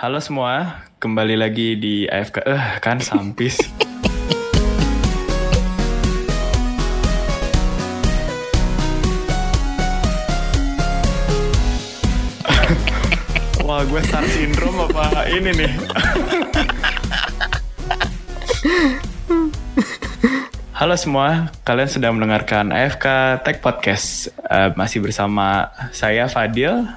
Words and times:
Halo 0.00 0.16
semua, 0.16 0.80
kembali 0.96 1.36
lagi 1.36 1.76
di 1.76 2.08
AFK. 2.08 2.40
Eh, 2.48 2.80
kan 2.80 3.04
sampis. 3.04 3.60
Wah, 13.60 13.84
gue 13.84 14.00
star 14.08 14.24
syndrome 14.24 14.88
apa 14.88 15.28
ini 15.36 15.52
nih? 15.52 15.68
Halo 20.80 20.96
semua, 20.96 21.52
kalian 21.68 21.92
sedang 21.92 22.16
mendengarkan 22.16 22.72
AFK 22.72 23.36
Tech 23.44 23.60
Podcast. 23.60 24.32
Eh, 24.48 24.72
masih 24.80 25.04
bersama 25.04 25.68
saya 25.92 26.24
Fadil 26.24 26.88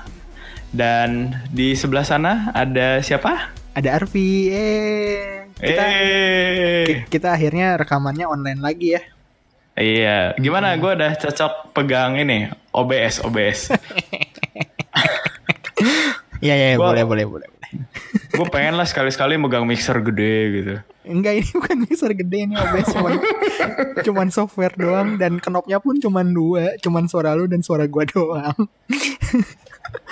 dan 0.73 1.09
di 1.47 1.71
sebelah 1.73 2.01
sana 2.01 2.49
ada 2.51 2.99
siapa? 2.99 3.53
Ada 3.71 3.95
Arfi. 3.95 4.49
Eh, 4.49 5.47
kita 5.55 5.83
Eh, 5.87 6.83
ki- 6.83 7.01
kita 7.09 7.31
akhirnya 7.31 7.73
rekamannya 7.75 8.25
online 8.25 8.59
lagi 8.59 8.87
ya. 8.91 9.01
iya. 9.75 10.17
Gimana? 10.35 10.73
Gue 10.75 10.93
udah 10.93 11.13
cocok 11.15 11.71
pegang 11.71 12.13
ini 12.15 12.45
OBS, 12.71 13.21
OBS. 13.21 13.59
Iya 16.39 16.53
iya 16.53 16.69
Gua- 16.75 16.91
boleh 16.91 17.03
boleh 17.03 17.25
boleh. 17.25 17.47
boleh. 17.47 17.61
Gue 18.29 18.47
pengen 18.47 18.75
lah 18.75 18.83
sekali-sekali 18.83 19.37
megang 19.37 19.63
mixer 19.63 19.95
gede 20.03 20.35
gitu. 20.51 20.75
Enggak 21.05 21.39
ini 21.39 21.49
bukan 21.55 21.77
mixer 21.81 22.11
gede 22.13 22.37
ini 22.43 22.53
OBS 22.53 22.87
cuman 22.91 23.13
cuman 24.05 24.27
software 24.27 24.75
doang 24.75 25.15
dan 25.15 25.39
knopnya 25.39 25.79
pun 25.79 25.97
cuman 25.97 26.27
dua, 26.29 26.75
cuman 26.77 27.07
suara 27.07 27.31
lu 27.31 27.47
dan 27.47 27.63
suara 27.63 27.87
gua 27.87 28.03
doang. 28.05 28.59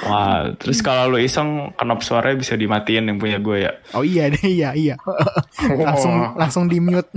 Wah, 0.05 0.53
terus 0.58 0.81
kalau 0.81 1.13
lu 1.13 1.17
iseng 1.21 1.73
knop 1.77 2.02
suaranya 2.02 2.38
bisa 2.41 2.53
dimatiin 2.58 3.09
yang 3.09 3.17
punya 3.21 3.38
gue 3.38 3.58
ya. 3.70 3.71
Oh 3.94 4.05
iya 4.05 4.30
deh 4.30 4.45
iya 4.57 4.70
iya. 4.73 4.95
langsung 5.62 6.16
langsung 6.38 6.63
di 6.70 6.82
mute. 6.82 7.10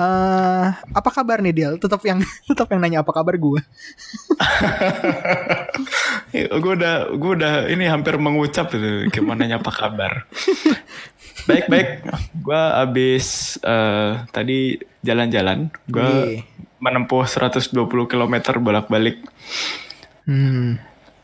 Eh, 0.00 0.66
apa 0.72 1.10
kabar 1.12 1.44
nih 1.44 1.52
Del? 1.52 1.74
Tetap 1.76 2.00
yang 2.04 2.20
tetap 2.50 2.68
yang 2.72 2.80
nanya 2.80 3.04
apa 3.04 3.12
kabar 3.12 3.36
gua. 3.36 3.60
gue 6.32 6.72
udah 6.78 7.10
gue 7.16 7.32
udah 7.42 7.54
ini 7.68 7.90
hampir 7.90 8.14
mengucap 8.16 8.70
itu 8.70 9.10
gimana 9.10 9.50
apa 9.50 9.70
kabar 9.74 10.30
baik 11.48 11.66
baik 11.66 11.88
gue 12.38 12.62
abis 12.86 13.58
eh, 13.66 14.22
tadi 14.30 14.78
jalan-jalan 15.02 15.74
gue 15.90 16.44
menempuh 16.78 17.26
120 17.26 17.74
km 18.06 18.34
bolak-balik 18.62 19.26
Hmm, 20.30 20.78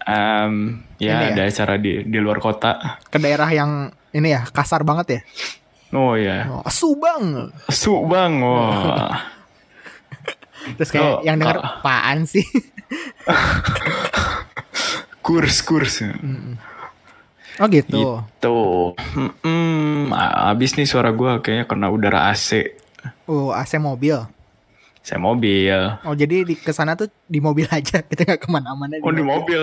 Em, 0.06 0.54
ya 0.96 1.18
Ini 1.18 1.24
ya? 1.26 1.34
ada 1.34 1.42
acara 1.44 1.74
di 1.76 2.00
di 2.00 2.18
luar 2.18 2.38
kota 2.38 3.02
ke 3.04 3.18
daerah 3.18 3.50
yang 3.50 3.90
ini 4.10 4.30
ya 4.30 4.46
kasar 4.46 4.80
banget 4.80 5.06
ya. 5.10 5.20
oh 5.92 6.14
ya 6.14 6.46
Oh, 6.48 6.62
Subang. 6.68 7.50
Subang 7.66 8.32
wah 8.38 9.18
Terus 10.72 10.90
kayak 10.90 11.02
Oh, 11.04 11.18
yang 11.20 11.36
denger 11.36 11.58
Kak. 11.58 11.78
apaan 11.78 12.22
sih? 12.24 12.42
kurs 15.20 15.58
kurs 15.60 16.02
Oh 17.56 17.66
gitu. 17.66 18.22
gitu 18.22 18.58
Mm-mm. 19.16 20.12
abis 20.46 20.74
nih 20.74 20.84
suara 20.84 21.10
gue 21.10 21.40
kayaknya 21.40 21.64
kena 21.64 21.88
udara 21.88 22.30
AC 22.30 22.78
Oh, 23.24 23.50
AC 23.50 23.74
mobil. 23.76 24.18
Saya 25.06 25.22
mobil 25.22 25.70
Oh, 26.02 26.18
jadi 26.18 26.42
di 26.42 26.58
ke 26.58 26.74
sana 26.74 26.98
tuh 26.98 27.06
di 27.30 27.38
mobil 27.38 27.70
aja, 27.70 28.02
kita 28.02 28.26
nggak 28.26 28.42
ke 28.42 28.48
mana-mana. 28.50 28.98
Oh 29.06 29.14
di 29.14 29.22
mobil, 29.22 29.62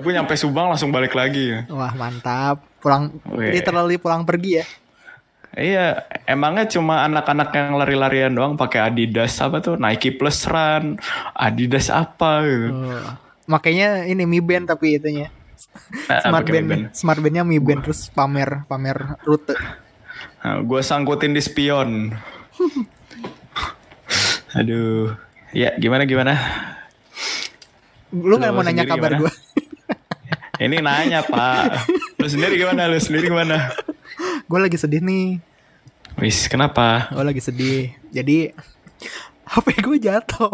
gue 0.00 0.12
nyampe 0.16 0.32
Subang 0.32 0.72
langsung 0.72 0.88
balik 0.88 1.12
lagi. 1.12 1.60
Wah, 1.68 1.92
mantap. 1.92 2.64
Pulang, 2.80 3.12
Weh. 3.36 3.52
literally 3.52 4.00
pulang 4.00 4.24
pergi 4.24 4.64
ya. 4.64 4.66
Iya, 5.58 6.08
emangnya 6.24 6.70
cuma 6.72 7.04
anak-anak 7.04 7.52
yang 7.52 7.76
lari-larian 7.76 8.32
doang 8.32 8.56
pakai 8.56 8.88
Adidas 8.88 9.36
apa 9.44 9.60
tuh 9.60 9.76
Nike 9.76 10.14
Plus 10.16 10.48
Run, 10.48 10.96
Adidas 11.36 11.92
apa 11.92 12.48
gitu. 12.48 12.72
Oh. 12.72 13.12
Makanya 13.44 14.08
ini 14.08 14.24
Mi 14.24 14.40
Band 14.40 14.72
tapi 14.72 14.96
itunya. 14.96 15.28
Nah, 16.08 16.20
Smart 16.24 16.46
Band, 16.48 16.66
band. 16.68 16.82
Smart 16.96 17.20
Bandnya 17.20 17.44
Mi 17.44 17.60
Band 17.60 17.84
terus 17.84 18.08
pamer 18.08 18.64
pamer 18.70 19.20
rute. 19.26 19.52
Nah, 20.40 20.64
gue 20.64 20.80
sangkutin 20.80 21.36
di 21.36 21.42
spion. 21.44 22.14
Aduh, 24.56 25.12
ya 25.52 25.76
gimana 25.76 26.08
gimana? 26.08 26.34
Lu 28.08 28.40
nggak 28.40 28.52
mau 28.52 28.64
nanya 28.64 28.88
kabar 28.88 29.20
gue? 29.20 29.32
Ini 30.58 30.80
nanya 30.82 31.22
pak, 31.22 31.86
lu 32.18 32.26
sendiri 32.26 32.58
gimana? 32.58 32.88
Lu 32.88 32.98
sendiri 32.98 33.28
gimana? 33.30 33.70
gue 34.48 34.58
lagi 34.58 34.80
sedih 34.80 35.04
nih. 35.04 35.38
Wis, 36.18 36.48
kenapa? 36.50 37.12
Gue 37.14 37.22
lagi 37.22 37.38
sedih. 37.38 37.94
Jadi 38.10 38.50
HP 39.46 39.66
gue 39.78 39.96
jatuh. 40.02 40.50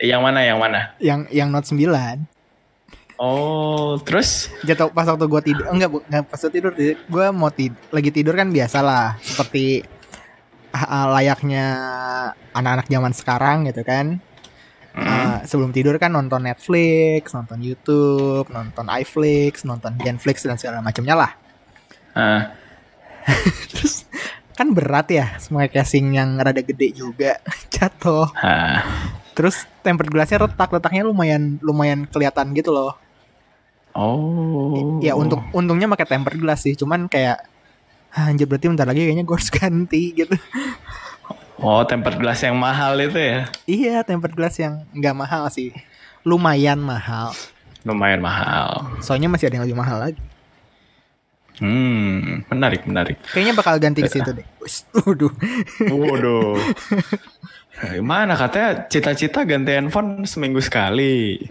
Yang 0.00 0.20
mana? 0.24 0.40
Yang 0.42 0.58
mana? 0.58 0.80
Yang 0.98 1.20
yang 1.30 1.48
Note 1.52 1.68
9 1.68 2.24
Oh, 3.20 4.00
terus? 4.00 4.48
jatuh 4.64 4.88
pas 4.88 5.04
waktu 5.04 5.28
gue 5.28 5.40
tidur 5.44 5.68
enggak 5.68 5.92
enggak 6.08 6.24
pas 6.24 6.40
waktu 6.40 6.56
tidur 6.56 6.72
gue 6.88 7.26
mau 7.36 7.52
tid 7.52 7.76
lagi 7.92 8.08
tidur 8.08 8.32
kan 8.32 8.48
biasa 8.48 8.80
lah 8.80 9.20
seperti 9.20 9.84
ah, 10.70 10.82
ah, 10.82 11.06
layaknya 11.18 11.64
anak-anak 12.52 12.86
zaman 12.88 13.12
sekarang 13.14 13.56
gitu 13.68 13.82
kan 13.82 14.18
Hmm. 14.90 15.06
Ah, 15.06 15.38
sebelum 15.46 15.70
tidur 15.70 15.94
kan 16.02 16.10
nonton 16.10 16.42
Netflix 16.42 17.30
nonton 17.30 17.62
YouTube 17.62 18.50
nonton 18.50 18.90
iFlix 18.90 19.62
nonton 19.62 19.94
Genflix 19.94 20.42
dan 20.42 20.58
segala 20.58 20.82
macamnya 20.82 21.14
lah 21.14 21.30
Ah, 22.10 22.50
terus 23.70 24.02
kan 24.58 24.74
berat 24.74 25.06
ya 25.14 25.38
semua 25.38 25.70
casing 25.70 26.18
yang 26.18 26.34
rada 26.42 26.58
gede 26.58 26.90
juga 26.90 27.38
jatuh 27.74 28.34
ah. 28.34 28.82
terus 29.38 29.62
tempered 29.86 30.10
glassnya 30.10 30.42
retak 30.42 30.74
letaknya 30.74 31.06
lumayan 31.06 31.62
lumayan 31.62 32.10
kelihatan 32.10 32.50
gitu 32.58 32.74
loh 32.74 32.98
Oh. 33.90 35.02
Ya 35.02 35.18
untuk 35.18 35.42
untungnya 35.50 35.90
pakai 35.90 36.06
tempered 36.06 36.38
glass 36.38 36.62
sih, 36.62 36.78
cuman 36.78 37.10
kayak 37.10 37.42
"Ah, 37.42 37.49
anjir 38.14 38.46
berarti 38.50 38.66
bentar 38.66 38.86
lagi 38.86 39.06
kayaknya 39.06 39.24
gue 39.26 39.36
harus 39.36 39.50
ganti 39.50 40.02
gitu. 40.14 40.34
Oh, 41.60 41.84
tempered 41.84 42.16
glass 42.16 42.40
yang 42.40 42.56
mahal 42.56 42.96
itu 42.96 43.20
ya? 43.20 43.44
iya, 43.68 44.00
tempered 44.00 44.32
glass 44.32 44.56
yang 44.56 44.88
nggak 44.96 45.12
mahal 45.12 45.44
sih. 45.52 45.76
Lumayan 46.24 46.80
mahal. 46.80 47.36
Lumayan 47.84 48.24
mahal. 48.24 48.88
Soalnya 49.04 49.28
masih 49.28 49.48
ada 49.48 49.60
yang 49.60 49.64
lebih 49.68 49.76
mahal 49.76 50.00
lagi. 50.00 50.20
Hmm, 51.60 52.40
menarik, 52.48 52.88
menarik. 52.88 53.20
Kayaknya 53.36 53.52
bakal 53.52 53.76
ganti 53.76 54.00
ke 54.00 54.08
situ 54.08 54.32
deh. 54.32 54.46
Waduh. 55.04 55.32
Waduh. 55.92 56.56
Gimana 58.00 58.36
katanya 58.36 58.88
cita-cita 58.88 59.44
ganti 59.44 59.72
handphone 59.76 60.24
seminggu 60.24 60.60
sekali. 60.64 61.36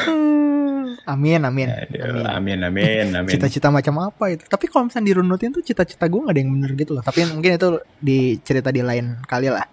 Deh. 0.00 0.96
amin, 1.06 1.40
amin. 1.42 1.68
Aduh, 1.70 2.24
amin, 2.26 2.58
amin, 2.62 3.06
amin. 3.18 3.30
Cita-cita 3.30 3.68
macam 3.68 3.98
apa 4.00 4.30
itu? 4.30 4.44
Tapi 4.46 4.66
kalau 4.66 4.86
misalnya 4.86 5.12
dirunutin 5.12 5.50
tuh 5.50 5.60
cita-cita 5.60 6.06
gue 6.06 6.20
gak 6.20 6.34
ada 6.34 6.40
yang 6.40 6.52
bener 6.54 6.70
gitu 6.74 6.92
loh. 6.94 7.02
Tapi 7.02 7.26
mungkin 7.26 7.56
itu 7.56 7.68
dicerita 7.98 8.70
di 8.70 8.82
lain 8.82 9.18
kali 9.24 9.48
lah. 9.48 9.66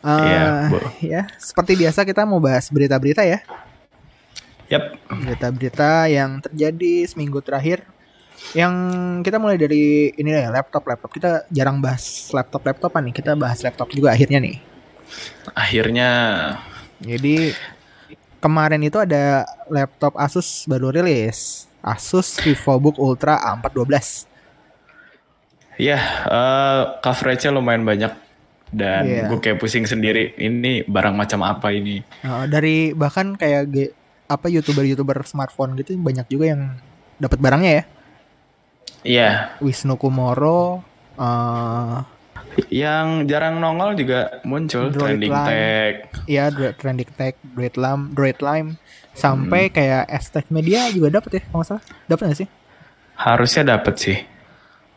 Eh, 0.00 0.08
Iya, 0.08 0.42
Bu. 0.72 0.78
ya, 1.04 1.22
seperti 1.36 1.76
biasa 1.76 2.04
kita 2.04 2.24
mau 2.24 2.40
bahas 2.40 2.72
berita-berita 2.72 3.20
ya. 3.20 3.44
Yap. 4.70 4.96
Berita-berita 5.10 6.06
yang 6.06 6.40
terjadi 6.40 7.04
seminggu 7.04 7.42
terakhir. 7.42 7.84
Yang 8.56 8.72
kita 9.20 9.36
mulai 9.36 9.60
dari 9.60 10.08
ini 10.16 10.32
ya 10.32 10.48
laptop 10.48 10.88
laptop 10.88 11.12
kita 11.12 11.44
jarang 11.52 11.76
bahas 11.76 12.00
laptop 12.32 12.64
laptopan 12.64 13.04
nih 13.04 13.14
kita 13.20 13.36
bahas 13.36 13.60
laptop 13.60 13.92
juga 13.92 14.16
akhirnya 14.16 14.40
nih. 14.40 14.56
Akhirnya 15.52 16.08
Jadi 17.00 17.52
kemarin 18.40 18.80
itu 18.80 18.96
ada 18.96 19.44
laptop 19.68 20.16
Asus 20.16 20.64
baru 20.64 20.90
rilis. 20.90 21.68
Asus 21.80 22.36
VivoBook 22.40 22.96
Ultra 22.96 23.40
A412. 23.40 24.26
ya 25.80 25.96
eh, 26.28 26.82
coverage-nya 27.00 27.56
lumayan 27.56 27.88
banyak 27.88 28.12
dan 28.68 29.02
Iya. 29.08 29.24
gue 29.32 29.38
kayak 29.40 29.58
pusing 29.58 29.88
sendiri. 29.88 30.36
Ini 30.36 30.84
barang 30.84 31.16
macam 31.16 31.40
apa 31.40 31.72
ini? 31.72 32.04
Nah, 32.20 32.44
dari 32.44 32.92
bahkan 32.92 33.32
kayak 33.32 33.72
apa 34.28 34.46
youtuber-youtuber 34.46 35.24
smartphone 35.24 35.74
gitu 35.74 35.96
banyak 35.96 36.28
juga 36.28 36.52
yang 36.52 36.76
dapat 37.16 37.40
barangnya 37.40 37.72
ya. 37.72 37.84
Iya, 39.00 39.30
Wisnu 39.64 39.96
Kumoro, 39.96 40.84
eh 41.16 41.96
yang 42.68 43.24
jarang 43.24 43.56
nongol 43.56 43.96
juga 43.96 44.42
muncul 44.42 44.90
Droid 44.90 45.16
trending 45.16 45.32
Line. 45.32 45.46
tag. 45.48 45.94
ya 46.26 46.44
Dro- 46.52 46.74
Trending 46.74 47.10
Tech, 47.14 47.34
Droid 47.40 47.74
Lam, 47.74 48.12
Droid 48.12 48.38
Lime, 48.38 48.76
sampai 49.12 49.68
kayak 49.68 50.04
Estek 50.06 50.50
Media 50.50 50.90
juga 50.90 51.16
dapat 51.16 51.38
ya 51.38 51.42
kalau 51.42 51.62
nggak 51.62 51.68
salah. 51.68 51.84
Dapat 52.04 52.22
nggak 52.26 52.38
sih? 52.38 52.48
Harusnya 53.14 53.62
dapet 53.64 53.94
sih. 53.96 54.18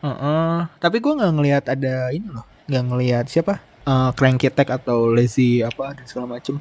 Heeh. 0.00 0.56
Tapi 0.76 0.96
gue 1.00 1.12
nggak 1.14 1.32
ngelihat 1.32 1.64
ada 1.70 2.10
ini 2.10 2.28
loh, 2.28 2.44
nggak 2.66 2.84
ngelihat 2.84 3.24
siapa? 3.26 3.62
Eh 3.84 4.10
Cranky 4.12 4.48
Tech 4.48 4.68
atau 4.68 5.08
Lazy 5.08 5.60
apa 5.60 5.96
dan 5.96 6.04
segala 6.04 6.36
macem. 6.36 6.60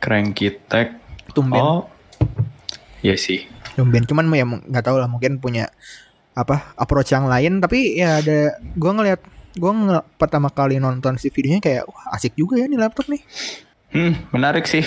Cranky 0.00 0.52
tag. 0.68 1.00
Tumben. 1.32 1.60
Oh, 1.60 1.88
Iya 3.00 3.16
sih. 3.16 3.44
Tumben 3.76 4.04
cuman 4.04 4.28
ya 4.30 4.44
nggak 4.44 4.84
tahu 4.84 4.96
lah 4.96 5.08
mungkin 5.08 5.36
punya 5.36 5.68
apa 6.34 6.74
approach 6.74 7.14
yang 7.14 7.30
lain 7.30 7.62
tapi 7.62 7.94
ya 7.94 8.18
ada 8.18 8.58
gua 8.74 8.90
ngeliat 8.90 9.22
gua 9.58 9.72
ngel 9.72 10.00
pertama 10.18 10.50
kali 10.50 10.82
nonton 10.82 11.18
si 11.18 11.30
videonya 11.30 11.60
kayak 11.62 11.84
wah 11.86 12.14
asik 12.14 12.34
juga 12.34 12.58
ya 12.58 12.66
nih 12.66 12.78
laptop 12.78 13.06
nih. 13.10 13.22
Hmm, 13.94 14.14
menarik 14.34 14.66
sih. 14.66 14.82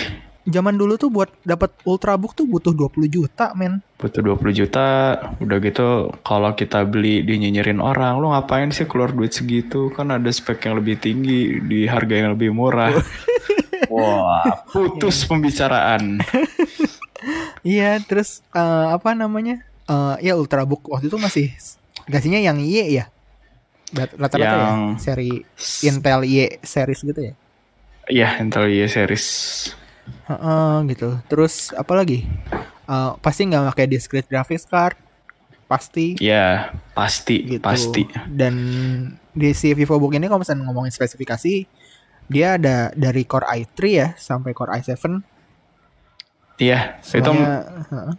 Zaman 0.48 0.80
dulu 0.80 0.96
tuh 0.96 1.12
buat 1.12 1.28
dapat 1.44 1.76
ultrabook 1.84 2.32
tuh 2.32 2.48
butuh 2.48 2.72
20 2.72 3.04
juta 3.12 3.52
men. 3.52 3.84
Butuh 4.00 4.24
20 4.24 4.48
juta, 4.64 5.16
udah 5.44 5.58
gitu 5.60 6.08
kalau 6.24 6.56
kita 6.56 6.88
beli 6.88 7.20
dinyinyirin 7.20 7.84
orang, 7.84 8.16
lu 8.16 8.32
ngapain 8.32 8.72
sih 8.72 8.88
keluar 8.88 9.12
duit 9.12 9.36
segitu? 9.36 9.92
Kan 9.92 10.08
ada 10.08 10.28
spek 10.32 10.64
yang 10.64 10.80
lebih 10.80 10.96
tinggi 10.96 11.60
di 11.60 11.84
harga 11.84 12.16
yang 12.16 12.32
lebih 12.32 12.56
murah. 12.56 12.96
Wah, 13.92 14.64
putus 14.72 15.24
pembicaraan. 15.24 16.20
Iya, 17.66 17.98
terus 18.06 18.46
eh, 18.54 18.86
apa 18.94 19.10
namanya? 19.12 19.66
Eh, 19.90 20.30
ya 20.30 20.38
ultrabook 20.38 20.86
waktu 20.86 21.10
itu 21.10 21.18
masih 21.18 21.50
gasnya 22.06 22.38
yang 22.38 22.62
Y 22.62 22.94
ya. 22.94 23.10
Rat- 23.94 24.16
Rata-rata 24.16 24.56
ya 24.56 24.60
Yang 24.68 24.80
seri 25.00 25.30
Intel 25.84 26.20
Y 26.26 26.34
series 26.62 27.00
gitu 27.04 27.20
ya. 27.20 27.34
Iya, 28.08 28.28
Intel 28.40 28.72
Y 28.72 28.88
series. 28.88 29.26
Heeh, 30.28 30.74
gitu. 30.92 31.16
Terus 31.28 31.72
apa 31.76 31.92
lagi? 31.96 32.24
Eh, 32.88 33.10
pasti 33.20 33.40
nggak 33.48 33.64
pakai 33.72 33.86
discrete 33.88 34.28
graphics 34.28 34.64
card. 34.68 34.96
Pasti 35.68 36.16
Ya, 36.16 36.72
pasti, 36.96 37.44
gitu. 37.44 37.60
pasti. 37.60 38.08
Dan 38.24 38.54
di 39.36 39.52
si 39.52 39.72
VivoBook 39.76 40.16
ini 40.16 40.24
kalau 40.24 40.40
misalnya 40.40 40.64
ngomongin 40.64 40.92
spesifikasi, 40.92 41.68
dia 42.28 42.56
ada 42.56 42.88
dari 42.96 43.24
Core 43.28 43.48
i3 43.60 43.78
ya 43.92 44.08
sampai 44.16 44.56
Core 44.56 44.80
i7. 44.80 45.20
Iya, 46.58 46.98
itu 46.98 47.06
Semuanya, 47.06 47.62
heeh. 47.92 48.12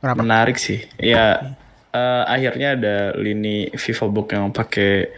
Kenapa? 0.00 0.20
menarik 0.22 0.56
sih. 0.56 0.80
Ya, 0.96 1.54
eh, 1.94 2.22
akhirnya 2.26 2.74
ada 2.74 2.96
lini 3.14 3.70
VivoBook 3.70 4.34
yang 4.34 4.50
pakai 4.50 5.08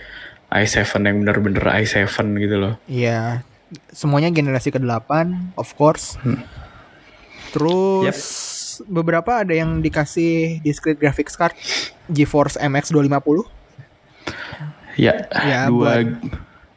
i7 0.52 1.02
yang 1.02 1.24
bener-bener 1.24 1.64
i7 1.82 2.06
gitu 2.38 2.56
loh. 2.60 2.74
Iya, 2.86 3.42
semuanya 3.90 4.30
generasi 4.30 4.70
ke-8, 4.70 5.10
of 5.58 5.72
course. 5.74 6.14
Terus 7.50 8.20
beberapa 8.84 9.40
ada 9.40 9.56
yang 9.56 9.80
dikasih 9.80 10.60
discrete 10.60 11.00
graphics 11.00 11.34
card 11.34 11.56
GeForce 12.12 12.60
MX 12.60 12.92
250. 12.92 13.48
Ya, 14.96 15.28
Ya, 15.44 15.68
dua 15.68 16.08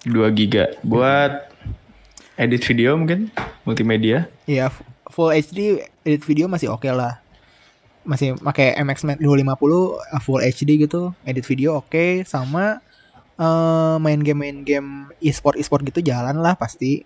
dua 0.04 0.28
giga 0.32 0.76
buat 0.84 1.52
edit 2.40 2.64
video 2.64 2.96
mungkin 2.96 3.32
multimedia. 3.68 4.28
Iya, 4.48 4.72
full 5.12 5.32
HD 5.36 5.84
edit 6.08 6.24
video 6.24 6.48
masih 6.48 6.72
oke 6.72 6.88
lah. 6.88 7.19
Masih 8.10 8.34
pakai 8.42 8.74
MX 8.82 9.22
250 9.22 9.22
uh, 9.22 10.22
full 10.26 10.42
HD 10.42 10.82
gitu, 10.82 11.14
edit 11.22 11.46
video 11.46 11.78
oke 11.78 12.26
sama 12.26 12.82
eh, 13.38 13.96
main 14.02 14.18
game 14.18 14.40
main 14.42 14.58
game 14.66 15.14
e-sport 15.22 15.62
e-sport 15.62 15.86
gitu 15.86 16.02
jalan 16.02 16.42
lah 16.42 16.58
pasti. 16.58 17.06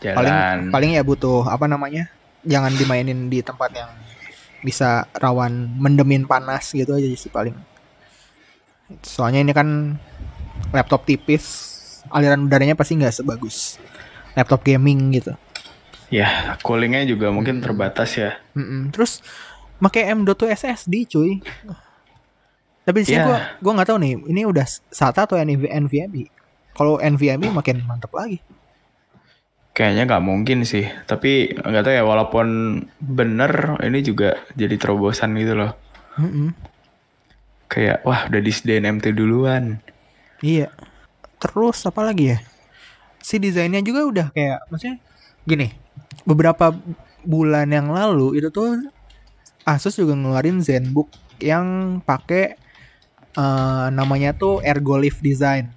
Paling 0.00 0.32
Jalan. 0.32 0.58
paling 0.68 0.90
ya 0.96 1.02
butuh 1.04 1.48
apa 1.48 1.64
namanya? 1.64 2.12
Jangan 2.44 2.76
dimainin 2.76 3.32
di 3.32 3.40
tempat 3.40 3.72
yang 3.72 3.88
bisa 4.60 5.08
rawan 5.16 5.72
mendemin 5.80 6.28
panas 6.28 6.76
gitu 6.76 6.92
aja 6.92 7.08
sih 7.16 7.32
paling. 7.32 7.56
Soalnya 9.00 9.40
ini 9.40 9.52
kan 9.56 9.96
laptop 10.76 11.08
tipis, 11.08 11.44
aliran 12.12 12.44
udaranya 12.44 12.76
pasti 12.76 13.00
nggak 13.00 13.24
sebagus 13.24 13.80
laptop 14.36 14.62
gaming 14.64 15.16
gitu. 15.16 15.32
Ya, 16.10 16.58
coolingnya 16.66 17.06
juga 17.06 17.30
mungkin 17.30 17.62
terbatas 17.62 18.18
ya. 18.18 18.34
Mm-mm. 18.58 18.90
Terus 18.90 19.22
pakai 19.80 20.12
M.2 20.12 20.36
SSD 20.52 20.94
cuy. 21.08 21.40
Tapi 22.80 22.96
di 23.02 23.06
sini 23.06 23.20
Ya. 23.20 23.26
gua 23.28 23.38
gua 23.60 23.72
nggak 23.80 23.88
tahu 23.92 23.98
nih, 24.00 24.12
ini 24.28 24.40
udah 24.44 24.64
SATA 24.88 25.28
atau 25.28 25.36
NV 25.36 25.68
NVMe. 25.68 26.28
Kalau 26.72 26.96
NVMe 26.96 27.52
makin 27.52 27.84
mantap 27.84 28.14
lagi. 28.16 28.40
Kayaknya 29.70 30.02
nggak 30.08 30.24
mungkin 30.24 30.58
sih. 30.64 30.84
Tapi 31.04 31.56
nggak 31.56 31.82
tahu 31.84 31.94
ya. 31.94 32.04
Walaupun 32.04 32.46
bener, 32.98 33.80
ini 33.84 34.00
juga 34.00 34.40
jadi 34.56 34.74
terobosan 34.76 35.36
gitu 35.36 35.54
loh. 35.56 35.72
Mm-mm. 36.18 36.52
Kayak 37.70 38.02
wah 38.02 38.26
udah 38.26 38.40
disediain 38.42 38.88
MT 38.88 39.14
duluan. 39.14 39.78
Iya. 40.42 40.72
Terus 41.38 41.86
apa 41.86 42.02
lagi 42.02 42.34
ya? 42.34 42.38
Si 43.20 43.36
desainnya 43.38 43.84
juga 43.84 44.00
udah 44.08 44.26
kayak 44.34 44.66
maksudnya 44.72 44.96
gini. 45.46 45.68
Beberapa 46.26 46.74
bulan 47.22 47.68
yang 47.70 47.92
lalu 47.92 48.40
itu 48.40 48.48
tuh 48.50 48.80
Asus 49.64 49.96
juga 49.96 50.16
ngeluarin 50.16 50.64
ZenBook 50.64 51.10
yang 51.40 51.98
pakai 52.04 52.56
eh, 53.36 53.86
namanya 53.92 54.36
tuh 54.36 54.60
Ergolift 54.64 55.20
Design. 55.24 55.72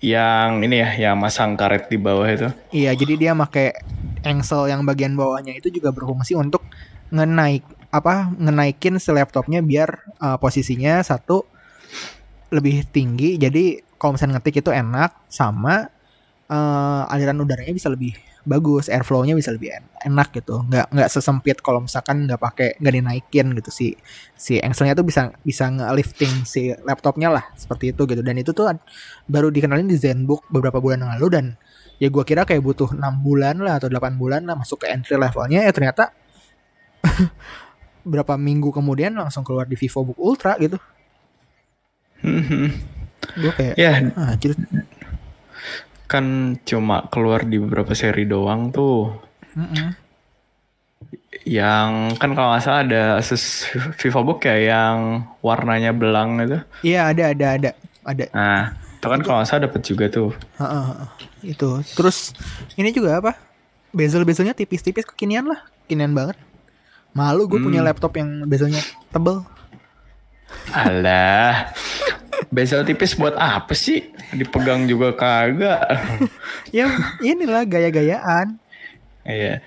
Yang 0.00 0.50
ini 0.64 0.76
ya, 0.80 0.90
yang 0.96 1.16
masang 1.20 1.60
karet 1.60 1.92
di 1.92 2.00
bawah 2.00 2.24
itu. 2.24 2.48
Iya, 2.72 2.96
jadi 2.96 3.14
dia 3.20 3.32
pakai 3.36 3.76
engsel 4.24 4.72
yang 4.72 4.84
bagian 4.88 5.12
bawahnya 5.12 5.52
itu 5.52 5.68
juga 5.68 5.92
berfungsi 5.92 6.36
untuk 6.36 6.64
ngenaik 7.12 7.64
apa 7.90 8.30
ngenaikin 8.38 9.02
si 9.02 9.10
laptopnya 9.10 9.60
biar 9.60 10.14
uh, 10.22 10.38
posisinya 10.38 11.02
satu 11.02 11.44
lebih 12.54 12.86
tinggi. 12.88 13.36
Jadi 13.36 13.82
kalau 14.00 14.16
misalnya 14.16 14.40
ngetik 14.40 14.64
itu 14.64 14.70
enak 14.72 15.12
sama 15.28 15.92
uh, 16.48 17.12
aliran 17.12 17.36
udaranya 17.44 17.76
bisa 17.76 17.92
lebih 17.92 18.16
bagus, 18.50 18.90
airflow-nya 18.90 19.38
bisa 19.38 19.54
lebih 19.54 19.70
en- 19.70 19.86
enak 20.10 20.34
gitu. 20.34 20.66
Nggak 20.66 20.90
nggak 20.90 21.08
sesempit 21.08 21.62
kalau 21.62 21.86
misalkan 21.86 22.26
nggak 22.26 22.40
pakai 22.42 22.68
nggak 22.82 22.94
dinaikin 22.98 23.46
gitu 23.54 23.70
si 23.70 23.86
si 24.34 24.58
engselnya 24.58 24.98
tuh 24.98 25.06
bisa 25.06 25.30
bisa 25.46 25.70
nge-lifting 25.70 26.42
si 26.42 26.74
laptopnya 26.82 27.30
lah 27.30 27.44
seperti 27.54 27.94
itu 27.94 28.02
gitu. 28.10 28.22
Dan 28.26 28.42
itu 28.42 28.50
tuh 28.50 28.66
baru 29.30 29.54
dikenalin 29.54 29.86
di 29.86 29.94
ZenBook 29.94 30.50
beberapa 30.50 30.82
bulan 30.82 31.06
yang 31.06 31.12
lalu 31.14 31.26
dan 31.30 31.46
ya 32.02 32.10
gua 32.10 32.26
kira 32.26 32.42
kayak 32.42 32.64
butuh 32.66 32.90
enam 32.90 33.22
bulan 33.22 33.62
lah 33.62 33.78
atau 33.78 33.86
8 33.86 34.18
bulan 34.18 34.42
lah 34.42 34.58
masuk 34.58 34.82
ke 34.82 34.86
entry 34.90 35.14
levelnya 35.14 35.62
ya 35.62 35.70
ternyata 35.70 36.10
berapa 38.10 38.34
minggu 38.34 38.72
kemudian 38.72 39.14
langsung 39.14 39.44
keluar 39.46 39.68
di 39.68 39.76
VivoBook 39.76 40.18
Ultra 40.18 40.56
gitu. 40.58 40.80
Gue 43.36 43.52
kayak 43.52 43.74
ya, 43.76 43.92
ah. 44.16 44.34
Kan 46.10 46.58
cuma 46.66 47.06
keluar 47.06 47.46
di 47.46 47.62
beberapa 47.62 47.94
seri 47.94 48.26
doang 48.26 48.74
tuh. 48.74 49.14
Mm-mm. 49.54 49.94
Yang 51.46 52.18
kan 52.18 52.34
kalau 52.34 52.50
nggak 52.50 52.62
salah 52.66 52.82
ada 52.82 53.02
Asus 53.22 53.70
VivoBook 54.02 54.42
ya 54.42 54.58
yang 54.58 55.22
warnanya 55.38 55.94
belang 55.94 56.42
itu. 56.42 56.58
Iya 56.82 57.14
ada 57.14 57.30
ada 57.30 57.46
ada 57.54 57.70
ada. 58.02 58.24
Nah, 58.34 58.74
itu 58.74 59.06
kan 59.06 59.20
kalau 59.22 59.36
nggak 59.38 59.48
salah 59.48 59.62
dapat 59.70 59.82
juga 59.86 60.04
tuh. 60.10 60.34
Heeh, 60.58 60.84
heeh. 60.90 61.08
itu. 61.54 61.70
Terus 61.94 62.34
ini 62.74 62.90
juga 62.90 63.22
apa? 63.22 63.38
Bezel-bezelnya 63.94 64.58
tipis-tipis 64.58 65.06
kekinian 65.06 65.46
lah, 65.46 65.62
kekinian 65.86 66.10
banget. 66.10 66.34
Malu 67.14 67.46
gue 67.46 67.58
punya 67.62 67.82
laptop 67.82 68.18
yang 68.18 68.46
bezelnya 68.50 68.82
tebel. 69.14 69.46
Alah. 70.74 71.70
Bezel 72.48 72.82
tipis 72.82 73.12
buat 73.12 73.36
apa 73.36 73.76
sih? 73.76 74.00
Dipegang 74.32 74.88
juga 74.88 75.12
kagak. 75.12 75.80
ya 76.76 76.88
inilah 77.20 77.68
gaya-gayaan. 77.68 78.56
Iya. 79.22 79.60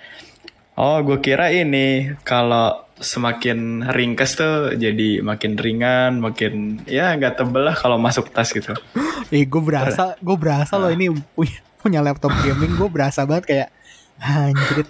Oh, 0.74 0.98
gue 1.00 1.22
kira 1.22 1.54
ini 1.54 2.18
kalau 2.26 2.82
semakin 2.98 3.86
ringkas 3.86 4.34
tuh 4.34 4.74
jadi 4.74 5.22
makin 5.22 5.54
ringan, 5.54 6.18
makin 6.18 6.82
ya 6.84 7.14
nggak 7.14 7.38
tebel 7.38 7.62
lah 7.64 7.76
kalau 7.78 8.02
masuk 8.02 8.34
tas 8.34 8.50
gitu. 8.50 8.74
Eh 9.30 9.46
gue 9.46 9.62
berasa, 9.62 10.14
gue 10.18 10.38
berasa 10.38 10.78
loh 10.78 10.90
ini 10.90 11.10
punya 11.34 11.58
punya 11.78 12.00
laptop 12.00 12.30
gaming, 12.42 12.74
gue 12.74 12.86
berasa 12.86 13.26
banget 13.26 13.46
kayak 13.46 13.70
anjir. 14.20 14.86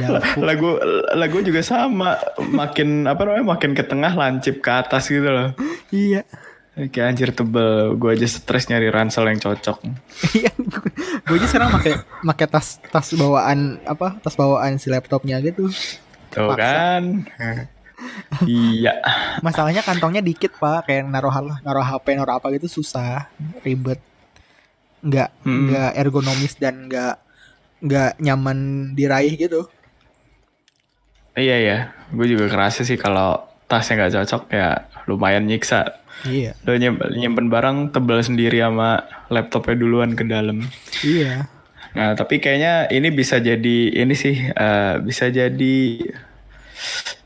Dalam- 0.00 0.24
Lagu 0.40 0.80
lagu 1.12 1.38
juga 1.40 1.60
sama, 1.60 2.16
makin 2.40 3.04
apa 3.04 3.22
namanya 3.22 3.46
makin 3.46 3.72
ke 3.72 3.84
tengah 3.84 4.12
lancip 4.12 4.60
ke 4.60 4.70
atas 4.72 5.08
gitu 5.08 5.28
loh. 5.28 5.52
Iya. 5.92 6.24
Kayak 6.76 7.06
anjir 7.08 7.30
tebel, 7.32 7.96
gue 7.96 8.10
aja 8.12 8.28
stres 8.28 8.68
nyari 8.68 8.92
ransel 8.92 9.24
yang 9.24 9.40
cocok. 9.40 9.80
Iya, 10.36 10.52
gue 11.24 11.34
aja 11.34 11.48
sekarang 11.48 11.72
pakai 11.72 11.92
pakai 12.22 12.46
tas 12.46 12.76
tas 12.84 13.08
bawaan 13.12 13.80
apa 13.82 14.20
tas 14.20 14.36
bawaan 14.36 14.76
si 14.76 14.92
laptopnya 14.92 15.40
gitu. 15.40 15.72
Tuh 16.28 16.52
Paksa. 16.52 16.60
kan. 16.60 17.02
iya. 18.44 18.92
Masalahnya 19.40 19.80
kantongnya 19.80 20.20
dikit 20.20 20.52
pak, 20.54 20.84
kayak 20.84 21.08
naruh 21.08 21.32
hal- 21.32 21.64
naruh 21.64 21.80
HP 21.80 22.12
naruh 22.12 22.36
apa 22.36 22.52
gitu 22.52 22.68
susah, 22.70 23.24
ribet, 23.60 24.04
nggak 25.00 25.32
Hmm. 25.48 25.72
nggak 25.72 25.90
ergonomis 25.96 26.54
dan 26.54 26.84
nggak 26.84 27.16
nggak 27.80 28.20
nyaman 28.20 28.58
diraih 28.92 29.32
gitu. 29.32 29.64
Iya 31.32 31.56
ya, 31.58 31.78
gue 32.10 32.26
juga 32.26 32.48
kerasa 32.48 32.80
sih 32.80 32.96
kalau 32.96 33.40
tasnya 33.66 33.98
nggak 33.98 34.14
cocok 34.16 34.42
ya 34.50 34.68
lumayan 35.06 35.44
nyiksa. 35.44 36.02
Iya, 36.24 36.56
Lo 36.64 36.72
nyim- 36.74 36.96
nyimpen 37.12 37.46
barang 37.46 37.92
tebal 37.92 38.18
sendiri 38.18 38.58
sama 38.58 39.04
laptopnya 39.28 39.76
duluan 39.76 40.16
ke 40.16 40.24
dalam. 40.24 40.64
iya, 41.04 41.44
Nah 41.92 42.12
tapi 42.12 42.38
kayaknya 42.38 42.88
ini 42.88 43.08
bisa 43.08 43.36
jadi 43.36 43.78
ini 43.94 44.12
sih 44.12 44.36
eh, 44.48 44.94
bisa 45.00 45.28
jadi 45.28 45.76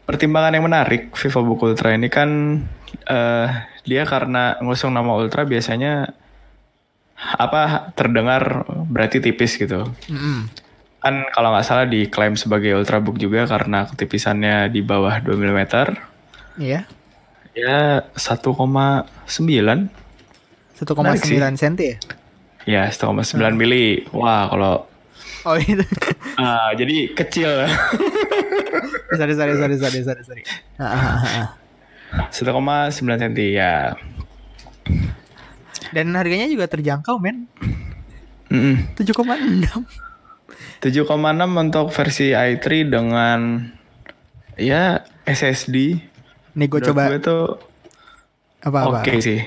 pertimbangan 0.04 0.54
yang 0.54 0.66
menarik 0.66 1.10
VivoBook 1.12 1.62
Ultra 1.64 1.94
ini 1.94 2.06
kan 2.06 2.60
eh 3.06 3.48
dia 3.82 4.02
karena 4.04 4.58
ngusung 4.60 4.90
nama 4.90 5.14
Ultra 5.14 5.42
biasanya 5.42 6.10
apa 7.16 7.92
terdengar 7.92 8.64
berarti 8.88 9.20
tipis 9.20 9.54
gitu. 9.54 9.86
Mm-mm. 10.08 10.48
Kan 11.00 11.24
kalau 11.30 11.52
nggak 11.52 11.64
salah 11.64 11.86
diklaim 11.86 12.34
sebagai 12.34 12.76
Ultrabook 12.76 13.16
juga 13.16 13.44
karena 13.44 13.86
ketipisannya 13.86 14.68
di 14.68 14.80
bawah 14.80 15.18
2 15.18 15.32
mm. 15.32 15.60
Iya. 16.58 16.88
Ya 17.54 18.06
1,9 18.14 18.56
Menarik 20.80 21.22
sih. 21.22 21.36
1,9 21.36 21.60
cm 21.60 21.74
ya? 21.76 21.96
Ya 22.64 22.82
1,9 22.88 23.36
mili. 23.54 24.06
Wah 24.10 24.48
kalau 24.48 24.90
Oh 25.44 25.56
itu. 25.56 25.80
ah, 26.40 26.72
jadi 26.76 27.16
kecil. 27.16 27.48
sorry 29.18 29.34
sorry 29.36 29.54
sorry 29.56 29.76
sorry 29.80 30.00
sorry 30.04 30.22
sorry. 30.24 30.42
Ah, 30.76 30.84
ah, 30.84 31.16
ah, 31.16 31.48
ah. 32.20 32.28
1,9 32.28 33.00
cm 33.00 33.32
ya. 33.56 33.96
Dan 35.90 36.14
harganya 36.14 36.46
juga 36.46 36.68
terjangkau 36.68 37.16
men. 37.18 37.48
Mm-mm. 38.50 38.98
7,6. 38.98 39.86
7,6 40.82 41.06
untuk 41.54 41.86
versi 41.92 42.34
i3 42.34 42.66
dengan 42.88 43.70
ya 44.58 45.06
SSD. 45.24 46.09
Nih 46.52 46.66
gue 46.66 46.80
coba 46.82 47.02
gue 47.08 47.20
tuh 47.20 47.42
apa-apa. 48.60 49.00
oke 49.00 49.12
sih. 49.18 49.38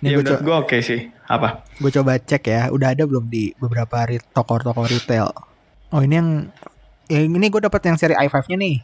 Nih 0.00 0.10
ya 0.10 0.16
gue 0.16 0.24
co- 0.26 0.42
gue 0.42 0.54
oke 0.54 0.76
sih. 0.80 1.00
Apa? 1.24 1.64
Gue 1.76 1.90
coba 1.90 2.16
cek 2.16 2.44
ya, 2.44 2.68
udah 2.68 2.92
ada 2.92 3.04
belum 3.04 3.26
di 3.26 3.56
beberapa 3.56 4.04
re- 4.04 4.22
toko-toko 4.30 4.84
retail. 4.84 5.32
Oh 5.88 6.00
ini 6.00 6.14
yang 6.14 6.30
ya 7.06 7.20
ini 7.20 7.46
gue 7.48 7.60
dapat 7.60 7.80
yang 7.84 7.96
seri 7.96 8.12
i5-nya 8.14 8.56
nih. 8.56 8.76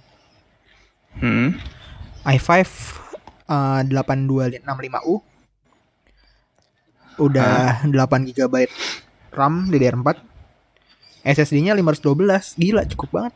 Hmm. 1.21 1.49
i5 2.23 2.49
uh, 3.49 3.81
8265U. 3.83 5.15
Udah 7.19 7.85
8 7.85 7.93
GB 8.27 8.55
RAM 9.31 9.69
DDR4. 9.69 10.09
SSD-nya 11.23 11.75
512. 11.75 12.57
Gila 12.57 12.83
cukup 12.89 13.09
banget. 13.13 13.35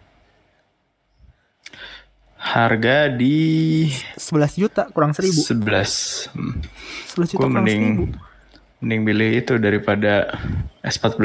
Harga 2.45 3.09
di 3.09 3.89
11 4.21 4.61
juta 4.61 4.85
kurang 4.93 5.17
1000. 5.17 5.33
11. 5.57 6.29
Hmm. 6.37 6.61
11 7.17 7.33
juta 7.33 7.41
Gue 7.41 7.49
kurang 7.49 7.65
mending 7.65 7.83
1000. 8.13 8.85
mending 8.85 9.01
pilih 9.09 9.31
itu 9.33 9.55
daripada 9.57 10.29
S14 10.85 11.25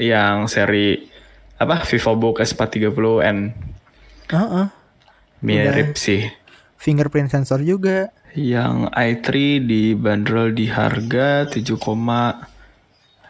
yang 0.00 0.48
seri 0.48 1.04
apa 1.60 1.84
VivoBook 1.84 2.40
S430N. 2.40 3.38
Heeh. 4.32 4.66
Mirip 5.44 6.00
sih. 6.00 6.24
Fingerprint 6.80 7.28
sensor 7.28 7.60
juga. 7.60 8.08
Yang 8.34 8.88
i3 8.90 9.28
dibanderol 9.62 10.50
di 10.56 10.66
harga 10.66 11.46
7,6 11.46 11.78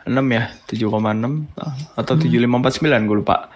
ya, 0.08 0.44
7,6 0.64 1.98
atau 1.98 2.14
7549 2.16 3.04
gue 3.04 3.16
lupa. 3.20 3.50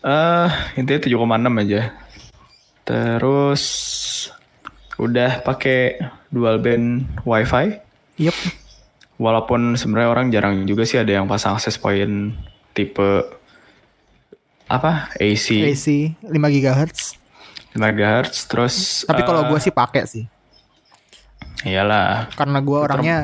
Eh, 0.00 0.48
intinya 0.80 1.00
7,6 1.04 1.60
aja. 1.60 1.80
Terus 2.88 3.62
udah 4.96 5.44
pakai 5.44 6.00
dual 6.32 6.60
band 6.60 7.04
WiFi. 7.28 7.80
Yep. 8.20 8.36
Walaupun 9.20 9.76
sebenarnya 9.76 10.08
orang 10.08 10.26
jarang 10.32 10.64
juga 10.64 10.88
sih 10.88 10.96
ada 10.96 11.12
yang 11.20 11.28
pasang 11.28 11.52
access 11.52 11.76
point 11.76 12.32
tipe 12.72 13.28
apa 14.70 15.12
AC, 15.18 15.60
AC 15.66 16.16
5 16.24 16.32
GHz. 16.32 17.20
5 17.76 17.96
GHz 17.96 18.36
terus 18.48 18.74
Tapi 19.04 19.22
kalau 19.26 19.44
eh, 19.44 19.48
gue 19.52 19.58
sih 19.60 19.74
pakai 19.74 20.02
sih. 20.08 20.24
iyalah 21.60 22.32
Karena 22.32 22.58
gue 22.64 22.78
orangnya 22.78 23.18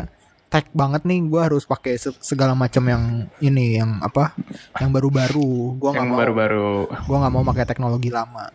tech 0.47 0.71
banget 0.71 1.03
nih, 1.03 1.21
gue 1.23 1.41
harus 1.43 1.63
pakai 1.63 1.95
se- 1.95 2.17
segala 2.19 2.53
macam 2.53 2.83
yang 2.83 3.03
ini, 3.39 3.77
yang 3.77 3.99
apa, 3.99 4.31
yang 4.77 4.91
baru-baru. 4.91 5.75
Gue 5.77 5.91
nggak 5.91 6.07
mau, 6.07 6.17
baru-baru 6.17 6.71
gue 6.87 7.17
nggak 7.17 7.33
mau 7.33 7.45
pakai 7.45 7.65
teknologi 7.65 8.09
lama. 8.09 8.47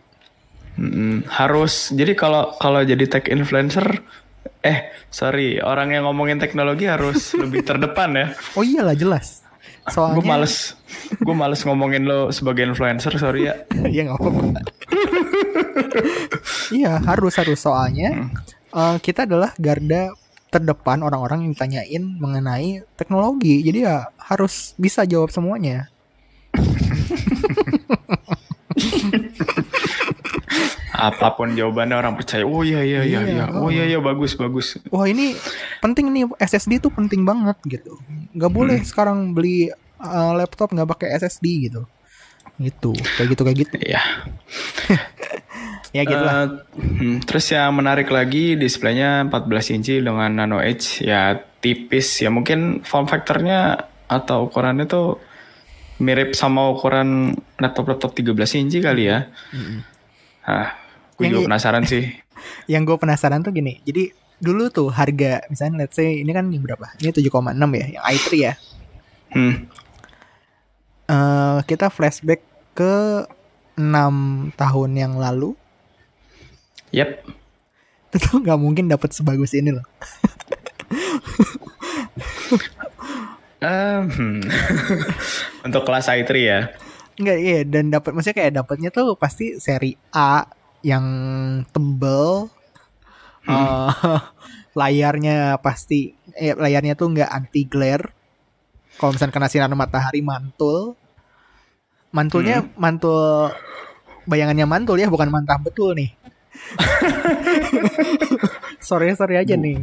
Mm-mm. 0.71 1.27
harus 1.27 1.91
jadi 1.91 2.15
kalau 2.15 2.55
kalau 2.55 2.79
jadi 2.79 3.03
tech 3.03 3.27
influencer 3.27 3.99
eh 4.63 4.87
sorry 5.07 5.59
orang 5.59 5.91
yang 5.91 6.07
ngomongin 6.07 6.39
teknologi 6.39 6.87
harus 6.87 7.31
lebih 7.43 7.67
terdepan 7.67 8.15
ya 8.15 8.27
Oh 8.55 8.63
iyalah 8.63 8.95
jelas. 8.95 9.43
Soalnya 9.83 10.15
gue 10.15 10.23
males 10.23 10.79
gue 11.11 11.35
males 11.35 11.59
ngomongin 11.61 12.07
lo 12.07 12.31
sebagai 12.31 12.63
influencer 12.63 13.11
sorry 13.19 13.51
ya 13.51 13.67
Iya 13.93 14.01
nggak 14.07 14.17
apa-apa. 14.17 14.41
Iya 16.71 17.03
harus 17.03 17.33
harus 17.35 17.59
soalnya 17.59 18.31
eh, 18.71 18.95
kita 19.03 19.27
adalah 19.27 19.51
garda 19.59 20.15
terdepan 20.51 20.99
orang-orang 21.01 21.47
yang 21.47 21.51
ditanyain 21.55 22.03
mengenai 22.19 22.83
teknologi. 22.99 23.63
Jadi 23.63 23.87
ya 23.87 24.11
harus 24.19 24.75
bisa 24.75 25.07
jawab 25.07 25.31
semuanya. 25.31 25.87
apa 31.01 31.33
pun 31.33 31.49
jawabannya 31.57 31.97
orang 31.97 32.13
percaya 32.13 32.45
oh 32.45 32.61
iya 32.61 32.85
iya 32.85 33.01
iya 33.01 33.19
Iya, 33.25 33.33
iya 33.33 33.45
oh 33.57 33.73
iya 33.73 33.89
iya 33.89 33.97
bagus 33.97 34.37
bagus 34.37 34.77
Wah 34.93 35.09
ini 35.09 35.33
penting 35.81 36.13
nih 36.13 36.29
SSD 36.37 36.77
tuh 36.77 36.93
penting 36.93 37.25
banget 37.25 37.57
gitu. 37.65 37.97
Nggak 38.37 38.51
boleh 38.53 38.77
sekarang 38.85 39.33
beli 39.33 39.73
eh, 39.73 40.31
laptop 40.37 40.69
nggak 40.69 40.85
pakai 40.85 41.17
SSD 41.17 41.71
gitu. 41.71 41.81
Gitu 42.61 42.93
kayak 43.17 43.27
gitu 43.33 43.41
kayak 43.41 43.57
gitu. 43.65 43.75
Iya. 43.81 44.03
Ya 45.91 46.07
gitu 46.07 46.23
lah. 46.23 46.63
Hmm, 46.79 47.19
terus 47.19 47.51
yang 47.51 47.75
menarik 47.75 48.07
lagi 48.07 48.55
displaynya 48.55 49.27
14 49.27 49.75
inci 49.75 49.99
dengan 49.99 50.31
nano 50.31 50.63
edge 50.63 51.03
ya 51.03 51.35
tipis 51.59 52.23
ya 52.23 52.31
mungkin 52.31 52.79
form 52.87 53.11
factornya 53.11 53.91
atau 54.07 54.47
ukurannya 54.47 54.87
tuh 54.87 55.19
mirip 56.01 56.33
sama 56.33 56.71
ukuran 56.71 57.35
laptop-laptop 57.59 58.15
13 58.15 58.63
inci 58.63 58.79
kali 58.79 59.11
ya. 59.11 59.27
Nah, 60.47 60.73
gue 61.19 61.23
Yang 61.27 61.31
juga 61.37 61.47
penasaran 61.51 61.83
sih. 61.85 62.03
Yang 62.71 62.81
gue 62.87 62.97
penasaran 62.97 63.39
tuh 63.45 63.53
gini. 63.53 63.83
Jadi 63.85 64.09
dulu 64.41 64.73
tuh 64.73 64.89
harga 64.89 65.45
misalnya 65.53 65.85
let's 65.85 65.93
say 65.93 66.25
ini 66.25 66.31
kan 66.33 66.49
yang 66.49 66.65
berapa? 66.65 66.97
Ini 66.97 67.13
7,6 67.13 67.53
ya, 67.77 67.85
yang 67.99 68.03
i3 68.09 68.27
ya. 68.41 68.53
Hmm, 69.31 69.55
eh 71.07 71.59
kita 71.69 71.93
flashback 71.93 72.41
ke 72.73 73.23
6 73.77 74.57
tahun 74.57 74.91
yang 74.97 75.13
lalu 75.21 75.53
yep. 76.91 77.25
itu 78.15 78.29
nggak 78.43 78.59
mungkin 78.59 78.91
dapat 78.91 79.15
sebagus 79.15 79.55
ini 79.55 79.71
loh. 79.71 79.87
Hmm. 83.61 84.41
Untuk 85.65 85.85
kelas 85.85 86.09
i3 86.09 86.31
ya. 86.41 86.59
Enggak 87.21 87.37
iya 87.37 87.59
dan 87.61 87.93
dapat 87.93 88.11
maksudnya 88.17 88.37
kayak 88.41 88.53
dapatnya 88.57 88.89
tuh 88.89 89.13
pasti 89.13 89.61
seri 89.61 89.93
A 90.09 90.49
yang 90.81 91.05
tebel. 91.69 92.49
eh, 93.45 93.91
layarnya 94.79 95.57
pasti 95.61 96.13
eh, 96.33 96.57
layarnya 96.57 96.97
tuh 96.97 97.13
nggak 97.13 97.29
anti 97.29 97.61
glare. 97.69 98.09
Kalau 98.97 99.13
misalnya 99.13 99.33
kena 99.33 99.49
sinar 99.49 99.71
matahari 99.77 100.25
mantul. 100.25 100.97
Mantulnya 102.11 102.65
mantul 102.75 103.55
bayangannya 104.27 104.67
mantul 104.67 104.99
ya 104.99 105.07
bukan 105.07 105.31
mantap 105.31 105.63
betul 105.63 105.95
nih. 105.95 106.11
sorry 108.79 109.13
sorry 109.13 109.35
aja 109.37 109.55
nih. 109.55 109.77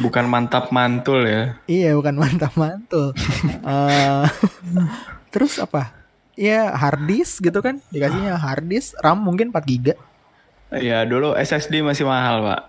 Bukan 0.00 0.24
mantap 0.24 0.70
mantul 0.70 1.24
ya. 1.24 1.56
Iya 1.66 1.90
bukan 1.94 2.14
mantap 2.16 2.52
mantul. 2.54 3.12
Eh, 3.62 4.24
terus 5.28 5.56
apa? 5.56 5.92
Ya 6.34 6.72
hard 6.72 7.06
disk 7.06 7.40
gitu 7.40 7.58
kan 7.58 7.78
dikasihnya 7.88 8.34
hard 8.34 8.64
disk 8.64 8.92
RAM 8.98 9.20
mungkin 9.20 9.50
4 9.50 9.62
GB 9.62 9.86
Ya 10.74 11.04
dulu 11.04 11.32
SSD 11.32 11.80
masih 11.80 12.02
mahal 12.02 12.42
pak. 12.42 12.60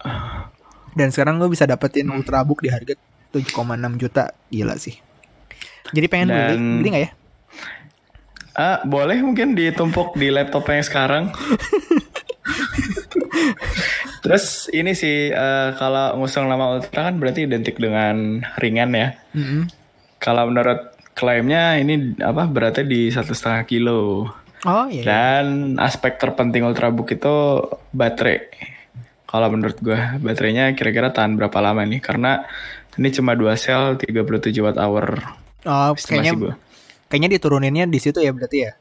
dan 0.94 1.10
sekarang 1.10 1.38
lo 1.38 1.48
bisa 1.48 1.64
dapetin 1.64 2.08
ultrabook 2.08 2.60
di 2.60 2.68
harga 2.68 2.94
7,6 3.32 3.50
juta 3.98 4.30
gila 4.48 4.76
sih. 4.76 4.94
Jadi 5.90 6.06
pengen 6.06 6.28
beli 6.30 6.54
Dan- 6.54 6.76
beli 6.78 6.88
nggak 6.92 7.02
ya? 7.02 7.10
Ah, 8.54 8.78
boleh 8.84 9.18
mungkin 9.18 9.54
ditumpuk 9.54 10.14
di 10.14 10.30
laptop 10.30 10.68
yang 10.68 10.84
sekarang. 10.84 11.24
Terus 14.24 14.72
ini 14.72 14.96
sih 14.96 15.30
eh, 15.30 15.70
kalau 15.76 16.16
ngusung 16.18 16.48
nama 16.48 16.78
Ultra 16.78 17.12
kan 17.12 17.20
berarti 17.20 17.44
identik 17.44 17.76
dengan 17.76 18.40
ringan 18.58 18.92
ya. 18.96 19.08
Mm-mm. 19.36 19.68
Kalau 20.18 20.48
menurut 20.48 20.96
klaimnya 21.14 21.78
ini 21.78 22.16
apa 22.24 22.48
beratnya 22.48 22.88
di 22.88 23.12
satu 23.12 23.36
setengah 23.36 23.64
kilo. 23.68 24.32
Oh 24.64 24.86
iya. 24.88 25.02
iya. 25.02 25.04
Dan 25.04 25.46
aspek 25.76 26.16
terpenting 26.16 26.64
Ultrabook 26.64 27.12
itu 27.12 27.36
baterai. 27.92 28.48
Kalau 29.28 29.50
menurut 29.50 29.76
gua 29.82 30.16
baterainya 30.22 30.72
kira-kira 30.72 31.12
tahan 31.12 31.36
berapa 31.36 31.58
lama 31.60 31.84
nih? 31.84 32.00
Karena 32.00 32.46
ini 32.96 33.10
cuma 33.12 33.34
dua 33.34 33.58
sel 33.58 33.98
37 33.98 34.54
watt 34.62 34.78
hour 34.78 35.20
Oh, 35.64 35.96
kayaknya 35.96 36.36
gua. 36.36 36.54
kayaknya 37.08 37.40
dituruninnya 37.40 37.88
di 37.88 37.98
situ 37.98 38.20
ya 38.20 38.30
berarti 38.32 38.58
ya. 38.68 38.72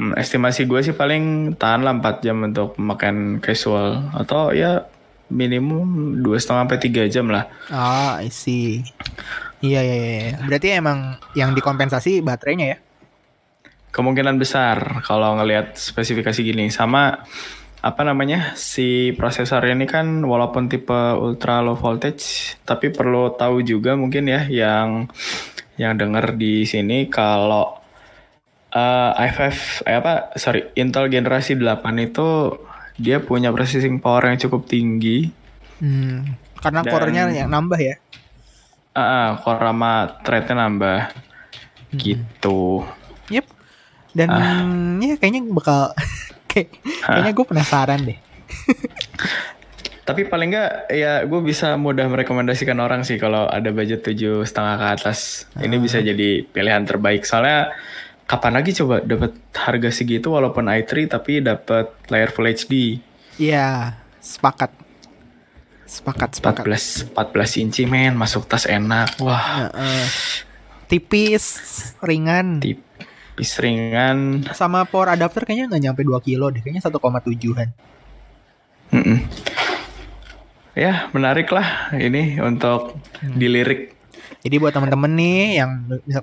Hmm, 0.00 0.16
estimasi 0.16 0.64
gue 0.64 0.80
sih 0.80 0.96
paling 0.96 1.52
tahan 1.60 1.84
lah 1.84 1.92
4 1.92 2.24
jam 2.24 2.40
untuk 2.40 2.72
pemakaian 2.72 3.36
casual 3.36 4.08
atau 4.16 4.48
ya 4.48 4.88
minimum 5.28 6.16
dua 6.24 6.40
setengah 6.40 6.64
sampai 6.64 6.80
tiga 6.80 7.04
jam 7.04 7.28
lah. 7.28 7.44
Ah, 7.68 8.16
I 8.24 8.32
see. 8.32 8.80
Iya, 9.60 9.84
iya, 9.84 9.96
iya. 10.00 10.40
Berarti 10.40 10.72
emang 10.72 11.20
yang 11.36 11.52
dikompensasi 11.52 12.24
baterainya 12.24 12.66
ya? 12.72 12.78
Kemungkinan 13.92 14.40
besar 14.40 15.04
kalau 15.04 15.36
ngelihat 15.36 15.76
spesifikasi 15.76 16.40
gini 16.40 16.72
sama 16.72 17.20
apa 17.84 18.00
namanya 18.00 18.56
si 18.56 19.12
prosesornya 19.12 19.76
ini 19.76 19.84
kan 19.84 20.24
walaupun 20.24 20.72
tipe 20.72 20.96
ultra 20.96 21.60
low 21.60 21.76
voltage 21.76 22.56
tapi 22.64 22.88
perlu 22.88 23.36
tahu 23.36 23.64
juga 23.64 23.96
mungkin 24.00 24.28
ya 24.28 24.48
yang 24.48 25.08
yang 25.80 25.96
denger 25.96 26.36
di 26.36 26.68
sini 26.68 27.08
kalau 27.08 27.79
uh, 28.74 29.10
i5 29.16 29.40
eh, 29.86 29.96
apa 29.98 30.34
sorry 30.38 30.70
Intel 30.78 31.10
generasi 31.10 31.58
8 31.58 31.82
itu 31.98 32.56
dia 33.00 33.18
punya 33.18 33.48
processing 33.50 33.96
power 33.98 34.28
yang 34.28 34.38
cukup 34.38 34.68
tinggi. 34.68 35.32
Hmm, 35.80 36.36
karena 36.60 36.84
core-nya 36.84 37.32
yang 37.32 37.48
nambah 37.48 37.80
ya. 37.80 37.96
Ah, 38.92 39.00
uh, 39.00 39.28
core 39.40 39.64
sama 39.64 40.20
thread-nya 40.20 40.54
nambah. 40.60 40.98
Hmm. 41.08 41.96
Gitu. 41.96 42.84
Yep. 43.32 43.46
Dan 44.12 44.28
uh. 44.28 45.00
ya 45.00 45.16
kayaknya 45.16 45.48
bakal 45.48 45.96
kayak 46.50 46.76
kayaknya 47.00 47.32
gue 47.32 47.46
penasaran 47.48 48.00
deh. 48.04 48.18
Tapi 50.08 50.26
paling 50.26 50.50
enggak 50.50 50.90
ya 50.90 51.22
gue 51.22 51.40
bisa 51.40 51.78
mudah 51.78 52.04
merekomendasikan 52.10 52.76
orang 52.82 53.06
sih 53.06 53.14
kalau 53.16 53.46
ada 53.46 53.70
budget 53.70 54.04
tujuh 54.04 54.44
setengah 54.44 54.76
ke 54.76 54.86
atas. 55.00 55.48
Ini 55.56 55.80
bisa 55.80 56.02
ah. 56.02 56.04
jadi 56.04 56.44
pilihan 56.44 56.84
terbaik 56.84 57.24
soalnya 57.24 57.72
kapan 58.30 58.62
lagi 58.62 58.70
coba 58.78 59.02
dapat 59.02 59.34
harga 59.58 59.90
segitu 59.90 60.30
walaupun 60.30 60.70
i3 60.70 61.10
tapi 61.10 61.42
dapat 61.42 61.90
layar 62.06 62.30
Full 62.30 62.46
HD. 62.46 63.02
Iya, 63.42 63.98
sepakat. 64.22 64.70
Sepakat, 65.90 66.38
sepakat. 66.38 66.62
14 66.62 67.10
14 67.18 67.62
inci 67.66 67.82
men, 67.90 68.14
masuk 68.14 68.46
tas 68.46 68.70
enak. 68.70 69.18
Wah. 69.18 69.74
Uh, 69.74 69.82
uh. 69.82 70.06
Tipis, 70.86 71.58
ringan. 71.98 72.62
Tipis 72.62 73.58
ringan. 73.58 74.46
Sama 74.54 74.86
power 74.86 75.18
adapter 75.18 75.42
kayaknya 75.42 75.66
nggak 75.74 75.82
nyampe 75.90 76.00
2 76.06 76.22
kilo 76.22 76.54
deh, 76.54 76.62
kayaknya 76.62 76.86
1,7-an. 76.86 77.68
Mm 78.94 79.02
-mm. 79.02 79.18
Ya, 80.78 81.10
menarik 81.10 81.50
lah 81.50 81.90
ini 81.98 82.38
untuk 82.38 82.94
hmm. 83.18 83.34
dilirik 83.34 83.99
jadi 84.40 84.56
buat 84.56 84.72
temen-temen 84.72 85.12
nih 85.18 85.42
yang 85.60 85.70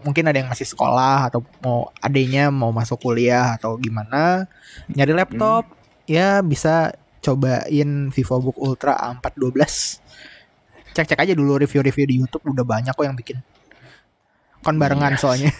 mungkin 0.01 0.25
ada 0.25 0.37
yang 0.39 0.49
masih 0.49 0.65
sekolah 0.65 1.29
atau 1.29 1.43
mau 1.61 1.91
adanya 1.99 2.49
mau 2.49 2.71
masuk 2.71 2.97
kuliah 3.03 3.59
atau 3.59 3.77
gimana 3.77 4.47
nyari 4.89 5.13
laptop 5.13 5.67
hmm. 5.67 6.09
ya 6.09 6.39
bisa 6.41 6.95
cobain 7.27 8.07
VivoBook 8.07 8.55
Ultra 8.55 8.95
A412. 8.95 9.99
Cek-cek 10.95 11.19
aja 11.19 11.33
dulu 11.35 11.59
review-review 11.59 12.05
di 12.07 12.15
YouTube 12.23 12.47
udah 12.47 12.63
banyak 12.65 12.93
kok 12.95 13.05
yang 13.05 13.17
bikin. 13.17 13.37
Kon 14.63 14.79
barengan 14.79 15.13
yes. 15.13 15.21
soalnya. 15.21 15.51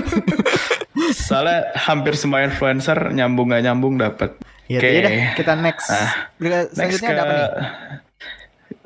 soalnya 1.26 1.74
hampir 1.74 2.14
semua 2.14 2.46
influencer 2.46 3.10
nyambung 3.10 3.50
gak 3.50 3.64
nyambung 3.64 3.98
dapat. 3.98 4.36
Ya, 4.70 4.78
Oke, 4.78 5.02
okay. 5.02 5.34
kita 5.34 5.58
next. 5.58 5.90
Ah, 5.90 6.30
next 6.38 7.02
ke... 7.02 7.10
ada 7.10 7.22
apa 7.26 7.34
nih? 7.34 7.48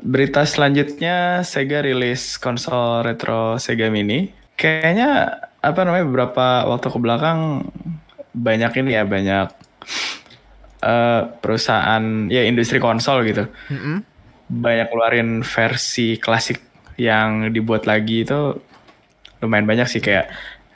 Berita 0.05 0.45
selanjutnya 0.45 1.41
Sega 1.49 1.81
rilis 1.81 2.37
konsol 2.37 3.01
retro 3.09 3.57
Sega 3.57 3.89
Mini. 3.89 4.29
Kayaknya 4.53 5.41
apa 5.65 5.81
namanya 5.81 6.05
beberapa 6.05 6.69
waktu 6.69 6.93
ke 6.93 6.99
belakang 7.01 7.65
banyak 8.37 8.85
ini 8.85 9.01
ya 9.01 9.09
banyak 9.09 9.49
uh, 10.85 11.21
perusahaan 11.41 12.29
ya 12.29 12.45
industri 12.45 12.77
konsol 12.85 13.25
gitu. 13.25 13.49
Mm 13.73 13.79
-hmm. 13.81 13.97
Banyak 14.53 14.93
keluarin 14.93 15.31
versi 15.41 16.21
klasik 16.21 16.61
yang 17.01 17.49
dibuat 17.49 17.89
lagi 17.89 18.29
itu 18.29 18.61
lumayan 19.41 19.65
banyak 19.65 19.89
sih 19.89 20.05
kayak 20.05 20.29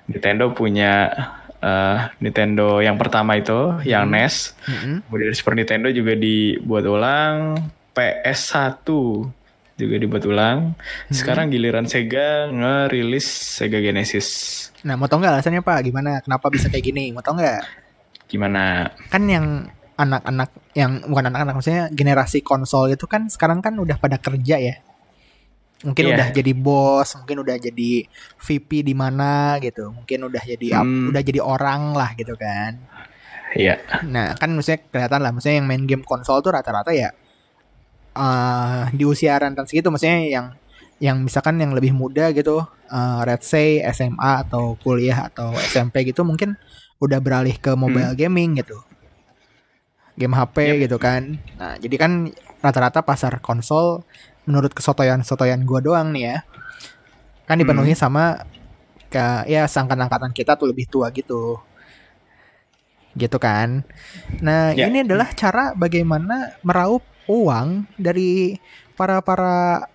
Nintendo 0.09 0.57
punya 0.57 1.12
uh, 1.61 2.09
Nintendo 2.24 2.81
yang 2.81 2.96
pertama 2.96 3.37
itu 3.37 3.76
yang 3.85 4.09
NES. 4.09 4.57
Mm 4.64 4.72
-hmm. 4.72 4.96
Kemudian 5.05 5.37
Super 5.37 5.53
Nintendo 5.53 5.92
juga 5.92 6.16
dibuat 6.16 6.88
ulang 6.88 7.61
PS1 7.98 8.87
juga 9.78 9.94
dibuat 9.98 10.22
ulang. 10.26 10.74
Hmm. 10.78 11.14
Sekarang 11.14 11.50
giliran 11.50 11.87
Sega 11.87 12.46
ngerilis 12.50 13.26
Sega 13.26 13.78
Genesis. 13.82 14.28
Nah, 14.87 14.94
mau 14.94 15.11
tau 15.11 15.18
nggak 15.18 15.38
alasannya 15.38 15.62
Pak? 15.62 15.78
Gimana? 15.87 16.22
Kenapa 16.22 16.46
bisa 16.50 16.70
kayak 16.70 16.84
gini? 16.87 17.11
Mau 17.11 17.22
tau 17.22 17.34
nggak? 17.34 17.62
Gimana? 18.30 18.90
Kan 19.11 19.26
yang 19.26 19.66
anak-anak 19.98 20.50
yang 20.78 21.02
bukan 21.11 21.26
anak-anak 21.30 21.54
maksudnya 21.58 21.90
generasi 21.90 22.42
konsol 22.46 22.94
itu 22.94 23.11
kan 23.11 23.26
sekarang 23.26 23.58
kan 23.58 23.74
udah 23.74 23.98
pada 23.98 24.18
kerja 24.18 24.58
ya. 24.58 24.76
Mungkin 25.78 26.11
yeah. 26.11 26.14
udah 26.18 26.28
jadi 26.34 26.52
bos, 26.58 27.14
mungkin 27.22 27.46
udah 27.46 27.54
jadi 27.54 27.90
VP 28.42 28.82
di 28.82 28.94
mana 28.98 29.62
gitu. 29.62 29.94
Mungkin 29.94 30.26
udah 30.26 30.42
jadi 30.42 30.82
hmm. 30.82 31.14
udah 31.14 31.22
jadi 31.22 31.38
orang 31.38 31.94
lah 31.94 32.18
gitu 32.18 32.34
kan. 32.34 32.82
Iya. 33.54 33.78
Yeah. 33.78 34.02
Nah, 34.11 34.34
kan 34.34 34.50
maksudnya 34.54 34.82
kelihatan 34.90 35.22
lah 35.22 35.30
maksudnya 35.30 35.62
yang 35.62 35.70
main 35.70 35.87
game 35.87 36.02
konsol 36.02 36.42
tuh 36.42 36.50
rata-rata 36.50 36.90
ya 36.90 37.14
uh, 38.18 38.90
di 38.90 39.07
usia 39.07 39.38
rentan 39.38 39.64
segitu 39.64 39.94
maksudnya 39.94 40.26
yang 40.26 40.46
yang 40.98 41.22
misalkan 41.22 41.62
yang 41.62 41.70
lebih 41.70 41.94
muda 41.94 42.35
gitu 42.35 42.66
uh, 42.90 43.20
let's 43.22 43.46
say 43.46 43.78
SMA 43.94 44.42
atau 44.42 44.74
kuliah 44.83 45.31
atau 45.31 45.54
SMP 45.62 46.11
gitu 46.11 46.26
mungkin 46.26 46.59
udah 46.98 47.22
beralih 47.22 47.54
ke 47.54 47.70
mobile 47.78 48.12
hmm. 48.12 48.18
gaming 48.18 48.59
gitu 48.59 48.83
game 50.18 50.35
HP 50.35 50.57
yep. 50.59 50.90
gitu 50.90 50.98
kan 50.98 51.38
nah 51.54 51.78
jadi 51.78 51.96
kan 51.96 52.35
rata-rata 52.59 53.07
pasar 53.07 53.38
konsol 53.38 54.02
menurut 54.50 54.74
kesotoyan-sotoyan 54.74 55.62
gua 55.62 55.78
doang 55.78 56.11
nih 56.11 56.35
ya 56.35 56.37
kan 57.46 57.62
dipenuhi 57.62 57.94
hmm. 57.94 58.02
sama 58.02 58.42
ke 59.09 59.46
ya 59.46 59.64
sangkan-angkatan 59.70 60.35
kita 60.35 60.59
tuh 60.59 60.74
lebih 60.74 60.90
tua 60.90 61.14
gitu 61.14 61.62
gitu 63.14 63.38
kan 63.38 63.87
nah 64.42 64.74
yeah. 64.74 64.90
ini 64.90 65.07
adalah 65.07 65.31
cara 65.33 65.72
bagaimana 65.78 66.59
meraup 66.66 67.07
uang 67.29 67.85
dari 68.01 68.57
para 68.99 69.23
para 69.23 69.87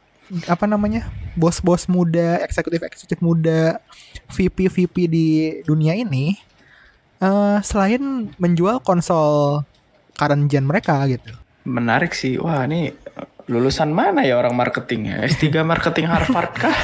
apa 0.47 0.65
namanya 0.65 1.09
bos-bos 1.35 1.89
muda, 1.89 2.39
eksekutif-eksekutif 2.45 3.19
muda, 3.19 3.81
VP-VP 4.31 4.95
di 5.09 5.27
dunia 5.65 5.97
ini 5.97 6.37
uh, 7.19 7.59
selain 7.59 8.31
menjual 8.37 8.79
konsol 8.85 9.65
current 10.15 10.47
gen 10.47 10.69
mereka 10.69 11.03
gitu. 11.09 11.33
Menarik 11.63 12.13
sih. 12.13 12.37
Wah, 12.37 12.67
ini 12.67 12.91
lulusan 13.47 13.91
mana 13.91 14.23
ya 14.23 14.39
orang 14.39 14.55
marketing 14.55 15.11
ya? 15.11 15.17
S3 15.27 15.59
marketing 15.71 16.07
Harvard 16.07 16.53
kah? 16.55 16.73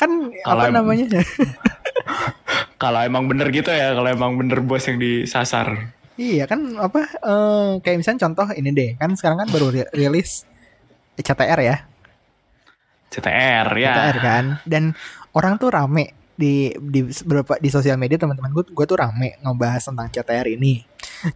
kan 0.00 0.10
kalau 0.44 0.62
apa 0.62 0.72
namanya? 0.72 1.20
kalau 2.82 3.00
emang 3.02 3.26
bener 3.26 3.48
gitu 3.50 3.72
ya, 3.72 3.96
kalau 3.96 4.08
emang 4.08 4.36
bener 4.36 4.60
bos 4.60 4.84
yang 4.86 5.00
disasar. 5.00 5.92
Iya 6.20 6.44
kan 6.44 6.76
apa 6.76 7.08
uh, 7.24 7.70
kayak 7.80 7.96
misalnya 8.04 8.28
contoh 8.28 8.46
ini 8.52 8.70
deh 8.72 8.90
kan 9.00 9.16
sekarang 9.16 9.44
kan 9.44 9.48
baru 9.48 9.72
rilis 9.96 10.44
CTR 11.16 11.60
ya. 11.60 11.76
CTR 13.12 13.68
ya. 13.76 13.92
CTR 13.92 14.16
kan 14.20 14.44
dan 14.68 14.92
orang 15.32 15.56
tuh 15.56 15.72
rame 15.72 16.12
di 16.32 16.72
di 16.72 17.00
beberapa 17.24 17.60
di 17.60 17.68
sosial 17.68 18.00
media 18.00 18.16
teman-teman 18.16 18.52
gue 18.52 18.64
gue 18.72 18.86
tuh 18.88 18.98
rame 19.00 19.40
ngebahas 19.40 19.82
tentang 19.88 20.08
CTR 20.12 20.46
ini. 20.52 20.84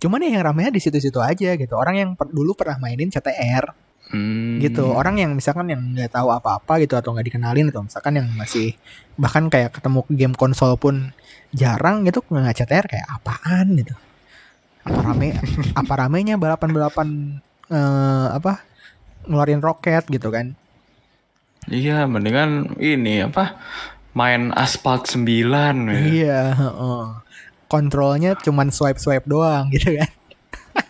Cuman 0.00 0.24
ya 0.24 0.40
yang 0.40 0.44
ramenya 0.52 0.70
di 0.72 0.80
situ-situ 0.80 1.20
aja 1.20 1.56
gitu. 1.56 1.74
Orang 1.76 1.94
yang 1.96 2.10
per, 2.12 2.28
dulu 2.28 2.52
pernah 2.56 2.76
mainin 2.80 3.08
CTR. 3.08 3.86
Hmm. 4.06 4.62
gitu 4.62 4.94
orang 4.94 5.18
yang 5.18 5.34
misalkan 5.34 5.66
yang 5.66 5.82
nggak 5.82 6.14
tahu 6.14 6.30
apa-apa 6.30 6.78
gitu 6.78 6.94
atau 6.94 7.10
nggak 7.10 7.26
dikenalin 7.26 7.74
atau 7.74 7.82
misalkan 7.82 8.14
yang 8.14 8.30
masih 8.38 8.78
bahkan 9.18 9.50
kayak 9.50 9.74
ketemu 9.74 10.06
game 10.14 10.36
konsol 10.38 10.78
pun 10.78 11.10
jarang 11.50 12.06
gitu 12.06 12.22
nggak 12.30 12.54
CTR 12.54 12.86
kayak 12.86 13.02
apaan 13.10 13.74
gitu 13.74 13.98
apa 14.86 15.00
rame 15.02 15.34
apa 15.74 15.92
ramenya 15.98 16.38
balapan 16.38 16.70
balapan 16.70 17.08
uh, 17.74 18.30
apa 18.30 18.62
ngeluarin 19.26 19.58
roket 19.58 20.06
gitu 20.06 20.30
kan? 20.30 20.54
Iya 21.66 22.06
mendingan 22.06 22.78
ini 22.78 23.26
apa 23.26 23.58
main 24.14 24.54
aspal 24.54 25.02
9 25.02 25.26
ya. 25.26 25.98
iya 26.06 26.40
uh, 26.54 27.18
kontrolnya 27.66 28.38
cuman 28.38 28.70
swipe 28.70 29.02
swipe 29.02 29.26
doang 29.26 29.68
gitu 29.74 29.98
kan? 29.98 30.10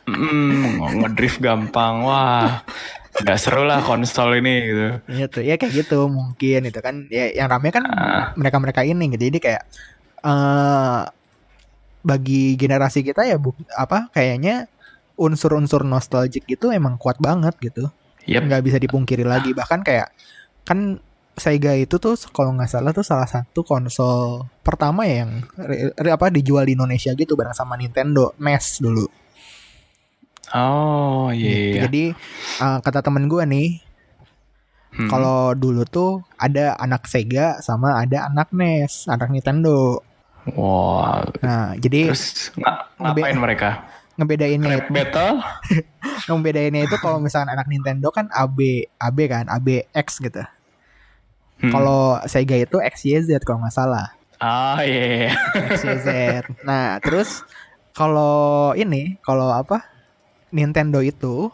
Mm, 0.06 0.82
ngedrift 1.02 1.40
gampang. 1.40 2.04
Wah 2.04 2.60
nggak 3.16 3.38
seru 3.40 3.64
lah 3.64 3.80
konsol 3.80 4.36
ini 4.44 4.54
gitu. 4.68 4.86
Iya 5.08 5.24
tuh 5.32 5.42
ya 5.42 5.56
kayak 5.56 5.72
gitu 5.72 6.06
mungkin 6.12 6.68
itu 6.68 6.80
kan. 6.84 7.08
Ya 7.08 7.32
yang 7.32 7.48
rame 7.48 7.72
kan 7.72 7.88
uh. 7.88 8.36
mereka 8.36 8.60
mereka 8.60 8.80
ini 8.84 9.08
gitu. 9.16 9.32
Jadi 9.32 9.38
kayak 9.40 9.62
uh, 10.20 11.08
bagi 12.06 12.54
generasi 12.54 13.02
kita 13.02 13.26
ya 13.26 13.34
bu 13.34 13.50
apa 13.74 14.06
kayaknya 14.14 14.70
unsur-unsur 15.18 15.82
nostalgic 15.82 16.46
itu 16.46 16.70
emang 16.70 16.94
kuat 16.94 17.18
banget 17.18 17.58
gitu. 17.58 17.90
Yep. 18.30 18.46
Nggak 18.46 18.62
bisa 18.62 18.78
dipungkiri 18.78 19.26
lagi 19.26 19.50
bahkan 19.50 19.82
kayak 19.82 20.14
kan 20.62 21.02
Sega 21.36 21.76
itu 21.76 22.00
tuh 22.00 22.16
kalau 22.32 22.56
nggak 22.56 22.70
salah 22.70 22.96
tuh 22.96 23.04
salah 23.04 23.28
satu 23.28 23.60
konsol 23.60 24.48
pertama 24.64 25.04
ya 25.04 25.26
yang 25.28 25.44
re- 25.60 25.92
re- 25.92 26.14
apa 26.16 26.32
dijual 26.32 26.64
di 26.64 26.72
Indonesia 26.72 27.12
gitu 27.12 27.36
bareng 27.36 27.52
sama 27.52 27.76
Nintendo 27.76 28.32
NES 28.40 28.80
dulu. 28.80 29.04
Oh 30.54 31.28
iya. 31.34 31.42
Gitu. 31.50 31.74
iya. 31.76 31.80
Jadi 31.84 32.04
uh, 32.62 32.78
kata 32.80 33.02
temen 33.02 33.26
gue 33.26 33.42
nih, 33.44 33.68
Hmm. 34.96 35.12
kalau 35.12 35.52
dulu 35.52 35.84
tuh 35.84 36.24
ada 36.40 36.72
anak 36.80 37.04
Sega 37.04 37.60
sama 37.60 38.00
ada 38.00 38.32
anak 38.32 38.48
NES, 38.56 39.12
anak 39.12 39.28
Nintendo. 39.28 40.00
Wah. 40.52 41.26
Nah, 41.42 41.74
jadi 41.74 42.12
Terus 42.12 42.54
nga- 42.54 42.86
ngapain 42.96 43.34
mereka? 43.34 43.70
ngebedainnya 44.16 44.80
Rap 44.80 44.88
battle? 44.88 45.44
ngebedainnya 46.30 46.82
itu 46.82 46.96
kalau 46.96 47.18
misalkan 47.18 47.50
anak 47.50 47.66
Nintendo 47.66 48.08
kan 48.08 48.30
AB, 48.30 48.58
AB 48.96 49.18
kan, 49.26 49.44
ABX 49.46 50.22
gitu. 50.22 50.40
Hmm. 51.56 51.72
Kalau 51.72 52.20
Sega 52.24 52.56
itu 52.56 52.78
XYZ 52.78 53.42
kalau 53.42 53.60
nggak 53.60 53.74
salah. 53.74 54.12
Ah 54.36 54.80
iya. 54.80 55.04
iya. 55.04 55.30
XYZ. 55.70 56.08
Nah, 56.62 56.96
terus 57.00 57.44
kalau 57.92 58.72
ini, 58.72 59.16
kalau 59.20 59.48
apa? 59.48 59.84
Nintendo 60.48 61.00
itu 61.00 61.48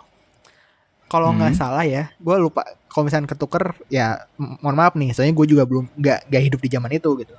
kalau 1.07 1.31
nggak 1.33 1.55
Hmm. 1.55 1.61
salah 1.61 1.83
ya, 1.83 2.11
gue 2.15 2.37
lupa. 2.37 2.63
Kalau 2.93 3.09
misalnya 3.09 3.33
ketuker, 3.33 3.73
ya 3.89 4.29
mohon 4.37 4.77
maaf 4.77 4.93
nih, 4.93 5.17
soalnya 5.17 5.33
gue 5.33 5.47
juga 5.49 5.65
belum 5.65 5.89
nggak 5.97 6.29
nggak 6.29 6.43
hidup 6.45 6.61
di 6.61 6.69
zaman 6.69 6.91
itu 6.93 7.11
gitu. 7.25 7.35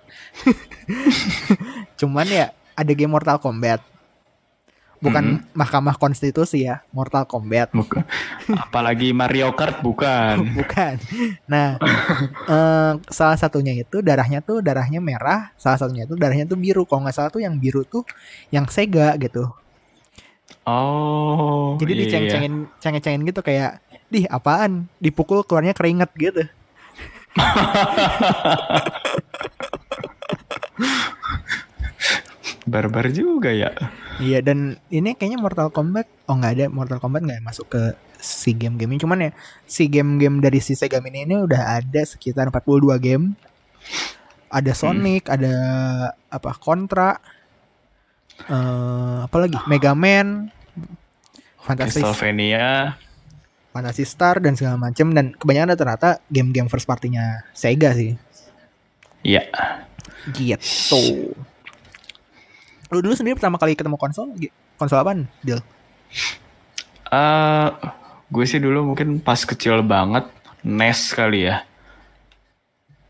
Cuman 2.02 2.26
ya 2.26 2.50
ada 2.74 2.92
game 2.92 3.14
Mortal 3.14 3.38
Kombat. 3.38 3.86
Bukan 5.04 5.44
Mahkamah 5.52 6.00
Konstitusi 6.00 6.64
ya, 6.64 6.80
Mortal 6.96 7.28
Kombat. 7.28 7.76
Bukan. 7.76 8.08
Apalagi 8.56 9.12
Mario 9.12 9.52
Kart 9.52 9.84
bukan. 9.84 10.48
Bukan. 10.58 10.96
Nah, 11.44 11.76
eh, 12.48 12.92
salah 13.12 13.36
satunya 13.36 13.76
itu 13.76 14.00
darahnya 14.00 14.40
tuh 14.40 14.64
darahnya 14.64 15.04
merah, 15.04 15.52
salah 15.60 15.76
satunya 15.76 16.08
itu 16.08 16.16
darahnya 16.16 16.48
tuh 16.48 16.56
biru. 16.56 16.88
Kalau 16.88 17.04
nggak 17.04 17.16
salah 17.20 17.30
tuh 17.36 17.44
yang 17.44 17.60
biru 17.60 17.84
tuh 17.84 18.08
yang 18.48 18.64
Sega 18.72 19.20
gitu. 19.20 19.52
Oh. 20.64 21.76
Jadi 21.80 21.92
iya. 21.92 22.02
diceng-cengin, 22.08 22.54
ceng-cengin 22.80 23.22
gitu 23.28 23.44
kayak, 23.44 23.84
dih 24.14 24.30
apaan? 24.30 24.86
Dipukul 25.02 25.42
keluarnya 25.42 25.74
keringet 25.74 26.14
gitu. 26.14 26.46
Barbar 32.64 33.12
juga 33.12 33.52
ya. 33.52 33.74
Iya 34.22 34.40
dan 34.46 34.78
ini 34.94 35.18
kayaknya 35.18 35.42
Mortal 35.42 35.74
Kombat, 35.74 36.06
oh 36.30 36.38
nggak 36.38 36.54
ada 36.54 36.66
Mortal 36.70 37.02
Kombat 37.02 37.26
nggak 37.26 37.42
masuk 37.44 37.68
ke 37.74 37.98
si 38.22 38.56
game-game 38.56 38.96
ini. 38.96 39.02
Cuman 39.02 39.20
ya 39.20 39.32
si 39.68 39.90
game-game 39.92 40.40
dari 40.40 40.64
si 40.64 40.78
Sega 40.78 41.04
Mini 41.04 41.28
ini 41.28 41.44
udah 41.44 41.82
ada 41.82 42.02
sekitar 42.08 42.48
42 42.54 42.94
game. 43.02 43.36
Ada 44.54 44.78
Sonic, 44.78 45.34
ada 45.34 45.56
apa 46.30 46.54
Contra, 46.62 47.18
eh 48.46 49.18
apa 49.26 49.38
lagi? 49.42 49.58
Mega 49.66 49.98
Man, 49.98 50.54
Fantasy 51.58 52.06
Castlevania. 52.06 52.94
Fantasy 53.74 54.06
Star 54.06 54.38
dan 54.38 54.54
segala 54.54 54.78
macem 54.78 55.10
dan 55.12 55.34
kebanyakan 55.34 55.74
rata-rata 55.74 56.10
game-game 56.30 56.70
first 56.70 56.86
partinya 56.86 57.42
Sega 57.58 57.98
sih. 57.98 58.14
Iya. 59.26 59.50
Gitu. 60.30 61.34
Lu 62.94 62.98
dulu 63.02 63.18
sendiri 63.18 63.34
pertama 63.34 63.58
kali 63.58 63.74
ketemu 63.74 63.98
konsol, 63.98 64.38
konsol 64.78 65.02
apaan, 65.02 65.26
Dil? 65.42 65.58
Eh, 67.10 67.70
gue 68.30 68.46
sih 68.46 68.62
dulu 68.62 68.94
mungkin 68.94 69.18
pas 69.18 69.42
kecil 69.42 69.82
banget 69.82 70.30
NES 70.62 71.18
kali 71.18 71.50
ya. 71.50 71.66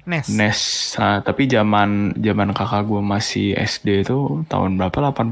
NES. 0.04 0.28
NES. 0.36 0.60
Nah, 1.00 1.24
tapi 1.24 1.48
zaman 1.48 2.12
zaman 2.20 2.52
kakak 2.52 2.84
gue 2.84 3.00
masih 3.00 3.56
SD 3.56 4.04
itu 4.04 4.44
tahun 4.52 4.76
berapa? 4.76 5.16
80 5.16 5.32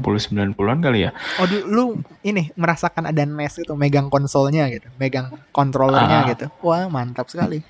90-an 0.56 0.78
kali 0.80 1.04
ya. 1.04 1.10
Oh, 1.36 1.44
lu 1.68 1.84
ini 2.24 2.48
merasakan 2.56 3.12
ada 3.12 3.22
NES 3.22 3.68
itu, 3.68 3.72
megang 3.76 4.08
konsolnya 4.08 4.72
gitu, 4.72 4.88
megang 4.96 5.28
kontrolernya 5.52 6.18
Ah. 6.24 6.28
gitu. 6.32 6.46
Wah, 6.64 6.88
mantap 6.88 7.28
sekali. 7.28 7.60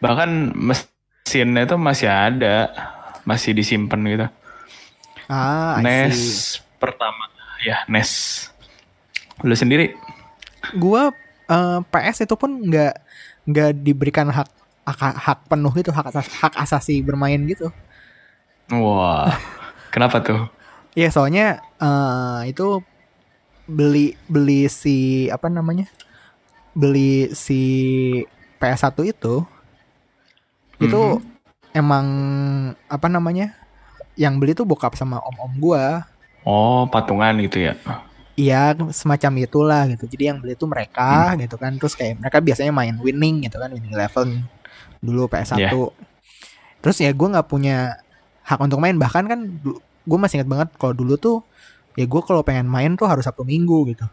Bahkan 0.00 0.56
mesinnya 0.56 1.68
itu 1.68 1.76
masih 1.76 2.08
ada, 2.08 2.72
masih 3.28 3.52
disimpan 3.52 4.00
gitu. 4.08 4.26
Ah, 5.28 5.76
NES 5.84 6.56
pertama. 6.80 7.28
Ya, 7.60 7.84
NES. 7.86 8.48
Lu 9.44 9.52
sendiri? 9.52 9.92
Gua 10.74 11.12
eh, 11.46 11.78
PS 11.84 12.24
itu 12.24 12.34
pun 12.34 12.56
nggak 12.56 12.94
nggak 13.42 13.70
diberikan 13.82 14.30
hak 14.30 14.48
hak, 14.84 15.14
hak 15.14 15.38
penuh 15.46 15.72
gitu, 15.74 15.90
hak 15.94 16.10
asas, 16.10 16.26
hak 16.28 16.54
asasi 16.58 17.02
bermain 17.02 17.38
gitu. 17.46 17.70
Wah. 18.72 19.30
Kenapa 19.92 20.22
tuh? 20.24 20.48
Iya, 20.92 21.12
soalnya 21.12 21.60
eh, 21.76 22.52
itu 22.52 22.80
beli 23.68 24.16
beli 24.26 24.66
si 24.68 25.28
apa 25.28 25.46
namanya? 25.48 25.86
Beli 26.72 27.30
si 27.36 27.60
PS1 28.58 28.96
itu 29.04 29.44
itu 30.82 31.02
Mhm. 31.18 31.22
emang 31.76 32.06
apa 32.88 33.06
namanya? 33.06 33.54
Yang 34.18 34.34
beli 34.40 34.52
tuh 34.52 34.66
bokap 34.68 34.92
sama 34.98 35.22
om-om 35.22 35.52
gua. 35.60 36.04
Oh, 36.42 36.84
patungan 36.90 37.38
gitu 37.38 37.62
ya. 37.70 37.78
Iya, 38.34 38.74
semacam 38.90 39.32
itulah 39.44 39.82
gitu. 39.92 40.08
Jadi 40.08 40.24
yang 40.32 40.38
beli 40.42 40.56
tuh 40.58 40.66
mereka 40.66 41.36
gitu 41.38 41.54
kan. 41.60 41.76
Terus 41.78 41.94
kayak 41.94 42.18
mereka 42.18 42.40
biasanya 42.42 42.72
main 42.74 42.96
winning 42.98 43.46
gitu 43.46 43.60
kan, 43.60 43.70
winning 43.70 43.92
eleven 43.94 44.42
dulu 45.02 45.26
PS1. 45.26 45.58
Iya. 45.58 45.70
Terus 46.78 46.96
ya 46.98 47.10
gue 47.10 47.28
nggak 47.28 47.46
punya 47.46 47.98
hak 48.42 48.58
untuk 48.58 48.78
main. 48.78 48.96
Bahkan 48.96 49.24
kan 49.26 49.40
gue 50.02 50.18
masih 50.18 50.40
ingat 50.40 50.48
banget 50.48 50.68
kalau 50.78 50.94
dulu 50.94 51.14
tuh 51.14 51.36
ya 51.94 52.06
gue 52.06 52.20
kalau 52.22 52.40
pengen 52.40 52.66
main 52.66 52.94
tuh 52.94 53.04
harus 53.04 53.26
Sabtu 53.26 53.42
Minggu 53.42 53.90
gitu. 53.90 54.06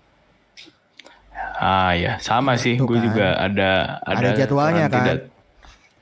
Ah 1.59 1.91
ya, 1.91 2.15
sama 2.19 2.55
sih. 2.55 2.75
Gitu 2.75 2.87
Gue 2.87 2.99
kan. 2.99 3.05
juga 3.05 3.27
ada 3.35 3.71
ada, 4.03 4.19
Ada 4.19 4.29
jadwalnya 4.35 4.85
kan. 4.87 4.95
tidak- 5.05 5.27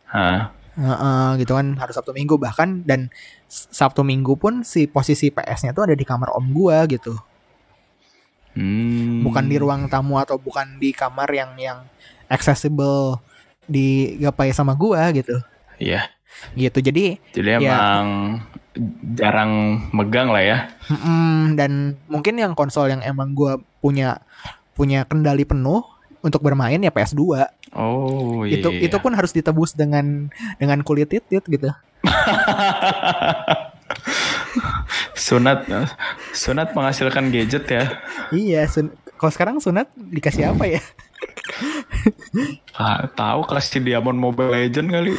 Hah. 0.08 0.40
Heeh, 0.78 1.28
gitu 1.42 1.58
kan 1.58 1.74
harus 1.76 1.98
Sabtu 1.98 2.14
Minggu 2.14 2.38
bahkan 2.38 2.86
dan 2.86 3.10
Sabtu 3.50 4.06
Minggu 4.06 4.38
pun 4.38 4.62
si 4.62 4.86
posisi 4.86 5.34
PS-nya 5.34 5.74
tuh 5.74 5.90
ada 5.90 5.96
di 5.98 6.06
kamar 6.06 6.30
om 6.32 6.46
gua 6.54 6.86
gitu. 6.86 7.18
Hmm. 8.54 9.26
Bukan 9.26 9.46
di 9.46 9.58
ruang 9.58 9.90
tamu 9.90 10.18
atau 10.18 10.38
bukan 10.38 10.78
di 10.78 10.94
kamar 10.94 11.30
yang 11.30 11.58
yang 11.58 11.80
accessible 12.28 13.18
digapai 13.68 14.52
sama 14.52 14.74
gua 14.74 15.12
gitu. 15.12 15.38
Iya. 15.78 16.08
Gitu. 16.54 16.80
Jadi 16.80 17.06
Jadi 17.32 17.48
Ya. 17.50 17.58
emang 17.60 18.06
jarang 19.14 19.52
megang 19.92 20.30
lah 20.30 20.44
ya. 20.44 20.58
Dan 21.54 21.98
mungkin 22.08 22.38
yang 22.38 22.54
konsol 22.54 22.90
yang 22.90 23.02
emang 23.02 23.32
gua 23.32 23.58
punya 23.80 24.22
punya 24.74 25.04
kendali 25.04 25.42
penuh 25.44 25.82
untuk 26.22 26.42
bermain 26.42 26.78
ya 26.78 26.90
PS2. 26.90 27.22
Oh 27.74 28.46
iya. 28.46 28.62
Itu 28.62 28.70
itu 28.72 28.98
pun 28.98 29.14
harus 29.14 29.34
ditebus 29.34 29.74
dengan 29.74 30.30
dengan 30.58 30.82
kulit 30.82 31.10
titit 31.10 31.44
gitu. 31.44 31.70
sunat 35.18 35.66
sunat 36.32 36.72
menghasilkan 36.74 37.30
gadget 37.30 37.66
ya. 37.68 37.84
Iya, 38.32 38.62
sun- 38.70 38.94
kalau 39.18 39.32
sekarang 39.34 39.56
sunat 39.58 39.90
dikasih 39.98 40.54
apa 40.54 40.66
ya? 40.70 40.82
Ah, 42.78 43.10
tahu 43.10 43.42
kasih 43.50 43.82
Diamond 43.82 44.20
Mobile 44.22 44.54
Legend 44.54 44.88
kali. 44.94 45.14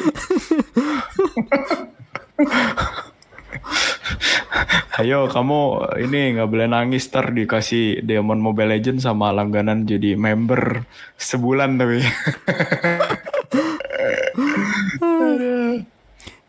Ayo 4.99 5.31
kamu 5.31 5.95
ini 6.03 6.39
nggak 6.39 6.51
boleh 6.51 6.67
nangis 6.67 7.07
ter 7.07 7.31
dikasih 7.31 8.03
Diamond 8.03 8.43
Mobile 8.43 8.79
Legend 8.79 8.99
sama 9.03 9.31
langganan 9.31 9.87
jadi 9.87 10.19
member 10.19 10.87
sebulan 11.19 11.79
tapi. 11.79 12.03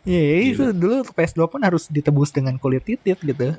Iya, 0.09 0.21
itu 0.41 0.73
dulu 0.73 1.05
PS2 1.13 1.41
pun 1.45 1.61
harus 1.61 1.85
ditebus 1.85 2.33
dengan 2.33 2.57
kulit 2.57 2.81
titit 2.81 3.21
gitu. 3.21 3.53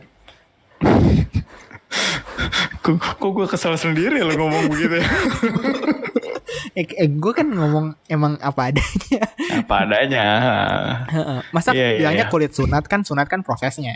kok, 2.83 2.97
kok 2.99 3.31
gue 3.31 3.47
kesal 3.47 3.79
sendiri 3.79 4.19
lo 4.27 4.35
ngomong 4.35 4.67
begitu 4.67 4.99
ya. 4.99 5.09
Eh, 6.73 6.87
eh 6.87 7.09
gue 7.09 7.33
kan 7.33 7.47
ngomong 7.47 7.99
emang 8.07 8.39
apa 8.39 8.71
adanya. 8.71 9.23
Apa 9.59 9.75
adanya. 9.83 10.27
Masa 11.51 11.71
Iya, 11.71 11.87
iya, 11.87 11.99
bilangnya 11.99 12.27
iya. 12.27 12.33
kulit 12.33 12.53
sunat 12.53 12.87
kan 12.87 13.03
sunat 13.03 13.27
kan 13.27 13.41
prosesnya. 13.41 13.95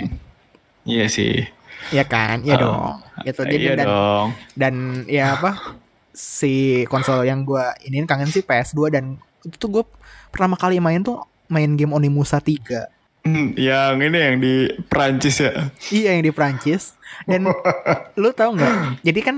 Iya 0.82 1.06
sih. 1.06 1.46
Iya 1.90 2.04
kan? 2.04 2.42
Iya 2.42 2.56
Oh, 2.56 2.60
dong. 2.60 2.94
Gitu 3.22 3.40
jadi 3.44 3.64
iya 3.64 3.74
dan 3.74 3.86
dong. 3.86 4.26
dan 4.54 4.74
ya 5.06 5.34
apa 5.34 5.78
si 6.10 6.54
konsol 6.86 7.22
yang 7.22 7.42
gua 7.42 7.74
ini 7.80 8.02
kangen 8.02 8.26
sih 8.26 8.40
PS2 8.40 8.78
dan 8.88 9.04
itu 9.42 9.56
tuh 9.56 9.68
gue 9.68 9.84
pertama 10.28 10.54
kali 10.54 10.78
main 10.78 11.00
tuh 11.00 11.20
main 11.46 11.74
game 11.74 11.90
Onimusa 11.90 12.38
3 12.38 12.90
Hmm, 13.20 13.56
yang 13.56 13.96
ini 13.98 14.18
yang 14.20 14.36
di 14.36 14.54
Prancis 14.84 15.40
ya. 15.40 15.72
iya 15.88 16.12
yang 16.12 16.22
di 16.22 16.30
Prancis 16.30 16.92
dan 17.24 17.48
lu 18.20 18.30
tahu 18.30 18.52
nggak 18.52 19.00
jadi 19.00 19.20
kan 19.20 19.36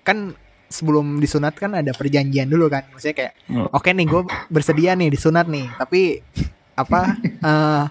kan 0.00 0.18
sebelum 0.70 1.18
disunat 1.18 1.52
kan 1.52 1.74
ada 1.74 1.90
perjanjian 1.90 2.46
dulu 2.46 2.66
kan 2.66 2.86
maksudnya 2.88 3.16
kayak 3.18 3.32
Oh. 3.50 3.66
oke 3.72 3.90
nih 3.90 4.06
gue 4.06 4.22
bersedia 4.46 4.94
nih 4.94 5.10
disunat 5.10 5.44
nih 5.44 5.66
tapi 5.74 6.22
apa 6.72 7.18
eh, 7.44 7.84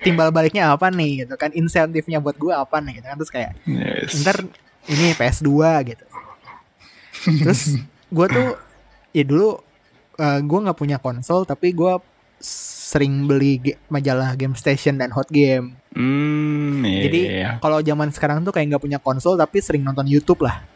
timbal 0.00 0.28
baliknya 0.28 0.68
apa 0.68 0.90
nih 0.90 1.22
gitu 1.22 1.34
kan 1.34 1.48
insentifnya 1.50 2.18
buat 2.18 2.34
gue 2.34 2.50
apa 2.50 2.76
nih 2.78 2.98
gitu 2.98 3.06
kan 3.06 3.16
terus 3.16 3.30
kayak 3.30 3.50
Yes. 3.64 4.20
ntar 4.20 4.42
ini 4.84 5.14
PS2 5.14 5.48
gitu 5.86 6.04
terus 7.36 7.78
gue 8.06 8.26
tuh 8.28 8.48
ya 9.10 9.22
dulu 9.22 9.62
gue 10.18 10.58
nggak 10.60 10.76
punya 10.76 10.98
konsol 10.98 11.42
tapi 11.42 11.70
gue 11.70 11.94
sering 12.84 13.24
beli 13.24 13.56
ge- 13.58 13.78
majalah 13.86 14.34
Game 14.34 14.52
Station 14.52 14.94
dan 14.94 15.08
Hot 15.10 15.26
Game 15.26 15.78
Hmm, 15.94 16.82
iya, 16.82 17.00
Jadi 17.00 17.20
iya. 17.24 17.50
kalau 17.58 17.78
zaman 17.78 18.10
sekarang 18.10 18.42
tuh 18.42 18.50
kayak 18.50 18.66
nggak 18.68 18.82
punya 18.82 18.98
konsol 18.98 19.34
tapi 19.34 19.62
sering 19.62 19.80
nonton 19.80 20.02
YouTube 20.04 20.42
lah. 20.42 20.66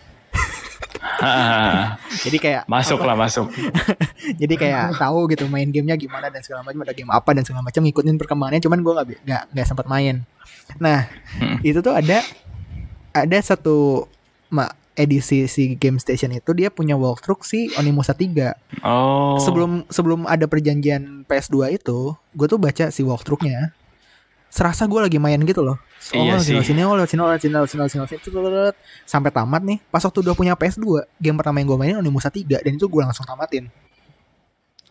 Jadi 2.24 2.37
kayak 2.37 2.62
masuk 2.66 3.00
lah 3.00 3.14
masuk. 3.14 3.48
jadi 4.42 4.54
kayak 4.54 4.84
tahu 4.96 5.30
gitu 5.30 5.46
main 5.46 5.66
gamenya 5.66 5.94
gimana 5.94 6.28
dan 6.28 6.42
segala 6.42 6.61
macam 6.61 6.82
ada 6.82 6.92
game 6.92 7.08
apa 7.08 7.30
dan 7.32 7.42
segala 7.42 7.62
macam 7.62 7.80
ngikutin 7.80 8.16
perkembangannya 8.16 8.61
cuman 8.61 8.78
gue 8.80 8.92
nggak 8.92 9.06
nggak 9.24 9.42
nggak 9.54 9.66
sempat 9.66 9.87
main. 9.87 10.26
Nah 10.76 11.06
Hmm. 11.38 11.58
itu 11.62 11.78
tuh 11.78 11.94
ada 11.94 12.20
ada 13.11 13.38
satu 13.38 14.04
ma, 14.48 14.68
edisi 14.94 15.46
si 15.46 15.74
Game 15.74 15.96
Station 15.96 16.28
itu 16.30 16.50
dia 16.52 16.68
punya 16.68 16.94
walkthrough 16.94 17.40
si 17.42 17.70
Onimusa 17.74 18.12
3 18.12 18.82
Oh. 18.82 19.38
sebelum 19.38 19.87
sebelum 19.88 20.26
ada 20.26 20.44
perjanjian 20.44 21.22
PS2 21.24 21.78
itu 21.78 21.98
gue 22.14 22.46
tuh 22.46 22.58
baca 22.58 22.90
si 22.90 23.00
walkthroughnya 23.02 23.70
serasa 24.48 24.84
gue 24.84 24.98
lagi 24.98 25.18
main 25.18 25.38
gitu 25.40 25.62
loh 25.62 25.78
oh, 26.14 26.25
Iya 26.25 26.40
sih. 26.40 26.57
sini, 26.64 26.81
oh, 26.85 26.94
lewat 26.97 27.11
sini, 27.11 27.21
lewat 27.21 27.40
sini, 27.40 27.53
lewat 27.53 27.68
sini, 27.68 27.79
lewat 27.81 27.90
sini, 27.92 28.01
lewat 28.09 28.23
sini, 28.25 28.71
sampai 29.05 29.31
tamat 29.33 29.62
nih 29.64 29.79
pas 29.88 30.01
waktu 30.01 30.18
udah 30.25 30.35
punya 30.37 30.53
PS2 30.57 30.85
game 31.18 31.37
pertama 31.37 31.61
yang 31.61 31.68
gue 31.68 31.79
mainin 31.79 31.97
Onimusa 32.01 32.29
3 32.33 32.64
dan 32.64 32.73
itu 32.77 32.87
gue 32.88 33.03
langsung 33.03 33.25
tamatin 33.29 33.68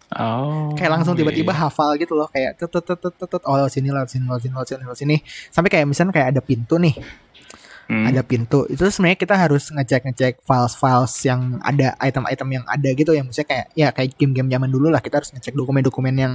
Oh. 0.08 0.72
kayak 0.72 0.88
langsung 0.88 1.20
tiba-tiba 1.20 1.52
iya. 1.52 1.68
hafal 1.68 1.92
gitu 2.00 2.16
loh 2.16 2.32
kayak 2.32 2.56
tut 2.56 2.72
tut 2.72 2.80
tut 2.80 2.96
tut, 2.96 3.12
tut, 3.12 3.28
tut. 3.28 3.44
oh 3.44 3.60
lewat 3.60 3.76
sini 3.76 3.92
lewat 3.92 4.08
sini 4.08 4.24
lewat 4.24 4.40
sini 4.40 4.54
lewat 4.56 4.68
sini 4.72 4.80
lewat 4.88 4.98
sini 5.04 5.16
sampai 5.52 5.68
kayak 5.68 5.84
misalnya 5.84 6.16
kayak 6.16 6.28
ada 6.32 6.42
pintu 6.42 6.80
nih 6.80 6.96
Hmm. 7.88 8.04
ada 8.04 8.20
pintu 8.20 8.68
itu 8.68 8.84
sebenarnya 8.84 9.16
kita 9.16 9.36
harus 9.40 9.72
ngecek 9.72 10.12
ngecek 10.12 10.34
files 10.44 10.76
files 10.76 11.14
yang 11.24 11.56
ada 11.64 11.96
item-item 12.04 12.60
yang 12.60 12.66
ada 12.68 12.90
gitu 12.92 13.16
yang 13.16 13.24
misalnya 13.24 13.48
kayak 13.48 13.66
ya 13.80 13.88
kayak 13.96 14.12
game-game 14.20 14.52
zaman 14.52 14.68
dulu 14.68 14.92
lah 14.92 15.00
kita 15.00 15.24
harus 15.24 15.32
ngecek 15.32 15.56
dokumen-dokumen 15.56 16.12
yang 16.12 16.34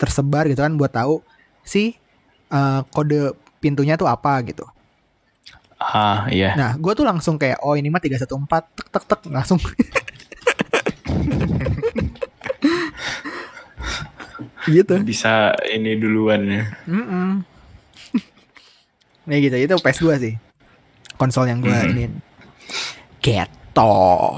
tersebar 0.00 0.48
gitu 0.48 0.64
kan 0.64 0.72
buat 0.80 0.88
tahu 0.88 1.20
si 1.60 1.92
eh, 2.48 2.80
kode 2.88 3.36
pintunya 3.58 3.94
tuh 3.94 4.06
apa 4.06 4.40
gitu 4.42 4.64
Ah, 5.78 6.26
iya. 6.26 6.58
nah 6.58 6.74
gue 6.74 6.90
tuh 6.90 7.06
langsung 7.06 7.38
kayak 7.38 7.62
oh 7.62 7.72
ini 7.72 7.86
mah 7.86 8.02
314 8.02 8.26
tek 8.74 8.88
tek 8.90 9.04
tek 9.04 9.20
langsung 9.30 9.62
gitu 14.68 14.94
Bisa 15.00 15.54
ini 15.64 15.94
duluan 15.94 16.42
ya. 16.44 16.62
Mm-mm. 16.84 17.28
Nah 19.22 19.36
gitu 19.36 19.54
itu 19.54 19.74
PS2 19.74 20.04
sih 20.18 20.34
konsol 21.14 21.46
yang 21.46 21.60
gue 21.60 21.70
Mm. 21.70 21.90
ini 21.92 22.04
Geto 23.18 24.34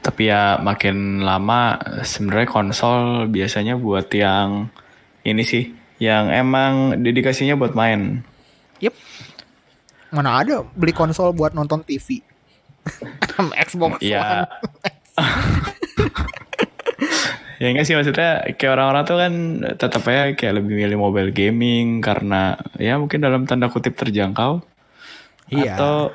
Tapi 0.00 0.22
ya 0.26 0.58
makin 0.58 1.22
lama 1.22 1.78
sebenarnya 2.02 2.48
konsol 2.48 3.00
biasanya 3.28 3.78
buat 3.78 4.10
yang 4.10 4.66
ini 5.22 5.46
sih, 5.46 5.70
yang 6.02 6.34
emang 6.34 6.98
dedikasinya 6.98 7.54
buat 7.54 7.78
main. 7.78 8.26
Yep 8.82 8.94
Mana 10.10 10.42
ada 10.42 10.66
beli 10.74 10.90
konsol 10.90 11.30
buat 11.30 11.54
nonton 11.54 11.86
TV 11.86 12.18
Xbox 13.70 14.02
Ya. 14.02 14.18
One. 14.18 14.42
ya 17.62 17.70
enggak 17.70 17.86
sih 17.86 17.94
maksudnya 17.94 18.42
kayak 18.58 18.74
orang-orang 18.74 19.04
tuh 19.06 19.16
kan 19.22 19.32
tetap 19.78 20.02
aja 20.10 20.34
kayak 20.34 20.58
lebih 20.58 20.82
milih 20.82 20.98
mobile 20.98 21.30
gaming 21.30 22.02
karena 22.02 22.58
ya 22.74 22.98
mungkin 22.98 23.22
dalam 23.22 23.46
tanda 23.46 23.70
kutip 23.70 23.94
terjangkau 23.94 24.66
Iya 25.46 25.78
atau 25.78 26.10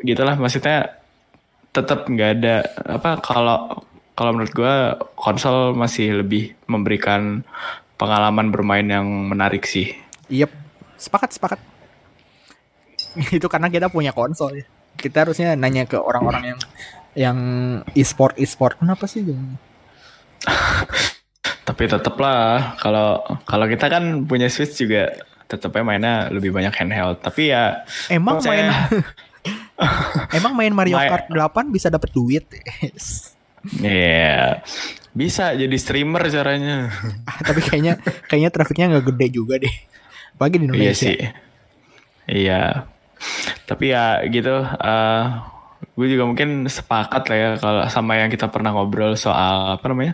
gitulah 0.00 0.40
maksudnya 0.40 0.96
tetap 1.76 2.08
nggak 2.08 2.30
ada 2.40 2.64
apa 2.88 3.20
kalau 3.20 3.84
kalau 4.16 4.30
menurut 4.32 4.56
gua 4.56 4.96
konsol 5.20 5.76
masih 5.76 6.24
lebih 6.24 6.56
memberikan 6.64 7.44
pengalaman 7.96 8.48
bermain 8.48 8.84
yang 8.84 9.04
menarik 9.04 9.64
sih. 9.64 9.92
Yep 10.26 10.50
Sepakat 10.96 11.30
sepakat 11.32 11.60
Itu 13.36 13.46
karena 13.46 13.70
kita 13.70 13.86
punya 13.86 14.10
konsol 14.10 14.58
ya 14.58 14.66
Kita 14.98 15.22
harusnya 15.22 15.54
nanya 15.54 15.86
ke 15.86 15.94
orang-orang 15.94 16.50
yang 16.50 16.58
Yang 17.14 17.38
e-sport 17.94 18.34
e-sport 18.34 18.74
Kenapa 18.82 19.06
sih 19.06 19.22
jangan 19.22 19.54
Tapi 21.66 21.82
tetap 21.86 22.18
lah 22.18 22.74
kalau 22.78 23.22
kalau 23.42 23.66
kita 23.66 23.86
kan 23.86 24.26
punya 24.26 24.50
Switch 24.50 24.78
juga 24.78 25.14
tetapnya 25.46 25.82
mainnya 25.82 26.14
lebih 26.30 26.50
banyak 26.50 26.74
handheld. 26.74 27.22
Tapi 27.22 27.54
ya 27.54 27.86
Emang 28.10 28.42
main 28.42 28.66
Emang 30.38 30.58
main 30.58 30.74
Mario 30.74 30.98
Main- 30.98 31.10
Kart 31.10 31.26
8 31.30 31.70
bisa 31.70 31.86
dapet 31.86 32.10
duit 32.10 32.46
Iya. 33.78 34.62
Bisa 35.16 35.56
jadi 35.56 35.72
streamer 35.80 36.28
caranya. 36.28 36.92
Ah, 37.28 37.40
tapi 37.42 37.64
kayaknya 37.64 37.96
kayaknya 38.28 38.50
trafiknya 38.52 38.86
nggak 38.92 39.06
gede 39.12 39.26
juga 39.32 39.54
deh. 39.56 39.74
Pagi 40.36 40.60
di 40.60 40.68
Iya 40.68 40.92
Indonesia. 40.92 41.08
sih. 41.08 41.18
Iya. 42.28 42.84
Tapi 43.64 43.84
ya 43.90 44.20
gitu. 44.28 44.60
eh 44.62 45.24
gue 45.96 46.06
juga 46.12 46.28
mungkin 46.28 46.68
sepakat 46.68 47.32
lah 47.32 47.36
ya 47.36 47.48
kalau 47.56 47.80
sama 47.88 48.20
yang 48.20 48.28
kita 48.28 48.52
pernah 48.52 48.76
ngobrol 48.76 49.16
soal 49.16 49.80
apa 49.80 49.84
namanya. 49.88 50.12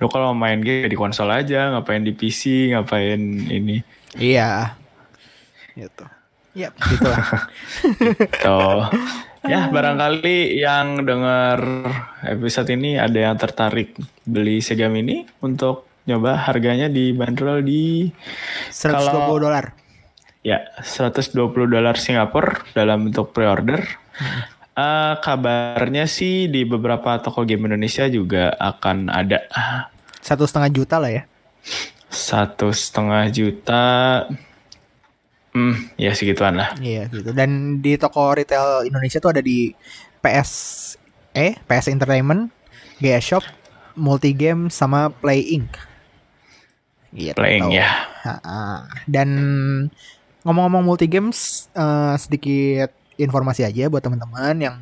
Lu 0.00 0.08
kalau 0.08 0.32
main 0.32 0.64
game 0.64 0.88
di 0.88 0.96
konsol 0.96 1.28
aja, 1.28 1.68
ngapain 1.76 2.00
di 2.00 2.16
PC, 2.16 2.72
ngapain 2.72 3.20
ini. 3.52 3.84
Iya. 4.16 4.72
Gitu. 5.76 6.04
Ya, 6.56 6.72
gitu 6.74 7.06
lah. 7.06 7.22
Tuh. 8.44 8.80
Ya 9.44 9.68
barangkali 9.68 10.58
yang 10.58 11.02
dengar 11.02 11.58
episode 12.22 12.70
ini 12.70 12.96
ada 12.96 13.30
yang 13.30 13.36
tertarik 13.36 13.94
beli 14.22 14.58
Sega 14.58 14.88
Mini 14.88 15.22
untuk 15.38 15.86
nyoba 16.04 16.48
harganya 16.48 16.88
dibanderol 16.88 17.60
di 17.60 18.08
120 18.68 18.96
Kalau- 18.96 19.38
dolar. 19.38 19.66
Ya, 20.40 20.64
120 20.80 21.68
dolar 21.68 21.98
Singapura 21.98 22.64
dalam 22.72 23.04
bentuk 23.04 23.30
pre-order. 23.30 23.84
Eh, 24.72 25.14
kabarnya 25.18 26.06
sih 26.06 26.46
di 26.46 26.62
beberapa 26.62 27.18
toko 27.18 27.42
game 27.42 27.66
Indonesia 27.66 28.06
juga 28.06 28.54
akan 28.54 29.10
ada 29.10 29.44
Satu 30.18 30.46
setengah 30.46 30.70
juta 30.70 30.96
lah 30.96 31.10
ya. 31.12 31.22
satu 32.08 32.70
setengah 32.70 33.28
juta. 33.28 33.84
Hmm, 35.58 35.74
ya 35.98 36.14
segituan 36.14 36.54
lah. 36.54 36.70
Iya 36.78 37.10
gitu. 37.10 37.34
Dan 37.34 37.82
di 37.82 37.98
toko 37.98 38.30
retail 38.30 38.86
Indonesia 38.86 39.18
tuh 39.18 39.34
ada 39.34 39.42
di 39.42 39.74
PS 40.22 40.50
eh 41.34 41.58
PS 41.66 41.90
Entertainment, 41.90 42.54
GS 43.02 43.24
Shop, 43.34 43.44
Multigame 43.98 44.70
sama 44.70 45.10
Play 45.10 45.42
Inc. 45.58 45.74
Gitu. 47.10 47.34
Playing 47.34 47.74
ya. 47.74 47.90
Ha-ha. 48.22 48.86
Dan 49.10 49.28
ngomong-ngomong 50.46 50.86
multigames 50.86 51.66
eh, 51.74 52.14
sedikit 52.22 52.94
informasi 53.18 53.66
aja 53.66 53.90
buat 53.90 54.04
teman-teman 54.04 54.54
yang 54.62 54.76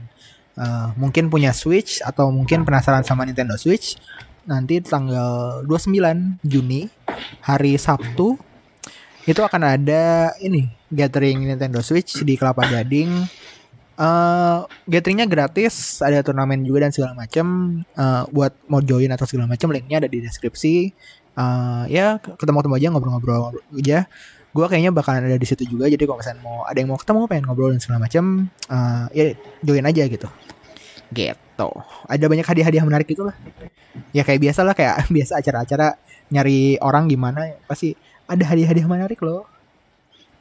eh, 0.61 0.89
mungkin 1.01 1.33
punya 1.33 1.57
Switch 1.57 2.05
atau 2.05 2.29
mungkin 2.29 2.69
penasaran 2.69 3.01
sama 3.01 3.25
Nintendo 3.25 3.57
Switch. 3.57 3.97
Nanti 4.45 4.85
tanggal 4.85 5.65
29 5.65 6.45
Juni 6.45 6.87
hari 7.41 7.81
Sabtu 7.81 8.37
itu 9.27 9.41
akan 9.43 9.63
ada 9.67 10.31
ini 10.39 10.71
gathering 10.87 11.51
Nintendo 11.51 11.83
Switch 11.83 12.23
di 12.23 12.39
Kelapa 12.39 12.63
Gading. 12.71 13.11
eh 13.97 14.59
gatheringnya 14.85 15.25
gratis, 15.25 16.05
ada 16.05 16.21
turnamen 16.21 16.61
juga 16.63 16.87
dan 16.87 16.93
segala 16.93 17.17
macam. 17.17 17.81
Eh, 17.83 18.23
buat 18.31 18.53
mau 18.71 18.79
join 18.85 19.09
atau 19.11 19.25
segala 19.27 19.51
macam 19.51 19.73
linknya 19.73 20.05
ada 20.05 20.09
di 20.09 20.21
deskripsi. 20.23 20.75
Eh, 21.37 21.85
ya 21.91 22.21
ketemu-ketemu 22.23 22.75
aja 22.77 22.87
ngobrol-ngobrol 22.93 23.57
aja. 23.75 24.07
Gua 24.55 24.69
kayaknya 24.71 24.93
bakalan 24.95 25.27
ada 25.27 25.37
di 25.41 25.49
situ 25.49 25.65
juga. 25.69 25.89
Jadi 25.91 26.05
kalau 26.07 26.21
misalnya 26.21 26.41
mau 26.45 26.65
ada 26.69 26.79
yang 26.79 26.89
mau 26.93 27.01
ketemu 27.01 27.21
pengen 27.29 27.45
ngobrol 27.51 27.71
dan 27.75 27.81
segala 27.83 27.99
macam, 28.05 28.25
eh, 28.71 29.05
ya 29.17 29.25
join 29.65 29.85
aja 29.85 30.03
gitu. 30.07 30.29
Gitu. 31.11 31.69
Ada 32.07 32.25
banyak 32.29 32.47
hadiah-hadiah 32.47 32.85
menarik 32.85 33.09
gitu 33.09 33.25
lah. 33.27 33.37
Ya 34.13 34.23
kayak 34.29 34.41
biasa 34.45 34.61
lah 34.61 34.75
kayak 34.77 35.09
biasa 35.17 35.41
acara-acara 35.41 35.97
nyari 36.31 36.77
orang 36.83 37.09
gimana 37.09 37.55
pasti 37.65 37.95
ada 38.27 38.45
hadiah-hadiah 38.47 38.87
menarik 38.87 39.19
loh. 39.23 39.47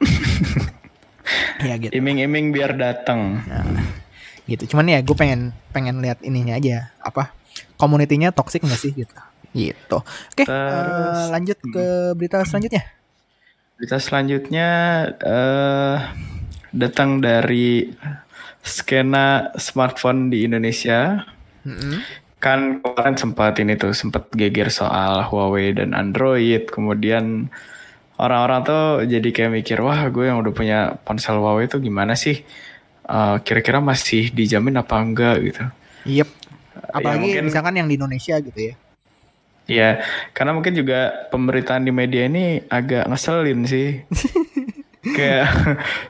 ya 1.65 1.75
gitu. 1.79 1.91
Iming-iming 1.95 2.51
biar 2.53 2.75
datang. 2.75 3.41
gitu 4.45 4.77
cuman 4.77 4.85
ya 4.93 5.01
gue 5.01 5.17
pengen 5.17 5.57
pengen 5.73 6.05
lihat 6.05 6.21
ininya 6.21 6.53
aja 6.53 6.93
apa 7.01 7.33
komunitinya 7.81 8.29
toxic 8.29 8.61
nggak 8.61 8.77
sih 8.77 8.93
gitu 8.93 9.09
gitu 9.57 10.05
oke 10.05 10.43
Terus- 10.45 10.53
eh, 10.53 11.25
lanjut 11.33 11.57
ke 11.65 11.85
berita 12.13 12.45
selanjutnya 12.45 12.85
Berita 13.75 13.99
selanjutnya 13.99 14.69
eh 15.19 15.97
datang 16.71 17.19
dari 17.19 17.91
skena 18.63 19.51
smartphone 19.59 20.31
di 20.31 20.47
Indonesia. 20.47 21.27
Mm-mm. 21.67 21.99
Kan 22.39 22.79
kemarin 22.79 23.19
sempat 23.19 23.59
ini 23.59 23.75
tuh 23.75 23.91
sempat 23.91 24.31
geger 24.31 24.71
soal 24.71 25.27
Huawei 25.27 25.75
dan 25.75 25.91
Android. 25.91 26.71
Kemudian 26.71 27.51
orang-orang 28.15 28.59
tuh 28.63 28.83
jadi 29.07 29.29
kayak 29.31 29.51
mikir, 29.51 29.77
wah 29.83 30.07
gue 30.07 30.27
yang 30.27 30.39
udah 30.39 30.53
punya 30.55 30.79
ponsel 31.03 31.39
Huawei 31.39 31.67
tuh 31.67 31.83
gimana 31.83 32.15
sih? 32.15 32.43
Eh, 33.05 33.35
kira-kira 33.45 33.77
masih 33.83 34.33
dijamin 34.33 34.81
apa 34.81 34.95
enggak 34.97 35.35
gitu? 35.43 35.63
Yep. 36.09 36.29
Apalagi 36.91 37.37
mungkin- 37.37 37.45
misalkan 37.45 37.75
yang 37.77 37.87
di 37.87 37.95
Indonesia 37.99 38.35
gitu 38.41 38.59
ya. 38.59 38.75
Ya, 39.65 39.89
karena 40.37 40.53
mungkin 40.53 40.77
juga 40.77 41.25
pemberitaan 41.33 41.81
di 41.81 41.89
media 41.89 42.29
ini 42.29 42.61
agak 42.69 43.09
ngeselin 43.09 43.65
sih. 43.65 44.05
Kayak 45.17 45.49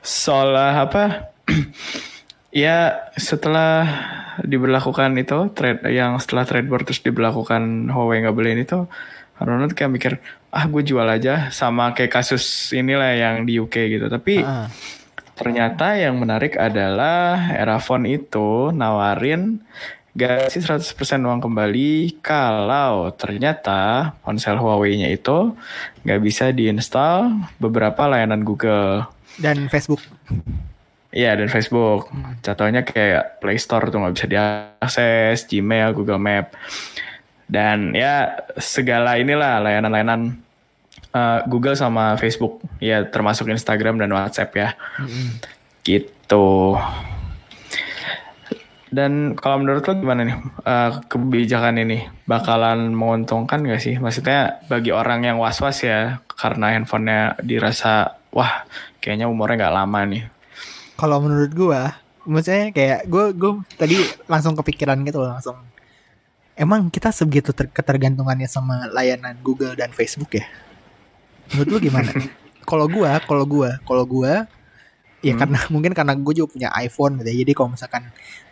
seolah 0.03 0.87
apa? 0.87 1.31
ya 2.55 3.07
setelah 3.15 3.87
diberlakukan 4.43 5.15
itu 5.19 5.51
trade 5.55 5.87
yang 5.91 6.19
setelah 6.19 6.43
trade 6.43 6.67
war 6.67 6.83
terus 6.83 6.99
diberlakukan 7.03 7.91
Huawei 7.91 8.23
nggak 8.23 8.35
boleh 8.35 8.51
ini 8.55 8.63
tuh 8.67 8.87
tuh 9.71 9.75
kayak 9.75 9.91
mikir 9.91 10.13
ah 10.55 10.65
gue 10.71 10.81
jual 10.87 11.03
aja 11.03 11.51
sama 11.51 11.91
kayak 11.91 12.15
kasus 12.15 12.71
inilah 12.71 13.11
yang 13.11 13.35
di 13.43 13.59
UK 13.59 13.99
gitu. 13.99 14.07
Tapi 14.07 14.39
Ah. 14.39 14.71
Ternyata 15.35 15.99
yang 15.99 16.15
menarik 16.15 16.55
adalah 16.55 17.51
Erafone 17.51 18.07
itu 18.07 18.71
nawarin 18.71 19.59
garansi 20.15 20.63
100% 20.63 20.95
uang 21.27 21.43
kembali 21.43 22.23
kalau 22.23 23.11
ternyata 23.11 24.15
ponsel 24.23 24.55
Huawei-nya 24.55 25.11
itu 25.11 25.51
nggak 26.07 26.21
bisa 26.23 26.55
diinstal 26.55 27.35
beberapa 27.59 28.07
layanan 28.07 28.47
Google. 28.47 29.11
Dan 29.35 29.67
Facebook. 29.67 29.99
Iya 31.11 31.35
dan 31.35 31.51
Facebook. 31.51 32.07
Contohnya 32.39 32.87
kayak 32.87 33.43
Play 33.43 33.59
Store 33.59 33.91
tuh 33.91 33.99
nggak 33.99 34.15
bisa 34.15 34.27
diakses, 34.31 35.43
Gmail, 35.51 35.91
Google 35.91 36.23
Map. 36.23 36.55
Dan 37.43 37.91
ya 37.91 38.39
segala 38.55 39.19
inilah 39.19 39.59
layanan-layanan 39.59 40.44
eh, 41.15 41.39
Google 41.47 41.79
sama 41.79 42.19
Facebook. 42.19 42.59
Ya 42.83 43.07
termasuk 43.07 43.47
Instagram 43.47 44.03
dan 44.03 44.11
WhatsApp 44.11 44.51
ya. 44.51 44.69
Gitu. 45.87 46.75
Dan 48.95 49.35
kalau 49.35 49.59
menurut 49.59 49.83
lo 49.87 49.93
gimana 49.95 50.27
nih 50.27 50.37
eh, 50.67 50.91
kebijakan 51.07 51.79
ini 51.79 52.11
bakalan 52.27 52.91
menguntungkan 52.91 53.63
gak 53.63 53.79
sih? 53.79 53.95
Maksudnya 53.95 54.59
bagi 54.67 54.91
orang 54.91 55.23
yang 55.23 55.39
was-was 55.39 55.83
ya 55.87 56.19
karena 56.35 56.75
handphonenya 56.75 57.39
dirasa 57.39 58.19
wah 58.35 58.67
kayaknya 58.99 59.31
umurnya 59.31 59.65
nggak 59.65 59.75
lama 59.75 59.99
nih. 60.03 60.23
Kalau 60.99 61.23
menurut 61.23 61.51
gua, 61.55 61.95
maksudnya 62.27 62.71
kayak 62.75 63.07
gua 63.07 63.31
gua 63.31 63.63
tadi 63.79 63.95
langsung 64.27 64.55
kepikiran 64.55 64.99
gitu 65.07 65.23
loh, 65.23 65.35
langsung. 65.35 65.59
Emang 66.55 66.87
kita 66.87 67.11
sebegitu 67.11 67.51
ter- 67.51 67.71
ketergantungannya 67.71 68.47
sama 68.47 68.87
layanan 68.91 69.35
Google 69.43 69.75
dan 69.75 69.91
Facebook 69.91 70.39
ya? 70.39 70.47
Menurut 71.53 71.69
lu 71.69 71.79
gimana? 71.81 72.09
kalau 72.65 72.89
gua, 72.89 73.21
kalau 73.21 73.45
gua, 73.45 73.77
kalau 73.85 74.03
gua 74.03 74.49
ya 75.21 75.33
Hmm. 75.33 75.41
karena 75.41 75.59
mungkin 75.73 75.91
karena 75.93 76.13
gue 76.13 76.33
juga 76.33 76.49
punya 76.53 76.69
iPhone 76.81 77.21
gitu 77.21 77.29
ya. 77.29 77.37
Jadi 77.45 77.51
kalau 77.53 77.69
misalkan 77.73 78.03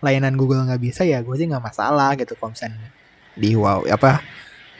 layanan 0.01 0.33
Google 0.33 0.65
nggak 0.65 0.81
bisa 0.81 1.01
ya 1.01 1.21
gue 1.21 1.33
sih 1.33 1.45
nggak 1.45 1.61
masalah 1.61 2.13
gitu 2.17 2.33
kalau 2.33 2.53
misalkan 2.53 2.77
di 3.33 3.53
wow 3.53 3.81
apa 3.85 4.21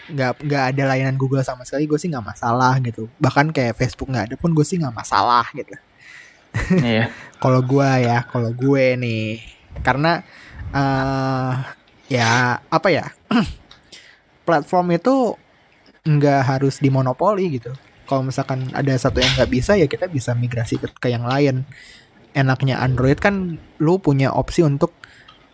nggak 0.09 0.31
nggak 0.41 0.63
ada 0.73 0.83
layanan 0.89 1.15
Google 1.15 1.41
sama 1.41 1.63
sekali 1.63 1.85
gue 1.85 1.95
sih 1.95 2.09
nggak 2.09 2.25
masalah 2.25 2.75
gitu 2.81 3.07
bahkan 3.17 3.49
kayak 3.49 3.73
Facebook 3.73 4.09
nggak 4.09 4.29
ada 4.29 4.35
pun 4.37 4.51
gue 4.51 4.61
sih 4.61 4.77
nggak 4.77 4.93
masalah 4.93 5.45
gitu 5.53 5.73
Iya. 6.81 7.09
kalau 7.43 7.61
gua 7.65 7.97
ya 7.97 8.21
kalau 8.25 8.53
gue 8.53 8.85
nih 8.99 9.41
karena 9.81 10.21
eh 10.69 11.53
ya 12.09 12.57
apa 12.67 12.87
ya 12.89 13.05
platform 14.45 14.97
itu 14.97 15.33
nggak 16.03 16.41
harus 16.45 16.77
dimonopoli 16.77 17.57
gitu 17.57 17.71
kalau 18.13 18.21
misalkan 18.21 18.69
ada 18.77 18.93
satu 18.93 19.17
yang 19.17 19.33
nggak 19.33 19.49
bisa 19.49 19.73
ya 19.73 19.89
kita 19.89 20.05
bisa 20.05 20.37
migrasi 20.37 20.77
ke, 20.77 20.85
ke 21.01 21.09
yang 21.09 21.25
lain. 21.25 21.65
Enaknya 22.37 22.77
Android 22.77 23.17
kan 23.17 23.57
lu 23.81 23.97
punya 23.97 24.29
opsi 24.29 24.61
untuk 24.61 24.93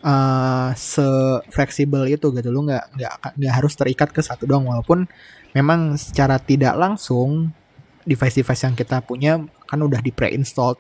eh 0.04 0.70
se 0.76 1.08
fleksibel 1.48 2.04
itu 2.12 2.36
gitu. 2.36 2.52
Lu 2.52 2.68
nggak 2.68 3.00
nggak 3.00 3.14
nggak 3.40 3.54
harus 3.56 3.74
terikat 3.80 4.12
ke 4.12 4.20
satu 4.20 4.44
doang. 4.44 4.68
Walaupun 4.68 5.08
memang 5.56 5.96
secara 5.96 6.36
tidak 6.36 6.76
langsung 6.76 7.56
device-device 8.04 8.64
yang 8.68 8.76
kita 8.76 9.00
punya 9.08 9.40
kan 9.64 9.80
udah 9.80 10.04
di 10.04 10.12
pre-installed 10.12 10.80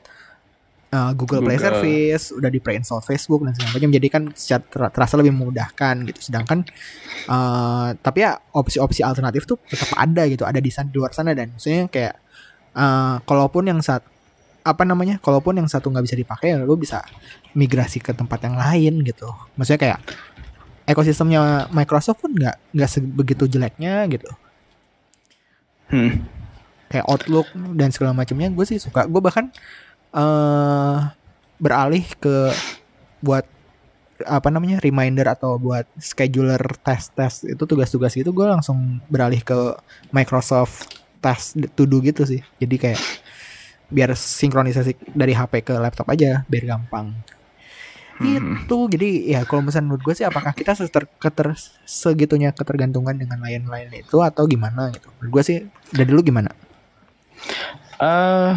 uh, 0.93 1.11
Google, 1.17 1.41
Play 1.45 1.57
Google. 1.57 1.81
Service, 1.81 2.25
udah 2.35 2.49
di 2.51 2.59
pre-install 2.61 3.01
Facebook 3.05 3.45
dan 3.45 3.53
segala 3.57 3.77
macam. 3.79 3.89
Jadi 3.89 4.07
kan 4.07 4.23
secara 4.33 4.61
ter- 4.63 4.91
terasa 4.93 5.13
lebih 5.17 5.33
memudahkan 5.33 5.95
gitu. 6.09 6.19
Sedangkan 6.19 6.65
uh, 7.29 7.93
tapi 7.99 8.25
ya 8.25 8.37
opsi-opsi 8.53 9.05
alternatif 9.05 9.45
tuh 9.49 9.57
tetap 9.65 9.93
ada 9.97 10.25
gitu, 10.27 10.43
ada 10.45 10.59
di 10.61 10.71
sana 10.73 10.89
di 10.89 10.97
luar 10.97 11.13
sana 11.13 11.33
dan 11.33 11.53
maksudnya 11.53 11.87
kayak 11.89 12.15
uh, 12.77 13.21
kalaupun 13.25 13.69
yang 13.69 13.79
saat 13.81 14.05
apa 14.59 14.83
namanya, 14.85 15.17
kalaupun 15.23 15.57
yang 15.57 15.65
satu 15.71 15.89
nggak 15.89 16.05
bisa 16.05 16.17
dipakai, 16.19 16.53
ya 16.53 16.61
lu 16.61 16.75
bisa 16.75 17.01
migrasi 17.57 18.03
ke 18.03 18.13
tempat 18.13 18.43
yang 18.45 18.59
lain 18.59 19.01
gitu. 19.01 19.31
Maksudnya 19.57 19.81
kayak 19.81 19.99
ekosistemnya 20.89 21.69
Microsoft 21.69 22.17
pun 22.25 22.33
nggak 22.33 22.73
nggak 22.73 22.89
sebegitu 22.89 23.45
jeleknya 23.45 24.09
gitu 24.09 24.25
Hmm. 25.89 26.21
kayak 26.89 27.05
Outlook 27.09 27.49
dan 27.73 27.89
segala 27.89 28.13
macamnya 28.13 28.49
gue 28.49 28.61
sih 28.61 28.77
suka 28.77 29.09
gue 29.09 29.21
bahkan 29.21 29.49
eh 30.09 30.99
beralih 31.59 32.05
ke 32.17 32.49
buat 33.19 33.45
apa 34.23 34.47
namanya 34.51 34.83
reminder 34.83 35.27
atau 35.31 35.55
buat 35.55 35.87
scheduler 35.95 36.59
tes 36.83 37.07
tes 37.11 37.47
itu 37.47 37.63
tugas-tugas 37.63 38.11
gitu 38.11 38.35
gue 38.35 38.47
langsung 38.47 38.99
beralih 39.07 39.39
ke 39.39 39.55
Microsoft 40.11 40.91
Task 41.19 41.59
to 41.75 41.83
do 41.83 41.99
gitu 41.99 42.23
sih. 42.23 42.39
Jadi 42.63 42.75
kayak 42.79 42.99
biar 43.91 44.15
sinkronisasi 44.15 45.11
dari 45.11 45.35
HP 45.35 45.67
ke 45.67 45.75
laptop 45.75 46.07
aja 46.11 46.47
biar 46.47 46.63
gampang. 46.63 47.11
Itu 48.19 48.87
jadi 48.91 49.39
ya 49.39 49.41
kalau 49.47 49.67
misalnya 49.67 49.91
menurut 49.91 50.03
gue 50.03 50.15
sih 50.15 50.27
apakah 50.27 50.51
kita 50.55 50.75
seter, 50.75 51.07
keter, 51.19 51.55
segitunya 51.83 52.55
ketergantungan 52.55 53.15
dengan 53.15 53.39
lain-lain 53.39 53.91
itu 53.99 54.19
atau 54.23 54.47
gimana 54.47 54.91
gitu? 54.95 55.11
Menurut 55.19 55.31
gue 55.39 55.43
sih 55.43 55.57
dari 55.91 56.11
lu 56.11 56.23
gimana 56.23 56.51
Eh, 57.99 58.51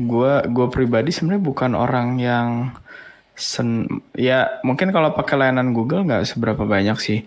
gua 0.00 0.40
gua 0.48 0.66
pribadi 0.72 1.12
sebenarnya 1.12 1.42
bukan 1.44 1.72
orang 1.76 2.16
yang 2.16 2.72
sen 3.36 3.84
ya 4.16 4.48
mungkin 4.64 4.88
kalau 4.88 5.12
pakai 5.12 5.36
layanan 5.36 5.76
Google 5.76 6.08
nggak 6.08 6.24
seberapa 6.24 6.64
banyak 6.64 6.96
sih. 6.96 7.20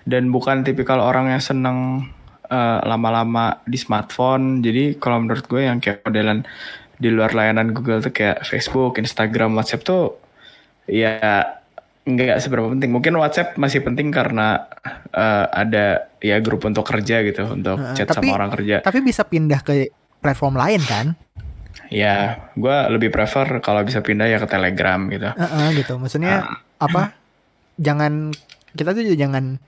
Dan 0.00 0.32
bukan 0.32 0.64
tipikal 0.64 0.96
orang 0.96 1.28
yang 1.28 1.42
seneng 1.44 2.08
eh, 2.48 2.80
lama-lama 2.88 3.60
di 3.68 3.76
smartphone. 3.76 4.64
Jadi 4.64 4.96
kalau 4.96 5.20
menurut 5.20 5.44
gue 5.44 5.68
yang 5.68 5.76
kayak 5.76 6.08
modelan 6.08 6.48
di 6.96 7.08
luar 7.12 7.36
layanan 7.36 7.76
Google 7.76 8.00
tuh 8.00 8.12
kayak 8.12 8.44
Facebook, 8.44 8.96
Instagram, 8.96 9.52
WhatsApp 9.52 9.84
tuh 9.84 10.16
ya 10.88 11.20
nggak 12.00 12.40
seberapa 12.40 12.72
penting. 12.72 12.88
Mungkin 12.90 13.12
WhatsApp 13.20 13.60
masih 13.60 13.84
penting 13.84 14.08
karena 14.08 14.72
eh, 15.12 15.46
ada 15.52 16.08
ya 16.16 16.40
grup 16.40 16.64
untuk 16.64 16.88
kerja 16.88 17.20
gitu 17.20 17.44
untuk 17.44 17.76
Heeh, 17.76 17.92
chat 17.92 18.08
tapi- 18.08 18.24
sama 18.24 18.40
orang 18.40 18.50
kerja. 18.56 18.80
tapi 18.80 19.04
bisa 19.04 19.20
pindah 19.20 19.60
ke 19.60 19.92
platform 20.20 20.54
lain 20.56 20.80
kan? 20.84 21.06
Ya, 21.90 22.46
gue 22.54 22.76
lebih 22.94 23.10
prefer 23.10 23.58
kalau 23.58 23.82
bisa 23.82 23.98
pindah 23.98 24.30
ya 24.30 24.38
ke 24.38 24.46
Telegram 24.46 25.00
gitu. 25.10 25.26
Heeh, 25.34 25.68
gitu. 25.82 25.98
Maksudnya 25.98 26.62
apa? 26.78 27.18
Jangan 27.80 28.30
kita 28.70 28.94
tuh 28.94 29.02
juga 29.02 29.26
jangan 29.26 29.58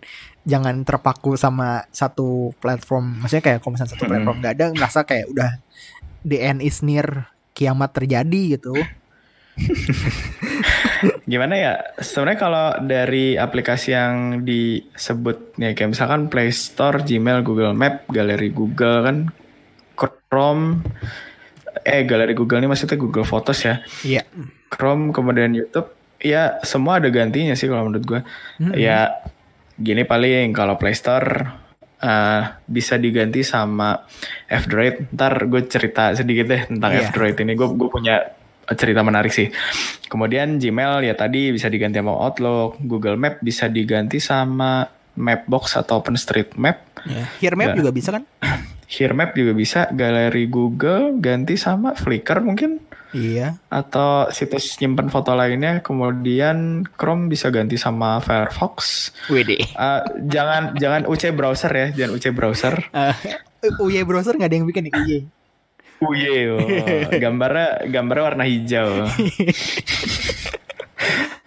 jangan 0.46 0.86
terpaku 0.86 1.34
sama 1.34 1.82
satu 1.90 2.54
platform. 2.62 3.26
Maksudnya 3.26 3.42
kayak 3.42 3.58
kalau 3.62 3.72
misalnya 3.74 3.92
satu 3.98 4.04
platform 4.06 4.36
nggak 4.38 4.54
ada 4.54 4.66
merasa 4.70 5.00
kayak 5.02 5.26
udah 5.34 5.50
the 6.22 6.38
end 6.38 6.62
is 6.62 6.82
near 6.82 7.26
kiamat 7.54 7.90
terjadi 7.90 8.58
gitu. 8.58 8.74
Gimana 11.30 11.54
ya? 11.58 11.72
Sebenarnya 11.98 12.38
kalau 12.40 12.66
dari 12.86 13.36
aplikasi 13.36 13.92
yang 13.92 14.46
disebut 14.46 15.58
nih 15.58 15.74
kayak 15.74 15.92
misalkan 15.92 16.30
Play 16.32 16.54
Store, 16.54 17.02
Gmail, 17.02 17.44
Google 17.44 17.76
Map, 17.76 18.06
galeri 18.08 18.48
Google 18.48 19.04
kan, 19.04 19.16
Chrome, 20.32 20.80
eh 21.84 22.02
galeri 22.02 22.32
Google 22.32 22.56
ini 22.56 22.72
maksudnya 22.72 22.96
Google 22.96 23.28
Photos 23.28 23.60
ya. 23.60 23.84
iya 24.00 24.24
Chrome 24.66 25.12
kemudian 25.12 25.52
YouTube, 25.52 25.92
ya 26.16 26.56
semua 26.62 26.96
ada 26.96 27.12
gantinya 27.12 27.52
sih 27.52 27.68
kalau 27.68 27.84
menurut 27.84 28.04
gue. 28.06 28.20
Mm-mm. 28.58 28.72
Ya 28.74 29.20
gini 29.76 30.02
paling 30.02 30.50
kalau 30.50 30.80
Play 30.80 30.96
Store 30.96 31.52
eh, 31.98 32.40
bisa 32.64 32.96
diganti 32.96 33.44
sama 33.44 34.00
F-Droid. 34.48 35.12
Ntar 35.12 35.44
gue 35.44 35.68
cerita 35.68 36.16
sedikit 36.16 36.48
deh 36.48 36.64
tentang 36.64 36.90
Iya. 36.90 37.12
F-Droid 37.12 37.36
ini. 37.38 37.52
Gue 37.52 37.68
gue 37.68 37.88
punya 37.88 38.32
cerita 38.72 39.04
menarik 39.04 39.28
sih. 39.28 39.52
Kemudian 40.08 40.56
Gmail 40.56 41.04
ya 41.04 41.12
tadi 41.12 41.52
bisa 41.52 41.68
diganti 41.68 42.00
sama 42.00 42.16
Outlook, 42.16 42.80
Google 42.80 43.20
Map 43.20 43.44
bisa 43.44 43.68
diganti 43.68 44.16
sama 44.16 44.88
Mapbox 45.12 45.76
atau 45.76 46.00
OpenStreetMap. 46.00 46.76
Ya. 47.04 47.24
Here 47.36 47.52
Map 47.52 47.68
Nggak. 47.68 47.76
juga 47.76 47.90
bisa 47.92 48.08
kan 48.10 48.24
Here 48.92 49.16
Map 49.16 49.32
juga 49.32 49.56
bisa, 49.56 49.88
galeri 49.88 50.44
Google 50.52 51.16
ganti 51.16 51.56
sama 51.56 51.96
Flickr 51.96 52.44
mungkin. 52.44 52.92
Iya. 53.12 53.60
atau 53.68 54.32
situs 54.32 54.80
nyimpen 54.80 55.12
foto 55.12 55.36
lainnya 55.36 55.84
kemudian 55.84 56.88
Chrome 56.96 57.28
bisa 57.28 57.52
ganti 57.52 57.76
sama 57.76 58.24
Firefox 58.24 59.12
Wede. 59.28 59.60
Eh, 59.60 60.00
jangan 60.32 60.72
jangan 60.80 61.04
UC 61.04 61.36
browser 61.36 61.68
ya 61.76 61.86
jangan 61.92 62.16
UC 62.16 62.32
browser 62.32 62.74
Uh, 62.88 63.12
UY 63.84 64.08
browser 64.08 64.32
nggak 64.40 64.48
ada 64.48 64.56
yang 64.56 64.64
bikin 64.64 64.88
nih 64.88 64.92
UY. 64.96 65.18
Uye 66.02 66.36
oh. 66.56 66.64
gambarnya 67.20 67.84
gambarnya 67.92 68.24
warna 68.32 68.44
hijau 68.48 68.88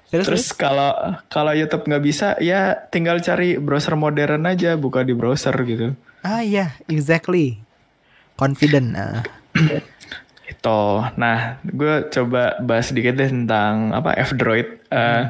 Terus, 0.06 0.32
terus 0.32 0.46
kalau 0.56 0.96
kalau 1.28 1.52
YouTube 1.52 1.90
nggak 1.92 2.04
bisa 2.06 2.40
ya 2.40 2.78
tinggal 2.88 3.20
cari 3.20 3.60
browser 3.60 4.00
modern 4.00 4.48
aja 4.48 4.78
buka 4.80 5.04
di 5.04 5.12
browser 5.12 5.52
gitu 5.66 5.98
ah 6.26 6.42
iya, 6.42 6.74
exactly. 6.90 7.62
Confident. 8.34 8.98
Nah. 8.98 9.22
itu 10.46 10.82
nah 11.18 11.58
gue 11.66 12.06
coba 12.14 12.62
bahas 12.62 12.94
sedikit 12.94 13.18
deh 13.18 13.34
tentang 13.34 13.90
apa 13.98 14.14
F-Droid 14.30 14.86
Eh, 14.96 15.24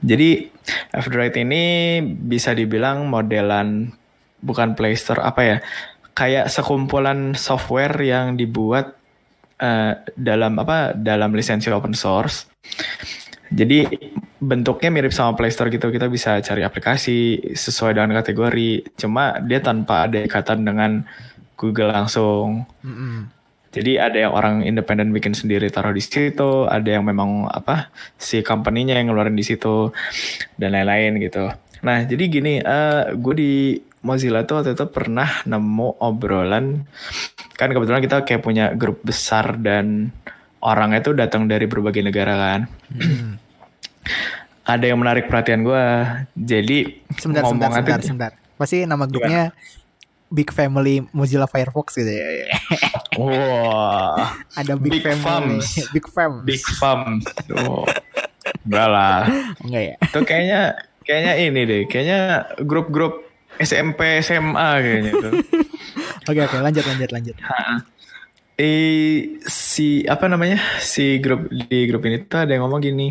jadi 0.00 0.48
F-Droid 0.94 1.34
ini 1.36 1.98
bisa 2.04 2.54
dibilang 2.54 3.10
modelan 3.10 3.90
bukan 4.40 4.78
Play 4.78 4.94
Store 4.94 5.20
apa 5.20 5.40
ya 5.42 5.56
kayak 6.14 6.46
sekumpulan 6.50 7.34
software 7.34 7.94
yang 8.00 8.38
dibuat 8.38 8.94
eh, 9.58 9.92
dalam 10.14 10.62
apa 10.62 10.94
dalam 10.94 11.34
lisensi 11.34 11.68
open 11.68 11.92
source 11.92 12.46
jadi 13.50 13.90
bentuknya 14.38 14.90
mirip 14.90 15.10
sama 15.10 15.34
Play 15.34 15.50
Store 15.50 15.70
gitu. 15.70 15.90
Kita 15.90 16.06
bisa 16.06 16.38
cari 16.38 16.62
aplikasi 16.62 17.50
sesuai 17.54 17.98
dengan 17.98 18.14
kategori. 18.22 18.94
Cuma 18.98 19.38
dia 19.42 19.58
tanpa 19.58 20.06
ada 20.06 20.22
ikatan 20.22 20.62
dengan 20.62 21.02
Google 21.58 21.90
langsung. 21.90 22.66
Mm-mm. 22.86 23.34
jadi 23.68 24.00
ada 24.00 24.16
yang 24.16 24.32
orang 24.32 24.54
independen 24.64 25.12
bikin 25.12 25.36
sendiri 25.36 25.68
taruh 25.68 25.92
di 25.92 26.00
situ, 26.00 26.64
ada 26.64 26.88
yang 26.88 27.04
memang 27.04 27.52
apa 27.52 27.92
si 28.16 28.40
company-nya 28.40 28.96
yang 28.96 29.12
ngeluarin 29.12 29.36
di 29.36 29.44
situ. 29.44 29.92
Dan 30.56 30.72
lain-lain 30.72 31.20
gitu. 31.20 31.50
Nah 31.84 32.06
jadi 32.06 32.24
gini, 32.30 32.62
eh 32.62 33.12
gue 33.14 33.34
di 33.36 33.52
Mozilla 33.98 34.46
tuh 34.46 34.62
waktu 34.62 34.78
itu 34.78 34.86
pernah 34.88 35.42
nemu 35.44 35.98
obrolan. 35.98 36.86
Kan 37.58 37.74
kebetulan 37.74 38.02
kita 38.02 38.22
kayak 38.22 38.42
punya 38.42 38.70
grup 38.72 39.02
besar 39.02 39.58
dan 39.58 40.14
orangnya 40.62 41.02
tuh 41.02 41.14
datang 41.18 41.50
dari 41.50 41.66
berbagai 41.66 42.02
negara 42.06 42.34
kan. 42.38 42.60
Ada 44.62 44.84
yang 44.84 45.00
menarik 45.00 45.26
perhatian 45.26 45.64
gue, 45.64 45.84
jadi 46.34 46.78
Sebentar, 47.16 47.42
sebentar, 47.42 47.42
ngomongan 47.44 47.72
sebentar, 47.80 47.98
tuh- 47.98 48.06
sebentar. 48.06 48.32
Pasti 48.54 48.76
nama 48.84 49.04
grupnya 49.04 49.54
Big 50.28 50.52
Family 50.52 51.00
Mozilla 51.10 51.48
Firefox 51.48 51.96
gitu 51.96 52.10
ya. 52.10 52.52
Wah. 53.20 54.36
Ada 54.52 54.76
Big, 54.76 55.00
Big 55.00 55.02
Family. 55.02 55.24
Farms. 55.64 55.66
Big 55.94 56.06
Farms. 56.06 56.44
Big 56.44 56.62
Farm. 56.76 57.22
Oh. 57.64 57.88
Enggak 58.68 58.88
lah. 58.92 59.20
Enggak 59.64 59.82
ya? 59.82 59.94
Itu 60.04 60.20
kayaknya 60.22 60.60
kayaknya 61.00 61.32
ini 61.40 61.60
deh, 61.64 61.82
kayaknya 61.88 62.20
grup-grup 62.60 63.24
SMP 63.56 64.20
SMA 64.20 64.68
kayaknya 64.78 65.12
tuh. 65.16 65.32
Oke 66.28 66.44
oke 66.44 66.60
lanjut 66.60 66.84
lanjut 66.84 67.08
lanjut. 67.08 67.36
eh 68.60 69.40
si 69.48 70.04
apa 70.04 70.28
namanya? 70.28 70.60
Si 70.76 71.16
grup 71.24 71.48
di 71.48 71.88
grup 71.88 72.04
ini 72.04 72.20
tuh 72.20 72.44
ada 72.44 72.52
yang 72.52 72.68
ngomong 72.68 72.84
gini. 72.84 73.08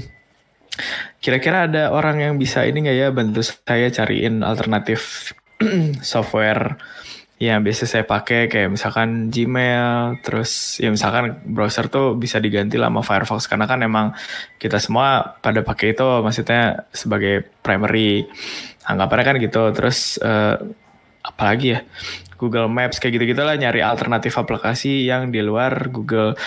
Kira-kira 1.28 1.67
ada 1.67 1.91
orang 1.91 2.23
yang 2.23 2.34
bisa 2.39 2.63
ini 2.63 2.88
nggak 2.88 2.95
ya 2.95 3.11
bantu 3.11 3.43
saya 3.43 3.91
cariin 3.91 4.47
alternatif 4.47 5.36
software 5.99 6.80
yang 7.36 7.67
biasa 7.67 7.84
saya 7.84 8.07
pakai 8.07 8.47
kayak 8.47 8.71
misalkan 8.71 9.28
Gmail, 9.28 10.23
terus 10.23 10.80
ya 10.80 10.88
misalkan 10.88 11.43
browser 11.43 11.91
tuh 11.91 12.15
bisa 12.15 12.39
diganti 12.39 12.80
lah 12.80 12.88
sama 12.88 13.03
Firefox 13.03 13.43
karena 13.51 13.67
kan 13.67 13.84
emang 13.84 14.15
kita 14.55 14.80
semua 14.80 15.36
pada 15.43 15.67
pakai 15.67 15.91
itu 15.91 16.07
maksudnya 16.23 16.88
sebagai 16.95 17.43
primary 17.59 18.23
anggapannya 18.88 19.25
kan 19.28 19.36
gitu. 19.43 19.63
Terus 19.75 20.15
eh, 20.23 20.55
apalagi 21.28 21.75
ya 21.75 21.84
Google 22.39 22.71
Maps 22.71 23.03
kayak 23.03 23.19
gitu-gitu 23.19 23.43
lah 23.43 23.59
nyari 23.59 23.84
alternatif 23.84 24.32
aplikasi 24.39 25.03
yang 25.03 25.28
di 25.28 25.43
luar 25.43 25.91
Google 25.91 26.39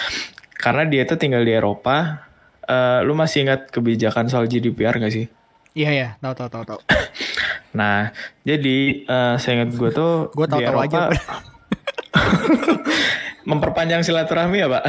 karena 0.57 0.89
dia 0.89 1.05
tuh 1.05 1.21
tinggal 1.21 1.45
di 1.45 1.53
Eropa. 1.53 2.30
Eh, 2.71 3.01
lu 3.03 3.13
masih 3.13 3.43
ingat 3.43 3.67
kebijakan 3.69 4.31
soal 4.31 4.47
GDPR 4.47 4.95
gak 4.95 5.11
sih? 5.11 5.27
Iya 5.73 5.91
ya, 5.91 6.09
tahu 6.19 6.35
tahu 6.37 6.49
tahu 6.49 6.65
tahu. 6.67 6.81
Nah, 7.71 8.11
jadi 8.43 8.79
eh 9.01 9.35
saya 9.39 9.63
ingat 9.63 9.71
gue 9.73 9.91
tuh 9.93 10.35
Gue 10.35 10.43
di 10.45 10.59
tahu-tahu 10.59 10.75
Eropa 10.75 11.07
aja. 11.07 11.15
memperpanjang 13.49 14.03
silaturahmi 14.03 14.59
ya, 14.59 14.67
Pak? 14.67 14.83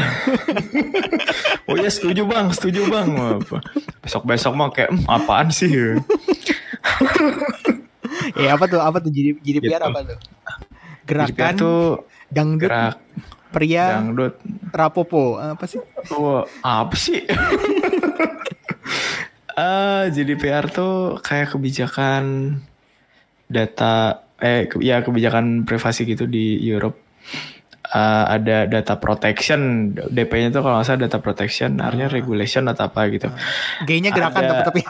oh 1.69 1.77
iya, 1.77 1.89
setuju 1.89 2.25
bang, 2.25 2.49
setuju 2.49 2.89
bang. 2.89 3.37
Besok-besok 4.01 4.53
mah 4.53 4.69
kayak 4.69 4.89
"Hmm, 4.91 5.05
apaan 5.07 5.53
sih? 5.53 5.69
Ya 8.35 8.57
apa 8.57 8.65
tuh? 8.65 8.81
Apa 8.81 8.97
tuh 8.97 9.09
jadi 9.09 9.37
GDPR 9.37 9.77
Gitu. 9.77 9.85
apa 9.85 9.99
tuh? 10.03 10.17
GDPR 10.17 11.05
Gerakan 11.05 11.53
tuh 11.53 11.81
dangdut 12.27 12.65
gerak 12.65 12.97
pria 13.51 13.99
dangdut. 13.99 14.39
rapopo 14.71 15.35
apa 15.35 15.65
sih? 15.65 15.83
Oh, 16.09 16.41
apa 16.61 16.95
sih? 16.95 17.19
Eh, 19.51 20.03
GDPR 20.09 20.71
tuh 20.71 20.93
kayak 21.19 21.51
kebijakan 21.51 22.55
data 23.45 23.93
eh 24.37 24.63
ke- 24.65 24.79
ya 24.79 25.03
kebijakan 25.03 25.67
privasi 25.67 26.07
gitu 26.07 26.23
di 26.23 26.55
Europe. 26.57 26.95
Eh, 27.83 28.25
ada 28.31 28.63
data 28.65 28.95
protection, 28.95 29.91
DP-nya 29.91 30.49
tuh 30.49 30.63
kalau 30.63 30.79
nggak 30.79 30.87
salah 30.87 31.03
data 31.03 31.19
protection, 31.19 31.75
artinya 31.77 32.07
regulation 32.07 32.63
atau 32.65 32.87
apa 32.87 33.11
gitu. 33.11 33.27
G-nya 33.83 34.09
gerakan 34.09 34.39
Ada- 34.41 34.63
tapi 34.63 34.63
tapi 34.63 34.81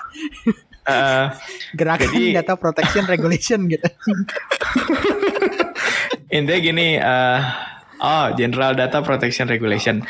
Eh, 0.84 1.26
gerakan 1.82 2.08
Jadi- 2.08 2.32
data 2.32 2.54
protection 2.54 3.04
regulation 3.06 3.60
gitu. 3.66 3.90
intinya 6.32 6.60
gini, 6.60 6.88
eh, 6.96 7.40
oh 8.02 8.26
General 8.36 8.74
Data 8.74 9.06
Protection 9.06 9.48
Regulation. 9.48 10.02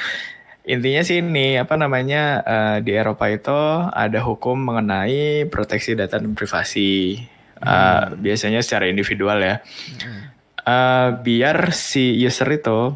Intinya 0.61 1.01
sih 1.01 1.19
ini 1.19 1.57
apa 1.57 1.73
namanya 1.75 2.41
eh, 2.45 2.77
di 2.85 2.93
Eropa 2.93 3.27
itu 3.27 3.59
ada 3.91 4.19
hukum 4.21 4.55
mengenai 4.55 5.49
proteksi 5.49 5.97
data 5.97 6.21
dan 6.21 6.33
privasi. 6.37 7.19
Eh, 7.61 8.03
biasanya 8.17 8.63
secara 8.63 8.89
individual 8.89 9.41
ya. 9.41 9.59
Eh, 10.61 11.09
biar 11.21 11.73
si 11.73 12.13
user 12.21 12.47
itu 12.53 12.93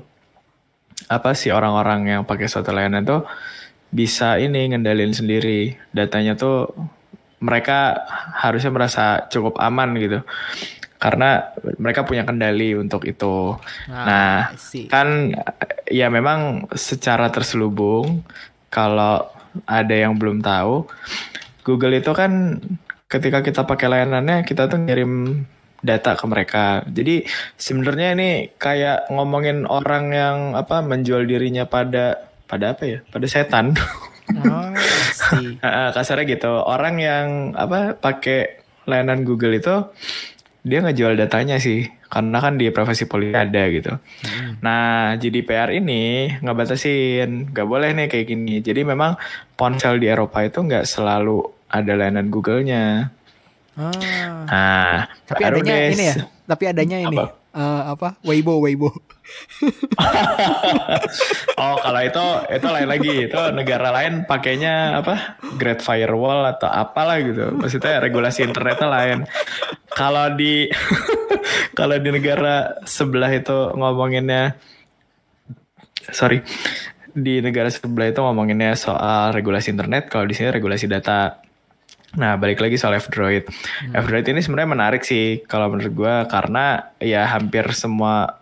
apa 1.10 1.38
sih 1.38 1.54
orang-orang 1.54 2.18
yang 2.18 2.22
pakai 2.26 2.50
suatu 2.50 2.74
layanan 2.74 3.06
itu 3.06 3.18
bisa 3.94 4.42
ini 4.42 4.74
ngendalin 4.74 5.14
sendiri 5.14 5.78
datanya 5.94 6.34
tuh 6.34 6.74
mereka 7.42 8.06
harusnya 8.42 8.74
merasa 8.74 9.30
cukup 9.30 9.62
aman 9.62 9.94
gitu 10.02 10.20
karena 11.06 11.54
mereka 11.78 12.02
punya 12.02 12.26
kendali 12.26 12.74
untuk 12.74 13.06
itu. 13.06 13.54
Nah, 13.86 14.50
I 14.50 14.58
see. 14.58 14.90
kan 14.90 15.38
ya 15.86 16.10
memang 16.10 16.66
secara 16.74 17.30
terselubung 17.30 18.26
kalau 18.74 19.30
ada 19.70 19.94
yang 19.94 20.18
belum 20.18 20.42
tahu 20.42 20.90
Google 21.62 22.02
itu 22.02 22.10
kan 22.18 22.58
ketika 23.06 23.46
kita 23.46 23.70
pakai 23.70 23.86
layanannya 23.86 24.42
kita 24.50 24.66
tuh 24.66 24.82
ngirim 24.82 25.46
data 25.86 26.18
ke 26.18 26.26
mereka. 26.26 26.82
Jadi 26.90 27.30
sebenarnya 27.54 28.18
ini 28.18 28.30
kayak 28.58 29.14
ngomongin 29.14 29.70
orang 29.70 30.10
yang 30.10 30.38
apa 30.58 30.82
menjual 30.82 31.30
dirinya 31.30 31.70
pada 31.70 32.34
pada 32.50 32.74
apa 32.74 32.84
ya? 32.90 33.00
Pada 33.06 33.30
setan. 33.30 33.78
Oh, 34.26 34.74
kasarnya 35.94 36.26
gitu. 36.26 36.50
Orang 36.50 36.98
yang 36.98 37.54
apa 37.54 37.94
pakai 37.94 38.66
layanan 38.90 39.22
Google 39.22 39.54
itu 39.54 39.86
dia 40.66 40.82
ngejual 40.82 41.14
datanya 41.14 41.62
sih. 41.62 41.86
Karena 42.10 42.42
kan 42.42 42.58
di 42.58 42.74
privasi 42.74 43.06
policy 43.06 43.38
ada 43.38 43.64
gitu. 43.70 43.94
Nah, 44.66 45.14
GDPR 45.22 45.70
ini 45.78 46.34
ngebatasin, 46.42 47.54
nggak 47.54 47.68
boleh 47.68 47.94
nih 47.94 48.08
kayak 48.10 48.26
gini. 48.26 48.66
Jadi 48.66 48.82
memang 48.82 49.20
ponsel 49.54 50.02
di 50.02 50.10
Eropa 50.10 50.42
itu 50.42 50.66
nggak 50.66 50.90
selalu 50.90 51.44
ada 51.70 51.92
layanan 51.94 52.32
Google-nya. 52.34 53.14
Ah. 53.76 53.92
Nah, 54.48 54.98
Tapi 55.28 55.42
adanya 55.44 55.76
deh 55.76 55.94
ini 55.94 56.06
ya. 56.08 56.16
Tapi 56.48 56.64
adanya 56.72 56.98
ini. 57.04 57.18
Apa? 57.20 57.26
Eh, 57.56 57.84
apa? 57.96 58.20
Weibo, 58.28 58.60
Weibo. 58.60 58.92
oh, 61.58 61.76
kalau 61.82 62.02
itu 62.04 62.26
itu 62.52 62.68
lain 62.68 62.90
lagi. 62.92 63.16
Itu 63.32 63.42
negara 63.56 63.90
lain 63.90 64.28
pakainya 64.30 65.02
apa? 65.02 65.40
Great 65.58 65.82
Firewall 65.82 66.46
atau 66.52 66.70
apalah 66.70 67.18
gitu. 67.24 67.56
Maksudnya 67.56 68.04
regulasi 68.04 68.46
internetnya 68.46 68.88
lain. 68.92 69.18
Kalau 69.96 70.36
di 70.36 70.70
kalau 71.80 71.96
di 71.98 72.10
negara 72.12 72.84
sebelah 72.86 73.32
itu 73.34 73.74
ngomonginnya 73.74 74.60
sorry 76.12 76.46
di 77.16 77.40
negara 77.40 77.72
sebelah 77.72 78.12
itu 78.12 78.20
ngomonginnya 78.20 78.76
soal 78.76 79.32
regulasi 79.32 79.72
internet, 79.72 80.12
kalau 80.12 80.28
di 80.28 80.36
sini 80.36 80.52
regulasi 80.52 80.92
data. 80.92 81.45
Nah, 82.16 82.40
balik 82.40 82.64
lagi 82.64 82.80
soal 82.80 82.96
F-Droid. 82.96 83.44
F-Droid 83.92 84.28
ini 84.28 84.40
sebenarnya 84.40 84.72
menarik 84.72 85.04
sih 85.04 85.44
kalau 85.44 85.72
menurut 85.72 85.92
gue 85.92 86.16
karena 86.28 86.96
ya 86.98 87.28
hampir 87.28 87.68
semua 87.72 88.40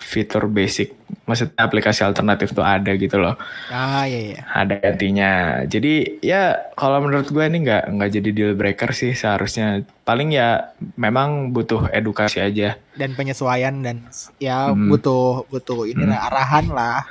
fitur 0.00 0.48
basic, 0.48 0.96
maksudnya 1.28 1.60
aplikasi 1.60 2.00
alternatif 2.00 2.56
tuh 2.56 2.64
ada 2.64 2.88
gitu 2.96 3.20
loh. 3.20 3.36
Ah 3.68 4.08
iya 4.08 4.32
iya. 4.32 4.40
Ada 4.48 4.80
gantinya. 4.80 5.30
Jadi 5.68 6.24
ya 6.24 6.56
kalau 6.72 7.04
menurut 7.04 7.28
gue 7.28 7.44
ini 7.44 7.68
nggak 7.68 7.84
nggak 8.00 8.10
jadi 8.16 8.28
deal 8.32 8.52
breaker 8.56 8.96
sih 8.96 9.12
seharusnya. 9.12 9.84
Paling 10.08 10.32
ya 10.32 10.72
memang 10.96 11.52
butuh 11.52 11.92
edukasi 11.92 12.40
aja. 12.40 12.80
Dan 12.96 13.12
penyesuaian 13.12 13.76
dan 13.84 14.00
ya 14.40 14.72
Hmm. 14.72 14.88
butuh 14.88 15.44
butuh 15.52 15.84
inilah 15.84 16.32
arahan 16.32 16.72
lah. 16.72 17.04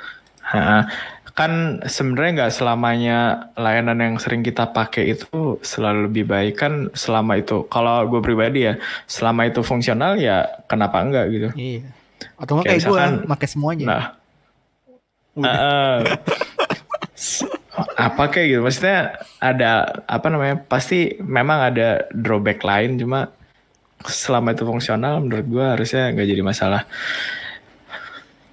Ha, 0.50 0.82
kan 1.40 1.80
sebenarnya 1.80 2.30
nggak 2.36 2.52
selamanya 2.52 3.18
layanan 3.56 3.96
yang 3.96 4.14
sering 4.20 4.44
kita 4.44 4.68
pakai 4.68 5.16
itu 5.16 5.56
selalu 5.64 6.12
lebih 6.12 6.28
baik. 6.28 6.60
Kan 6.60 6.72
selama 6.92 7.40
itu 7.40 7.64
kalau 7.72 8.04
gue 8.04 8.20
pribadi 8.20 8.68
ya 8.68 8.76
selama 9.08 9.48
itu 9.48 9.64
fungsional 9.64 10.20
ya 10.20 10.44
kenapa 10.68 11.00
enggak 11.00 11.32
gitu? 11.32 11.48
Iya. 11.56 11.88
Atau 12.36 12.60
Kayak 12.60 12.84
kayak 12.84 12.92
gue 12.92 13.04
pakai 13.24 13.48
semuanya. 13.48 13.86
nah 13.88 15.56
s- 17.16 17.48
apa 17.96 18.28
kayak 18.28 18.46
gitu? 18.52 18.60
Maksudnya 18.60 18.98
ada 19.40 20.04
apa 20.04 20.26
namanya 20.28 20.60
pasti 20.60 21.16
memang 21.24 21.72
ada 21.72 22.04
drawback 22.12 22.60
lain 22.60 23.00
cuma 23.00 23.32
selama 24.04 24.52
itu 24.52 24.68
fungsional 24.68 25.24
menurut 25.24 25.46
gue 25.48 25.64
harusnya 25.64 26.12
nggak 26.12 26.28
jadi 26.28 26.42
masalah 26.44 26.82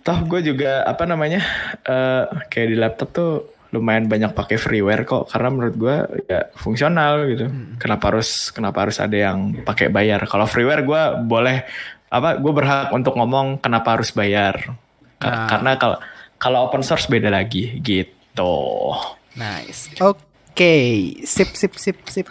toh 0.07 0.23
gue 0.23 0.39
juga 0.41 0.87
apa 0.87 1.03
namanya 1.03 1.43
eh, 1.83 2.23
kayak 2.47 2.67
di 2.71 2.77
laptop 2.79 3.09
tuh 3.11 3.31
lumayan 3.67 4.07
banyak 4.07 4.31
pakai 4.31 4.55
freeware 4.55 5.03
kok. 5.03 5.27
Karena 5.27 5.51
menurut 5.51 5.75
gue 5.75 5.95
ya 6.23 6.47
fungsional 6.55 7.27
gitu. 7.27 7.51
Kenapa 7.75 8.15
harus 8.15 8.47
kenapa 8.49 8.87
harus 8.87 8.95
ada 8.97 9.11
yang 9.13 9.59
pakai 9.61 9.91
bayar? 9.91 10.23
Kalau 10.23 10.47
freeware 10.47 10.81
gue 10.81 11.01
boleh 11.27 11.67
apa 12.07 12.39
gue 12.39 12.53
berhak 12.55 12.95
untuk 12.95 13.19
ngomong 13.19 13.59
kenapa 13.59 13.99
harus 13.99 14.15
bayar. 14.15 14.71
Ka- 15.19 15.27
Nah. 15.27 15.47
karena 15.49 15.71
kalau 15.75 15.97
kalau 16.39 16.59
open 16.63 16.79
source 16.79 17.11
beda 17.11 17.27
lagi 17.27 17.83
gitu. 17.83 18.95
Nice. 19.35 19.91
Oke, 19.99 20.73
sip 21.27 21.51
sip 21.51 21.75
sip 21.75 21.99
sip. 22.07 22.27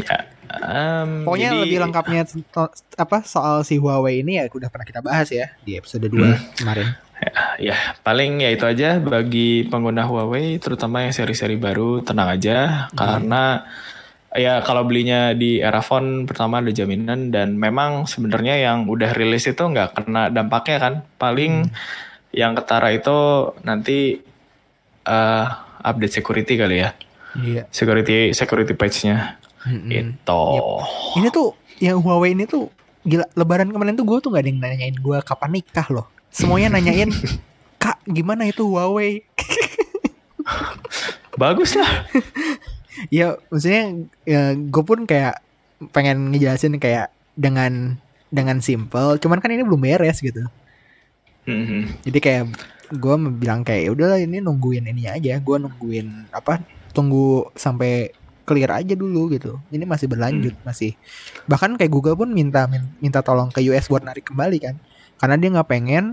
ya 0.00 0.31
em, 0.52 1.24
Pokoknya 1.24 1.50
jadi- 1.50 1.60
lebih 1.64 1.78
lengkapnya 1.80 2.22
to- 2.48 2.74
apa 2.94 3.24
soal 3.24 3.62
si 3.62 3.76
Huawei 3.76 4.20
ini 4.20 4.36
ya 4.36 4.46
udah 4.46 4.68
pernah 4.68 4.84
kita 4.84 5.00
bahas 5.00 5.28
ya 5.28 5.54
di 5.60 5.74
episode 5.74 6.04
2 6.04 6.20
Hmm. 6.28 6.38
kemarin. 6.54 6.88
Ya, 7.22 7.30
ya, 7.70 7.76
paling 8.00 8.42
ya 8.42 8.50
itu 8.50 8.62
aja 8.62 8.98
bagi 8.98 9.62
pengguna 9.64 10.02
Huawei, 10.02 10.58
terutama 10.58 11.00
yang 11.00 11.14
seri-seri 11.14 11.54
baru, 11.54 12.02
tenang 12.02 12.26
aja, 12.28 12.90
karena 12.92 13.62
ya 14.34 14.58
kalau 14.60 14.82
belinya 14.82 15.30
di 15.30 15.56
era 15.56 15.78
phone 15.78 16.24
pertama 16.24 16.58
ada 16.58 16.68
jaminan 16.68 17.30
dan 17.30 17.54
memang 17.54 18.10
sebenarnya 18.10 18.58
yang 18.58 18.84
udah 18.84 19.14
rilis 19.14 19.46
itu 19.46 19.62
nggak 19.62 19.94
kena 19.94 20.28
dampaknya 20.28 20.76
kan, 20.78 20.94
paling 21.14 21.70
yang 22.32 22.52
ketara 22.52 22.90
itu 22.90 23.18
nanti 23.60 24.18
eh, 25.02 25.46
update 25.80 26.14
security 26.16 26.54
kali 26.56 26.78
ya, 26.78 26.90
Iya. 27.34 27.66
security 27.70 28.30
security 28.32 28.72
patch-nya 28.72 29.38
Mm-mm. 29.66 29.90
itu. 29.90 30.44
Ini 31.18 31.28
tuh 31.30 31.54
yang 31.78 31.98
Huawei 31.98 32.34
ini 32.34 32.46
tuh 32.46 32.70
gila 33.02 33.26
lebaran 33.34 33.70
kemarin 33.70 33.94
tuh 33.94 34.06
gue 34.06 34.18
tuh 34.22 34.30
gak 34.30 34.42
ada 34.42 34.50
yang 34.50 34.62
nanyain 34.62 34.94
gue 34.94 35.18
kapan 35.22 35.50
nikah 35.58 35.86
loh. 35.90 36.06
Semuanya 36.30 36.70
nanyain 36.78 37.10
Kak 37.78 37.98
gimana 38.06 38.46
itu 38.46 38.62
Huawei? 38.62 39.22
Bagus 41.40 41.74
lah. 41.74 42.06
ya 43.08 43.40
maksudnya 43.48 44.06
ya, 44.22 44.52
gue 44.54 44.84
pun 44.84 45.08
kayak 45.08 45.40
pengen 45.90 46.30
ngejelasin 46.30 46.78
kayak 46.78 47.10
dengan 47.34 47.96
dengan 48.28 48.60
simple 48.60 49.16
cuman 49.18 49.40
kan 49.40 49.50
ini 49.50 49.64
belum 49.64 49.80
beres 49.80 50.20
gitu 50.20 50.44
Mhm. 51.42 52.06
jadi 52.06 52.18
kayak 52.22 52.44
gue 53.02 53.14
bilang 53.34 53.66
kayak 53.66 53.82
"Ya 53.82 53.90
udahlah 53.90 54.18
ini 54.22 54.38
nungguin 54.38 54.86
ini 54.86 55.10
aja 55.10 55.42
gue 55.42 55.56
nungguin 55.58 56.30
apa 56.30 56.62
tunggu 56.94 57.50
sampai 57.58 58.14
clear 58.52 58.68
aja 58.70 58.92
dulu 58.92 59.32
gitu 59.32 59.56
ini 59.68 59.82
masih 59.82 60.04
berlanjut 60.06 60.52
masih 60.60 60.92
bahkan 61.44 61.72
kayak 61.72 61.88
Google 61.88 62.14
pun 62.14 62.28
minta 62.30 62.68
min- 62.68 62.92
minta 62.98 63.18
tolong 63.18 63.48
ke 63.48 63.64
US 63.66 63.88
buat 63.88 64.00
narik 64.00 64.28
kembali 64.28 64.58
kan 64.60 64.76
karena 65.16 65.34
dia 65.34 65.48
nggak 65.50 65.66
pengen 65.66 66.04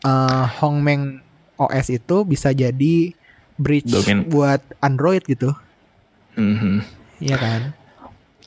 eh 0.00 0.46
Hongmeng 0.56 1.18
OS 1.56 1.90
itu 1.90 2.16
bisa 2.22 2.50
jadi 2.50 3.10
bridge 3.54 3.90
Domain. 3.92 4.22
buat 4.24 4.62
Android 4.78 5.22
gitu 5.22 5.50
Mhm. 6.32 6.80
Iya 7.18 7.36
kan 7.36 7.60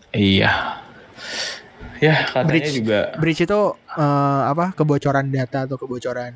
Iya. 0.09 0.51
Ya 1.97 2.23
katanya 2.25 2.47
Bridge. 2.49 2.71
juga 2.73 2.99
bridge 3.15 3.41
itu 3.41 3.59
eh, 3.93 4.41
apa 4.45 4.71
kebocoran 4.71 5.27
data 5.27 5.63
atau 5.63 5.75
kebocoran 5.75 6.35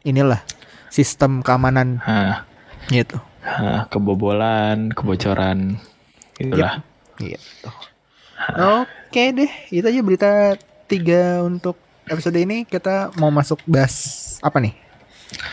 inilah 0.00 0.38
sistem 0.86 1.40
keamanan 1.40 1.98
Hah, 1.98 2.46
gitu 2.86 3.18
kebobolan, 3.92 4.90
kebocoran, 4.92 5.76
itulah. 6.40 6.80
gitu 7.20 7.70
oke 8.52 9.22
deh 9.34 9.52
itu 9.70 9.86
aja 9.86 10.00
berita 10.02 10.30
tiga 10.90 11.40
untuk 11.44 11.78
episode 12.08 12.36
ini. 12.36 12.68
Kita 12.68 13.14
mau 13.16 13.30
masuk 13.32 13.62
bahas 13.64 13.94
apa 14.44 14.60
nih? 14.60 14.74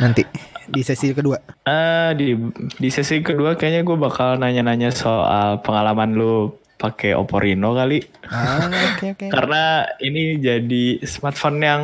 Nanti 0.01 0.25
di 0.67 0.81
sesi 0.83 1.11
kedua. 1.11 1.39
Ah, 1.65 2.13
di 2.13 2.35
di 2.77 2.89
sesi 2.91 3.19
kedua 3.23 3.55
kayaknya 3.55 3.81
gue 3.85 3.97
bakal 3.97 4.39
nanya-nanya 4.39 4.91
soal 4.93 5.59
pengalaman 5.63 6.15
lu 6.15 6.57
pakai 6.81 7.13
Oppo 7.13 7.37
Reno 7.37 7.77
kali, 7.77 8.01
ah 8.25 8.65
oke 8.65 9.13
oke. 9.13 9.25
Karena 9.37 9.85
ini 10.01 10.41
jadi 10.41 10.97
smartphone 11.05 11.61
yang 11.61 11.81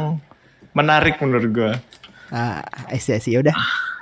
menarik 0.73 1.21
menurut 1.21 1.49
gue. 1.53 1.71
ah 2.33 2.65
I 2.89 2.97
see, 2.97 3.13
I 3.13 3.21
see. 3.21 3.37
udah 3.37 3.53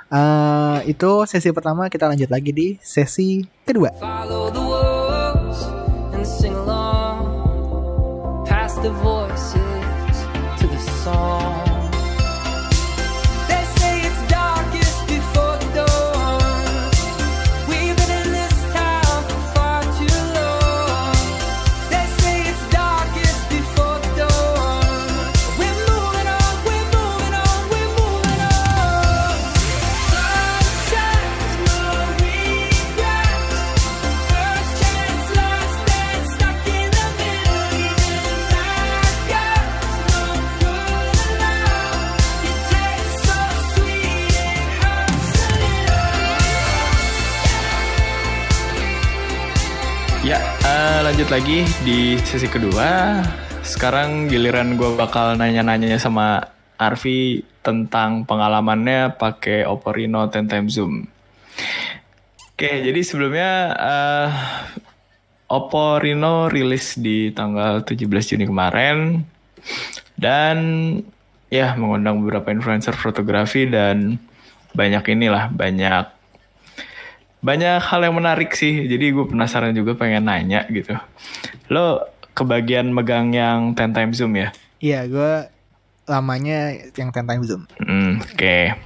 Eh, 0.06 0.78
itu 0.94 1.12
sesi 1.26 1.50
pertama 1.50 1.90
kita 1.90 2.06
lanjut 2.06 2.30
lagi 2.30 2.54
di 2.54 2.78
sesi 2.78 3.42
kedua 3.66 3.90
Follow 3.98 4.54
the 4.54 4.62
wolves 4.62 5.66
and 6.14 6.22
sing 6.22 6.54
along. 6.54 7.26
Past 8.46 8.78
the 8.86 8.94
voices 9.02 9.15
lanjut 51.06 51.30
lagi 51.30 51.62
di 51.86 52.18
sesi 52.18 52.50
kedua. 52.50 53.22
Sekarang 53.62 54.26
giliran 54.26 54.74
gue 54.74 54.98
bakal 54.98 55.38
nanya-nanya 55.38 56.02
sama 56.02 56.42
Arfi 56.82 57.46
tentang 57.62 58.26
pengalamannya 58.26 59.14
pakai 59.14 59.62
Oppo 59.70 59.94
Reno 59.94 60.26
10 60.26 60.50
time 60.50 60.66
zoom. 60.66 61.06
Oke, 62.50 62.82
jadi 62.82 63.00
sebelumnya 63.06 63.50
eh, 63.78 64.30
Oppo 65.46 66.02
Reno 66.02 66.50
rilis 66.50 66.98
di 66.98 67.30
tanggal 67.30 67.86
17 67.86 68.02
Juni 68.34 68.50
kemarin 68.50 69.22
dan 70.18 70.58
ya 71.54 71.78
mengundang 71.78 72.18
beberapa 72.26 72.50
influencer 72.50 72.98
fotografi 72.98 73.70
dan 73.70 74.18
banyak 74.74 75.06
inilah 75.14 75.54
banyak 75.54 76.15
banyak 77.40 77.78
hal 77.78 78.00
yang 78.02 78.16
menarik 78.16 78.52
sih. 78.52 78.86
Jadi 78.86 79.12
gue 79.12 79.24
penasaran 79.24 79.72
juga 79.72 79.94
pengen 79.94 80.26
nanya 80.26 80.64
gitu. 80.66 80.96
Lo 81.68 82.04
kebagian 82.32 82.90
megang 82.90 83.32
yang 83.32 83.72
10 83.72 83.92
time 83.92 84.12
zoom 84.12 84.32
ya? 84.34 84.48
Iya, 84.78 85.00
gue 85.06 85.32
lamanya 86.04 86.70
yang 86.94 87.10
10 87.10 87.24
time 87.24 87.42
zoom. 87.42 87.62
Hmm, 87.80 88.20
Oke. 88.22 88.76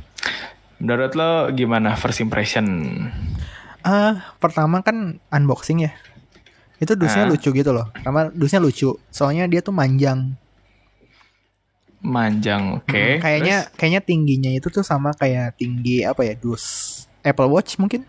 Menurut 0.81 1.13
lo 1.13 1.53
gimana 1.53 1.93
first 1.93 2.25
impression? 2.25 2.65
Ah, 3.81 4.33
pertama 4.41 4.81
kan 4.81 5.21
unboxing 5.29 5.85
ya. 5.85 5.93
Itu 6.81 6.97
dusnya 6.97 7.25
Ah. 7.25 7.29
lucu 7.29 7.53
gitu 7.53 7.71
loh. 7.71 7.93
Pertama 7.93 8.33
dusnya 8.33 8.57
lucu. 8.57 8.97
Soalnya 9.13 9.45
dia 9.45 9.61
tuh 9.61 9.77
manjang. 9.77 10.33
Manjang, 12.01 12.81
oke. 12.81 12.97
Hmm, 12.97 13.21
kayaknya 13.21 13.69
kayaknya 13.77 14.01
tingginya 14.01 14.51
itu 14.57 14.73
tuh 14.73 14.81
sama 14.81 15.13
kayak 15.13 15.61
tinggi 15.61 16.01
apa 16.01 16.25
ya 16.25 16.33
dus 16.33 16.65
Apple 17.21 17.53
Watch 17.53 17.77
mungkin 17.77 18.09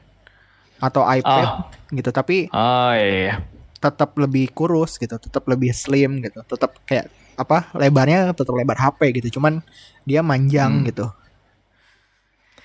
atau 0.81 1.05
iPad 1.05 1.47
gitu. 1.91 2.09
Tapi 2.09 2.49
Oh 2.49 2.91
iya, 2.91 3.07
iya. 3.29 3.33
tetap 3.77 4.13
lebih 4.15 4.49
kurus 4.49 4.97
gitu, 4.97 5.15
tetap 5.15 5.45
lebih 5.45 5.71
slim 5.71 6.19
gitu, 6.19 6.41
tetap 6.43 6.75
kayak 6.83 7.07
apa 7.31 7.73
lebarnya 7.73 8.33
tetap 8.33 8.53
lebar 8.53 8.75
HP 8.75 9.17
gitu 9.17 9.39
cuman 9.39 9.63
dia 10.03 10.21
manjang 10.21 10.83
Hmm. 10.83 10.85
gitu 10.85 11.07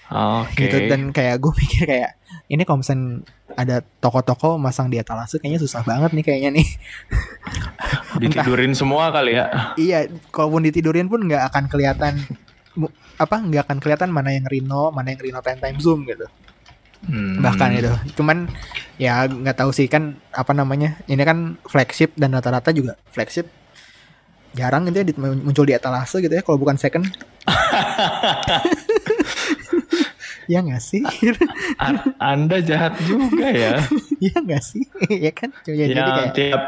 Oke. 0.06 0.58
gitu 0.60 0.76
dan 0.86 1.10
kayak 1.10 1.40
gue 1.40 1.52
mikir 1.56 1.82
kayak 1.82 2.10
ini 2.46 2.62
kalau 2.62 2.78
misalnya 2.78 3.24
ada 3.52 3.76
toko-toko 3.96 4.54
masang 4.54 4.86
di 4.86 4.96
etalase 4.96 5.40
kayaknya 5.40 5.58
susah 5.58 5.80
banget 5.80 6.12
nih 6.12 6.24
kayaknya 6.24 6.50
nih 6.60 6.68
Ditidurin 8.20 8.70
semua 8.70 9.08
kali 9.08 9.34
ya. 9.34 9.74
iya 9.74 9.98
kalaupun 10.28 10.62
ditidurin 10.62 11.06
pun 11.06 11.24
nggak 11.24 11.48
akan 11.48 11.64
kelihatan 11.66 12.20
apa 13.16 13.36
nggak 13.40 13.62
akan 13.64 13.78
kelihatan 13.80 14.10
mana 14.12 14.30
yang 14.30 14.44
Reno 14.44 14.92
mana 14.92 15.10
yang 15.10 15.20
Reno 15.22 15.40
10 15.40 15.56
time 15.58 15.78
zoom 15.80 16.04
gitu 16.04 16.26
Hmm. 17.06 17.38
bahkan 17.38 17.70
itu 17.70 17.86
cuman 18.18 18.50
ya 18.98 19.30
nggak 19.30 19.62
tahu 19.62 19.70
sih 19.70 19.86
kan 19.86 20.18
apa 20.34 20.50
namanya 20.50 20.98
ini 21.06 21.22
kan 21.22 21.54
flagship 21.62 22.10
dan 22.18 22.34
rata-rata 22.34 22.74
juga 22.74 22.98
flagship 23.14 23.46
jarang 24.56 24.88
gitu 24.90 25.04
ya 25.04 25.06
muncul 25.20 25.62
di 25.62 25.76
etalase 25.76 26.18
gitu 26.18 26.34
ya 26.34 26.42
kalau 26.42 26.58
bukan 26.58 26.74
second 26.74 27.06
ya 30.50 30.62
nggak 30.62 30.82
sih 30.82 31.02
Anda 32.18 32.62
jahat 32.62 32.98
juga 33.02 33.46
ya. 33.50 33.82
ya 34.26 34.36
nggak 34.42 34.62
sih 34.62 34.82
ya 35.10 35.32
kan 35.34 35.50
ya, 35.66 35.74
yang 35.74 35.88
jadi 35.94 36.10
kayak 36.10 36.32
tiap 36.34 36.62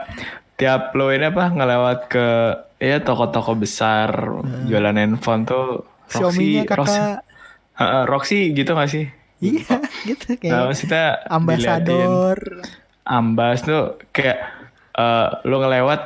tiap 0.59 0.83
lo 0.95 1.15
ini 1.15 1.27
apa 1.31 1.45
ngelewat 1.55 1.99
ke 2.11 2.27
ya 2.79 2.99
toko-toko 3.03 3.55
besar 3.55 4.11
jualan 4.67 4.95
handphone 4.95 5.47
tuh 5.47 5.67
Hmm. 6.09 6.33
Xiaomi-nya 6.33 6.65
Roxy, 6.73 6.97
kakak 6.97 7.21
Heeh, 7.77 8.03
Roxy 8.09 8.41
gitu 8.57 8.73
gak 8.73 8.89
sih? 8.89 9.13
Iya 9.41 9.75
gitu 10.05 10.27
Nah, 10.29 10.37
kayak 10.37 10.63
maksudnya 10.67 11.05
diliatin. 11.15 11.31
ambasador 11.31 12.39
ambas 13.05 13.59
tuh 13.61 13.83
kayak 14.11 14.39
eh, 14.93 15.29
lo 15.43 15.57
ngelewat 15.59 16.01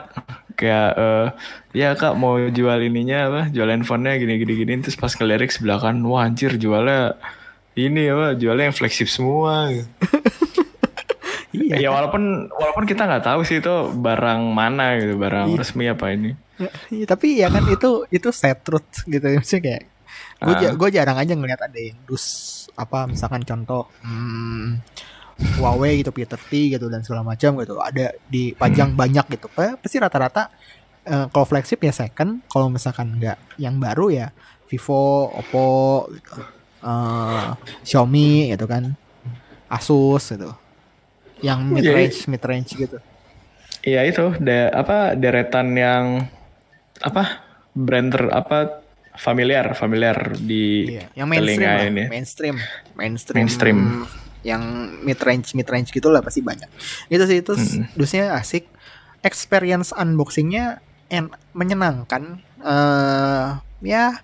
kayak 0.52 0.90
eh, 0.94 1.26
ya 1.72 1.88
kak 1.92 2.14
mau 2.14 2.36
jual 2.38 2.78
ininya 2.78 3.18
apa 3.26 3.40
jual 3.48 3.66
handphonenya 3.66 4.16
gini 4.18 4.34
gini 4.36 4.52
gini 4.54 4.72
terus 4.80 4.94
pas 4.94 5.10
ngelirik 5.10 5.48
sebelah 5.48 5.80
kan 5.80 5.96
wah 6.02 6.22
anjir 6.22 6.54
jualnya 6.54 7.16
ini 7.74 8.06
apa 8.06 8.34
jualnya 8.34 8.68
yang 8.68 8.76
flagship 8.76 9.08
semua 9.08 9.72
iya 11.52 11.76
ya 11.78 11.88
walaupun 11.90 12.22
walaupun 12.50 12.84
kita 12.84 13.02
nggak 13.02 13.24
tahu 13.26 13.40
sih 13.42 13.58
itu 13.58 13.74
barang 13.94 14.40
mana 14.46 14.96
gitu 14.96 15.16
barang 15.16 15.48
Iya. 15.48 15.58
resmi 15.58 15.84
apa 15.86 16.06
ini 16.10 16.32
Iya, 16.88 17.06
tapi 17.06 17.36
ya 17.36 17.48
kan 17.48 17.66
itu 17.66 18.06
itu 18.08 18.28
sad 18.30 18.62
truth 18.62 19.02
gitu 19.04 19.24
maksudnya 19.26 19.62
kayak 19.62 19.82
gue 20.38 20.54
Ah. 20.60 20.72
gue 20.72 20.88
jarang 20.90 21.16
aja 21.16 21.32
ngeliat 21.32 21.58
ada 21.60 21.74
yang 21.74 21.98
dus 22.02 22.24
apa 22.76 23.04
misalkan 23.10 23.44
contoh 23.44 23.88
hmm, 24.02 24.80
Huawei 25.58 26.00
gitu 26.00 26.14
P30 26.14 26.78
gitu 26.78 26.86
dan 26.86 27.02
segala 27.02 27.26
macam 27.26 27.58
gitu 27.58 27.82
ada 27.82 28.14
dipajang 28.30 28.94
banyak 28.94 29.26
gitu. 29.36 29.50
Pa- 29.50 29.74
pasti 29.80 29.98
rata-rata 29.98 30.48
eh, 31.04 31.26
kalau 31.32 31.44
flagship 31.48 31.82
ya 31.82 31.90
second 31.90 32.44
kalau 32.46 32.70
misalkan 32.70 33.18
nggak 33.18 33.58
yang 33.58 33.76
baru 33.82 34.08
ya 34.12 34.26
Vivo 34.70 35.28
Oppo 35.34 36.06
gitu 36.14 36.62
Eh, 36.82 37.48
Xiaomi 37.86 38.50
gitu 38.50 38.66
kan 38.66 38.98
Asus 39.70 40.34
gitu. 40.34 40.50
Yang 41.38 41.58
mid 41.70 41.86
range 41.86 42.18
mid 42.26 42.42
range 42.42 42.70
gitu. 42.74 42.98
Iya 43.86 44.02
itu 44.06 44.34
de, 44.42 44.66
apa 44.70 45.14
deretan 45.14 45.74
yang 45.78 46.26
apa 47.02 47.42
brand 47.74 48.10
ter, 48.10 48.22
apa 48.30 48.81
familiar 49.14 49.66
familiar 49.72 50.16
di 50.34 50.96
Iya, 50.96 51.04
yang 51.14 51.28
mainstream 51.28 51.60
telinga 51.60 51.72
lah, 51.72 51.86
ini. 51.86 52.02
mainstream, 52.08 52.56
mainstream, 52.96 53.36
Mainstream. 53.38 53.78
yang 54.42 54.62
mid 55.00 55.20
range, 55.20 55.54
mid 55.54 55.68
range 55.68 55.90
gitu 55.90 56.08
lah 56.08 56.18
pasti 56.18 56.40
banyak. 56.40 56.66
Itu 57.06 57.24
sih 57.24 57.40
itu 57.40 57.52
dusnya 57.94 58.34
asik, 58.34 58.66
experience 59.20 59.92
unboxingnya 59.92 60.80
en 61.06 61.28
menyenangkan, 61.52 62.40
eh 62.58 63.48
ya 63.84 64.18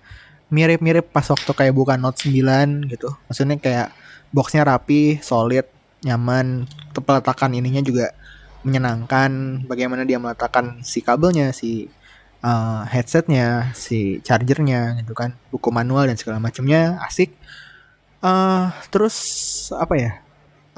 mirip-mirip 0.49 1.13
pas 1.13 1.29
waktu 1.29 1.53
kayak 1.53 1.75
buka 1.77 1.95
Note 1.95 2.25
9 2.25 2.89
gitu. 2.89 3.13
Maksudnya 3.29 3.61
kayak 3.61 3.89
boxnya 4.33 4.65
rapi, 4.65 5.21
solid, 5.21 5.69
nyaman, 6.01 6.65
peletakan 6.97 7.53
ininya 7.53 7.85
juga 7.85 8.17
menyenangkan. 8.65 9.63
Bagaimana 9.69 10.03
dia 10.03 10.17
meletakkan 10.17 10.81
si 10.83 10.99
kabelnya, 10.99 11.53
si 11.53 11.93
uh, 12.43 12.83
headsetnya, 12.87 13.73
si 13.75 14.23
chargernya 14.23 14.99
gitu 15.03 15.15
kan, 15.15 15.35
buku 15.51 15.69
manual 15.71 16.07
dan 16.07 16.17
segala 16.19 16.39
macamnya 16.43 16.99
asik. 17.07 17.35
eh 18.19 18.67
terus 18.91 19.17
apa 19.75 19.95
ya? 19.95 20.13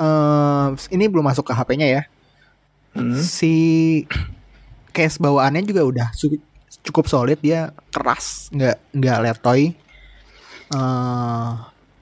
eh 0.01 0.67
ini 0.93 1.09
belum 1.09 1.25
masuk 1.25 1.49
ke 1.49 1.53
HP-nya 1.57 1.89
ya. 1.89 2.03
Hmm. 2.93 3.17
Si 3.17 3.55
case 4.93 5.17
bawaannya 5.23 5.65
juga 5.65 5.83
udah 5.87 6.09
cukup 6.85 7.07
solid, 7.09 7.39
dia 7.41 7.73
keras, 7.93 8.49
nggak 8.53 8.77
nggak 8.97 9.19
letoy. 9.25 9.63
eh 10.73 11.53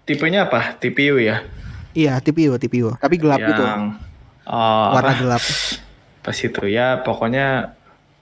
Tipenya 0.08 0.48
apa? 0.48 0.72
TPU 0.80 1.20
ya? 1.20 1.44
iya, 1.92 2.16
TPU, 2.22 2.56
TPU, 2.56 2.96
tapi 2.96 3.20
gelap 3.20 3.42
gitu, 3.42 3.60
oh, 4.48 4.86
warna 4.96 5.12
apa? 5.12 5.20
gelap. 5.20 5.44
Pas 6.24 6.36
itu 6.38 6.62
ya 6.64 7.02
pokoknya 7.04 7.76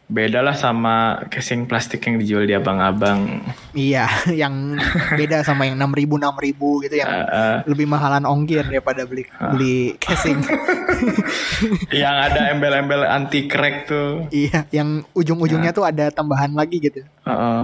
beda 0.06 0.38
lah 0.38 0.54
sama 0.54 1.26
casing 1.26 1.66
plastik 1.66 2.06
yang 2.06 2.22
dijual 2.22 2.46
di 2.46 2.54
abang-abang. 2.54 3.42
Iya, 3.74 4.06
yang 4.46 4.78
beda 5.18 5.42
sama 5.42 5.66
yang 5.66 5.74
6000 5.82 6.22
6000 6.22 6.84
gitu 6.86 6.94
yang 6.94 7.10
Eh, 7.10 7.26
eh, 7.26 7.56
lebih 7.66 7.90
mahalan 7.90 8.22
ongkir 8.22 8.62
daripada 8.70 9.02
beli 9.02 9.26
beli 9.50 9.98
casing. 9.98 10.38
yang 12.02 12.14
ada 12.14 12.54
embel-embel 12.54 13.02
anti 13.02 13.50
crack 13.50 13.90
tuh. 13.90 14.30
iya, 14.30 14.62
yang 14.70 15.02
ujung-ujungnya 15.10 15.74
tuh 15.74 15.82
ada 15.82 16.14
tambahan 16.14 16.54
lagi 16.54 16.78
gitu. 16.78 17.02
Heeh. 17.26 17.60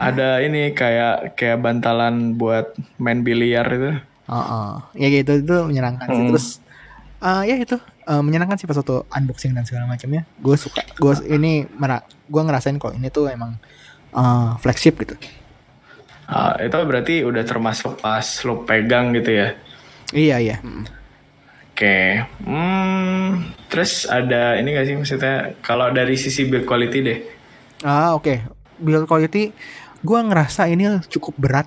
Ada 0.00 0.44
ini 0.44 0.72
kayak 0.76 1.36
kayak 1.36 1.60
bantalan 1.64 2.36
buat 2.36 2.76
main 3.00 3.24
biliar 3.24 3.64
itu. 3.72 3.90
Heeh. 4.28 4.68
Ya 5.00 5.08
gitu 5.08 5.32
itu 5.40 5.56
menyenangkan 5.64 6.12
sih. 6.12 6.20
Hmm. 6.20 6.28
Terus 6.28 6.46
eh, 7.24 7.42
ya 7.48 7.56
itu 7.56 7.76
eh, 8.02 8.22
menyenangkan 8.22 8.56
sih 8.56 8.64
pas 8.64 8.76
waktu 8.76 9.04
unboxing 9.08 9.52
dan 9.52 9.64
segala 9.64 9.84
macamnya. 9.84 10.24
Gue 10.38 10.56
suka. 10.56 10.80
Gue 10.96 11.14
ini 11.26 11.64
mera 11.74 12.00
gue 12.04 12.42
ngerasain 12.42 12.76
kok 12.76 12.94
ini 12.94 13.08
tuh 13.08 13.28
emang 13.28 13.56
eh, 14.12 14.50
flagship 14.58 14.96
gitu. 15.00 15.14
Ah, 16.30 16.54
itu 16.62 16.70
berarti 16.86 17.26
udah 17.26 17.42
termasuk 17.42 17.98
pas 17.98 18.22
lo 18.46 18.62
pegang 18.62 19.10
gitu 19.12 19.34
ya. 19.34 19.48
Iya 20.14 20.36
iya. 20.38 20.56
Mm. 20.62 20.84
Oke. 21.70 21.98
Hmm, 22.44 23.28
terus 23.66 24.04
ada 24.04 24.54
ini 24.54 24.76
gak 24.76 24.86
sih 24.86 24.94
maksudnya 24.94 25.56
kalau 25.58 25.90
dari 25.90 26.14
sisi 26.14 26.46
build 26.46 26.68
quality 26.68 26.98
deh. 27.02 27.18
Ah 27.82 28.14
oke. 28.14 28.46
Build 28.78 29.08
quality 29.08 29.50
gue 30.00 30.18
ngerasa 30.22 30.68
ini 30.68 31.02
cukup 31.08 31.34
berat. 31.34 31.66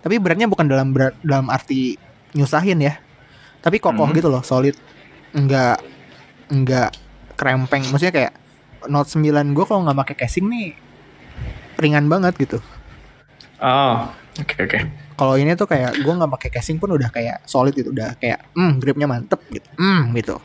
Tapi 0.00 0.16
beratnya 0.16 0.46
bukan 0.46 0.64
dalam 0.64 0.94
berat 0.94 1.18
dalam 1.20 1.50
arti 1.50 1.98
nyusahin 2.32 2.78
ya. 2.78 2.96
Tapi 3.58 3.82
kokoh 3.82 4.06
Hmm. 4.06 4.14
gitu 4.14 4.30
loh, 4.30 4.40
solid. 4.40 4.78
Enggak 5.36 5.80
enggak 6.48 6.90
krempeng. 7.36 7.84
Maksudnya 7.88 8.14
kayak 8.14 8.32
Note 8.86 9.10
9 9.10 9.54
gue 9.56 9.64
kalau 9.66 9.82
nggak 9.84 9.98
pakai 10.06 10.16
casing 10.24 10.46
nih 10.48 10.72
ringan 11.78 12.10
banget 12.10 12.34
gitu. 12.38 12.58
Oh, 13.62 14.10
oke 14.38 14.56
oke. 14.66 14.78
Kalau 15.18 15.34
ini 15.34 15.58
tuh 15.58 15.66
kayak 15.66 15.98
gue 15.98 16.14
nggak 16.14 16.30
pakai 16.38 16.50
casing 16.58 16.78
pun 16.78 16.94
udah 16.94 17.10
kayak 17.10 17.42
solid 17.42 17.74
gitu, 17.74 17.90
udah 17.90 18.14
kayak 18.22 18.38
hmm 18.54 18.78
gripnya 18.78 19.10
mantep 19.10 19.42
gitu, 19.50 19.66
hmm 19.74 20.14
gitu. 20.14 20.38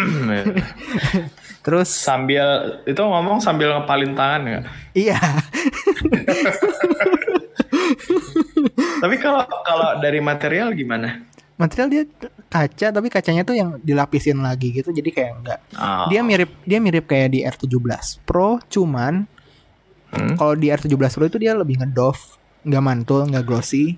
Terus 1.64 1.92
sambil 1.92 2.80
itu 2.88 2.96
ngomong 2.96 3.44
sambil 3.44 3.76
ngepalin 3.76 4.16
tangan 4.16 4.42
ya. 4.48 4.60
iya, 4.96 5.20
Tapi 9.00 9.16
kalau 9.20 9.44
kalau 9.64 10.00
dari 10.00 10.20
material 10.24 10.72
gimana? 10.72 11.20
Material 11.60 11.88
dia 11.88 12.02
kaca 12.48 12.86
tapi 12.88 13.06
kacanya 13.06 13.44
tuh 13.44 13.52
yang 13.52 13.76
dilapisin 13.78 14.40
lagi 14.40 14.72
gitu, 14.72 14.90
jadi 14.90 15.10
kayak 15.12 15.32
enggak. 15.36 15.60
Oh. 15.76 16.08
Dia 16.08 16.24
mirip 16.24 16.50
dia 16.64 16.80
mirip 16.80 17.04
kayak 17.04 17.28
di 17.30 17.44
R17 17.44 18.24
Pro, 18.24 18.56
cuman 18.64 19.28
Hmm, 20.10 20.34
kalau 20.34 20.58
di 20.58 20.66
R17 20.66 20.90
Pro 21.14 21.22
itu 21.22 21.38
dia 21.38 21.54
lebih 21.54 21.78
ngedoff, 21.78 22.34
nggak 22.66 22.82
mantul, 22.82 23.30
nggak 23.30 23.46
glossy. 23.46 23.94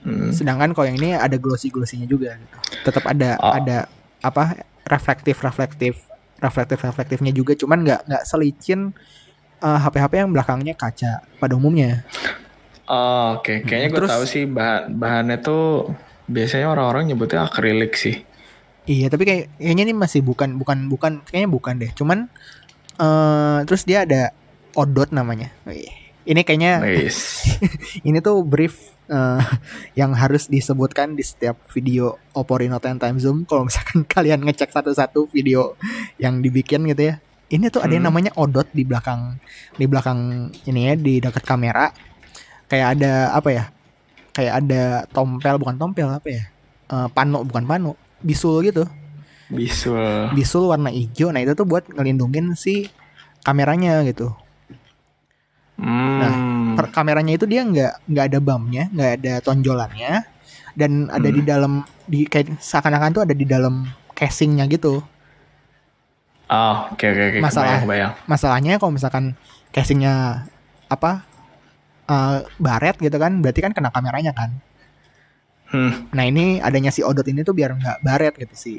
hmm. 0.00 0.32
Sedangkan 0.32 0.72
kalau 0.72 0.88
yang 0.88 0.96
ini 0.96 1.12
ada 1.12 1.36
glossy 1.36 1.68
glossinya 1.68 2.08
juga 2.08 2.32
gitu. 2.32 2.56
Tetap 2.82 3.04
ada 3.04 3.36
Oh. 3.36 3.52
ada 3.52 3.84
apa 4.20 4.56
reflektif 4.86 5.40
reflektif 5.40 6.00
reflektif 6.40 6.80
reflektifnya 6.80 7.28
juga, 7.28 7.52
cuman 7.52 7.84
nggak 7.84 8.00
nggak 8.06 8.24
selicin 8.24 8.96
eh, 9.60 9.78
HP-HP 9.80 10.12
yang 10.18 10.32
belakangnya 10.32 10.72
kaca 10.72 11.24
pada 11.36 11.52
umumnya. 11.52 12.04
Oh, 12.84 13.36
oke. 13.36 13.64
Kayaknya 13.64 13.88
gue 13.90 13.98
Terus- 14.00 14.12
tahu 14.12 14.24
sih 14.24 14.44
bahan 14.44 14.92
bahannya 14.92 15.40
tuh 15.40 15.88
biasanya 16.26 16.72
orang-orang 16.72 17.12
nyebutnya 17.12 17.44
akrilik 17.44 17.92
sih. 17.94 18.24
Iya, 18.84 19.08
tapi 19.08 19.24
kayak 19.24 19.44
kayaknya 19.56 19.82
ini 19.88 19.94
masih 19.96 20.20
bukan 20.20 20.60
bukan 20.60 20.88
bukan 20.92 21.12
kayaknya 21.24 21.50
bukan 21.50 21.74
deh. 21.80 21.90
Cuman 21.96 22.18
eh 23.00 23.58
terus 23.64 23.82
dia 23.88 24.04
ada 24.04 24.30
odot 24.76 25.08
namanya. 25.10 25.50
Ini 26.24 26.40
kayaknya 26.40 26.80
Nice. 26.80 27.44
ini 28.08 28.20
tuh 28.20 28.40
brief 28.44 28.96
eh, 29.08 29.40
yang 29.92 30.16
harus 30.16 30.48
disebutkan 30.48 31.12
di 31.12 31.20
setiap 31.20 31.60
video 31.68 32.16
Oppo 32.32 32.56
Reno 32.56 32.80
10 32.80 32.96
Time 32.96 33.18
Zoom. 33.20 33.44
Kalau 33.44 33.68
misalkan 33.68 34.04
kalian 34.14 34.40
ngecek 34.44 34.72
satu-satu 34.72 35.28
video 35.28 35.76
yang 36.16 36.40
dibikin 36.40 36.84
gitu 36.88 37.12
ya, 37.12 37.14
ini 37.52 37.68
tuh 37.68 37.84
ada 37.84 37.92
yang 37.92 38.08
Hmm. 38.08 38.12
namanya 38.12 38.32
odot 38.36 38.64
di 38.72 38.88
belakang 38.88 39.36
di 39.76 39.84
belakang 39.84 40.48
ini 40.64 40.80
ya 40.88 40.94
di 40.96 41.20
dekat 41.20 41.44
kamera 41.44 41.92
kayak 42.64 42.96
ada 42.96 43.36
apa 43.36 43.48
ya 43.52 43.64
kayak 44.34 44.54
ada 44.60 44.82
tompel 45.08 45.54
bukan 45.56 45.76
tompel 45.76 46.10
apa 46.10 46.28
ya 46.28 46.44
Eh, 46.84 47.08
pano 47.10 47.40
bukan 47.42 47.64
pano 47.64 47.96
bisul 48.20 48.60
gitu 48.62 48.84
Bisul. 49.46 50.28
bisul 50.30 50.66
warna 50.66 50.88
hijau 50.88 51.30
nah 51.30 51.38
itu 51.38 51.52
tuh 51.52 51.64
buat 51.64 51.86
ngelindungin 51.86 52.52
si 52.54 52.92
kameranya 53.40 54.04
gitu 54.04 54.36
Hmm. 55.74 56.78
per 56.78 56.86
kameranya 56.88 57.34
itu 57.34 57.44
dia 57.44 57.60
nggak 57.60 58.06
nggak 58.06 58.24
ada 58.28 58.38
bumpnya 58.38 58.86
nggak 58.88 59.10
ada 59.18 59.32
tonjolannya 59.40 60.22
dan 60.72 61.08
ada 61.08 61.26
Hmm. 61.26 61.34
di 61.34 61.42
dalam 61.42 61.72
di 62.04 62.20
kayak 62.24 62.60
seakan-akan 62.60 63.10
tuh 63.10 63.22
ada 63.24 63.34
di 63.34 63.42
dalam 63.44 63.82
casingnya 64.12 64.68
gitu 64.68 65.02
Oh, 66.44 66.92
oke 66.92 67.00
oke 67.02 67.22
oke. 67.24 67.38
Masalah. 67.40 67.80
Kebayang, 67.80 67.82
kebayang. 68.12 68.12
masalahnya 68.28 68.72
kalau 68.76 68.92
misalkan 68.92 69.24
casingnya 69.72 70.44
apa 70.86 71.24
eh, 72.06 72.38
baret 72.56 72.96
gitu 72.96 73.16
kan 73.16 73.40
berarti 73.40 73.60
kan 73.60 73.72
kena 73.72 73.90
kameranya 73.90 74.32
kan 74.32 74.50
Hmm. 75.64 76.06
nah 76.14 76.22
ini 76.22 76.62
adanya 76.62 76.94
si 76.94 77.02
odot 77.02 77.26
ini 77.26 77.42
tuh 77.42 77.50
biar 77.50 77.74
nggak 77.74 77.98
baret 78.00 78.34
gitu 78.38 78.54
si 78.54 78.72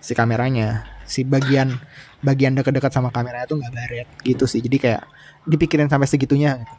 si 0.00 0.12
kameranya 0.12 0.82
si 1.04 1.22
bagian 1.22 1.78
bagian 2.20 2.58
dekat-dekat 2.58 2.90
sama 2.90 3.12
kameranya 3.12 3.46
tuh 3.46 3.60
nggak 3.60 3.70
baret 3.70 4.08
gitu 4.24 4.50
sih 4.50 4.58
jadi 4.58 4.76
kayak 4.80 5.02
dipikirin 5.46 5.86
sampai 5.86 6.04
segitunya 6.04 6.58
gitu. 6.58 6.74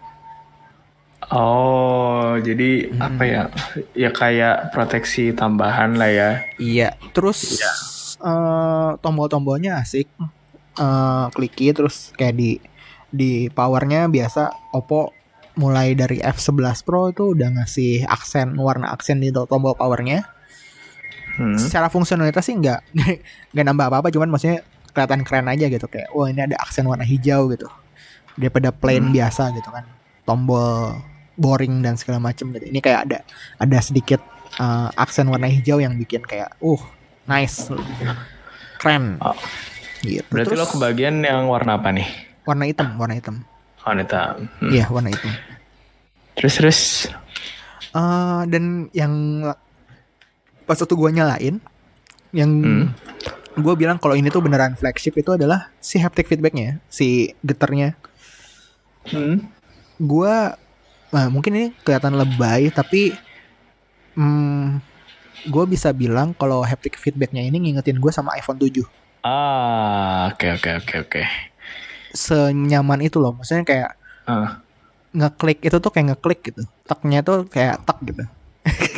Oh, 1.30 2.36
jadi 2.36 2.90
Hmm. 2.90 3.00
apa 3.00 3.24
ya? 3.24 3.42
Ya 3.94 4.10
kayak 4.10 4.74
proteksi 4.74 5.32
tambahan 5.32 5.96
lah 5.96 6.10
ya. 6.10 6.30
Iya, 6.58 6.98
terus 7.14 7.62
Iya. 7.62 7.72
eh, 8.22 8.92
tombol-tombolnya 9.00 9.80
asik, 9.80 10.10
eh 10.76 11.26
clicky 11.32 11.72
terus 11.72 12.12
kayak 12.14 12.36
di 12.36 12.50
di 13.08 13.32
powernya 13.48 14.06
biasa 14.08 14.50
Oppo 14.72 15.14
mulai 15.54 15.94
dari 15.94 16.18
F11 16.18 16.56
Pro 16.82 17.10
itu 17.10 17.32
udah 17.32 17.50
ngasih 17.54 18.06
aksen 18.06 18.56
warna 18.56 18.90
aksen 18.90 19.20
di 19.20 19.30
to- 19.30 19.46
tombol 19.46 19.74
powernya. 19.74 20.24
Hmm. 21.32 21.56
Secara 21.56 21.88
fungsionalitas 21.88 22.44
sih 22.44 22.56
nggak 22.56 22.80
nggak 23.52 23.66
nambah 23.66 23.86
apa-apa, 23.88 24.08
cuman 24.10 24.30
maksudnya 24.30 24.62
kelihatan 24.92 25.24
keren 25.24 25.48
aja 25.48 25.66
gitu 25.66 25.88
kayak 25.88 26.12
wah 26.12 26.28
ini 26.28 26.44
ada 26.44 26.60
aksen 26.60 26.84
warna 26.84 27.04
hijau 27.04 27.48
gitu 27.48 27.72
daripada 28.36 28.70
plain 28.70 29.08
Hmm. 29.08 29.16
biasa 29.16 29.52
gitu 29.54 29.68
kan 29.68 29.88
tombol 30.22 31.00
boring 31.34 31.80
dan 31.80 31.96
segala 31.96 32.20
macem 32.20 32.52
gitu. 32.52 32.68
Ini 32.68 32.80
kayak 32.80 33.00
ada 33.06 33.18
ada 33.58 33.78
sedikit 33.80 34.20
eh, 34.54 34.90
aksen 34.94 35.26
warna 35.26 35.48
hijau 35.48 35.80
yang 35.80 35.96
bikin 35.96 36.22
kayak 36.22 36.56
uh 36.60 36.80
nice 37.24 37.72
keren 38.78 39.16
Oh. 39.20 39.36
gitu. 40.02 40.26
Berarti 40.28 40.54
lo 40.54 40.64
Terus 40.64 40.74
kebagian 40.76 41.22
yang 41.22 41.48
warna 41.48 41.78
apa 41.78 41.92
nih? 41.92 42.08
warna 42.42 42.66
hitam, 42.66 42.98
warna 42.98 43.14
hitam. 43.14 43.46
Wanita. 43.82 44.38
Hmm. 44.62 44.72
Iya, 44.72 44.86
warna 44.90 45.10
hitam. 45.10 45.32
Terus 46.38 46.54
terus. 46.58 46.80
Eh, 47.92 48.42
dan 48.48 48.88
yang 48.96 49.14
pas 50.64 50.80
waktu 50.80 50.96
gua 50.96 51.12
nyalain 51.12 51.60
yang 52.32 52.52
Hmm. 52.64 52.86
gue 53.52 53.74
bilang 53.76 54.00
kalau 54.00 54.16
ini 54.16 54.32
tuh 54.32 54.40
beneran 54.40 54.80
flagship 54.80 55.12
itu 55.20 55.36
adalah 55.36 55.68
si 55.84 56.00
haptic 56.00 56.32
feedbacknya, 56.32 56.80
si 56.88 57.36
getarnya. 57.44 58.00
Hmm. 59.12 59.44
Gua 60.00 60.56
nah, 61.12 61.28
mungkin 61.28 61.52
ini 61.60 61.68
kelihatan 61.84 62.16
lebay 62.16 62.72
tapi 62.72 63.12
hmm, 64.16 64.80
gue 65.52 65.64
bisa 65.68 65.92
bilang 65.92 66.32
kalau 66.32 66.64
haptic 66.64 66.96
feedbacknya 66.96 67.44
ini 67.44 67.60
ngingetin 67.60 68.00
gue 68.00 68.12
sama 68.14 68.32
iPhone 68.40 68.56
7 68.56 68.88
Ah, 69.22 70.32
oke 70.34 70.48
oke 70.58 70.70
oke 70.82 70.96
oke. 71.06 71.22
Senyaman 72.12 73.00
itu 73.00 73.18
loh 73.18 73.34
maksudnya 73.34 73.64
kayak 73.64 73.92
Ah. 74.24 74.62
ngeklik 75.12 75.60
itu 75.60 75.76
tuh 75.76 75.90
kayak 75.90 76.14
ngeklik 76.14 76.40
gitu 76.46 76.62
teknya 76.84 77.20
tuh 77.20 77.44
kayak 77.46 77.82
tek 77.82 77.98
gitu 78.04 78.24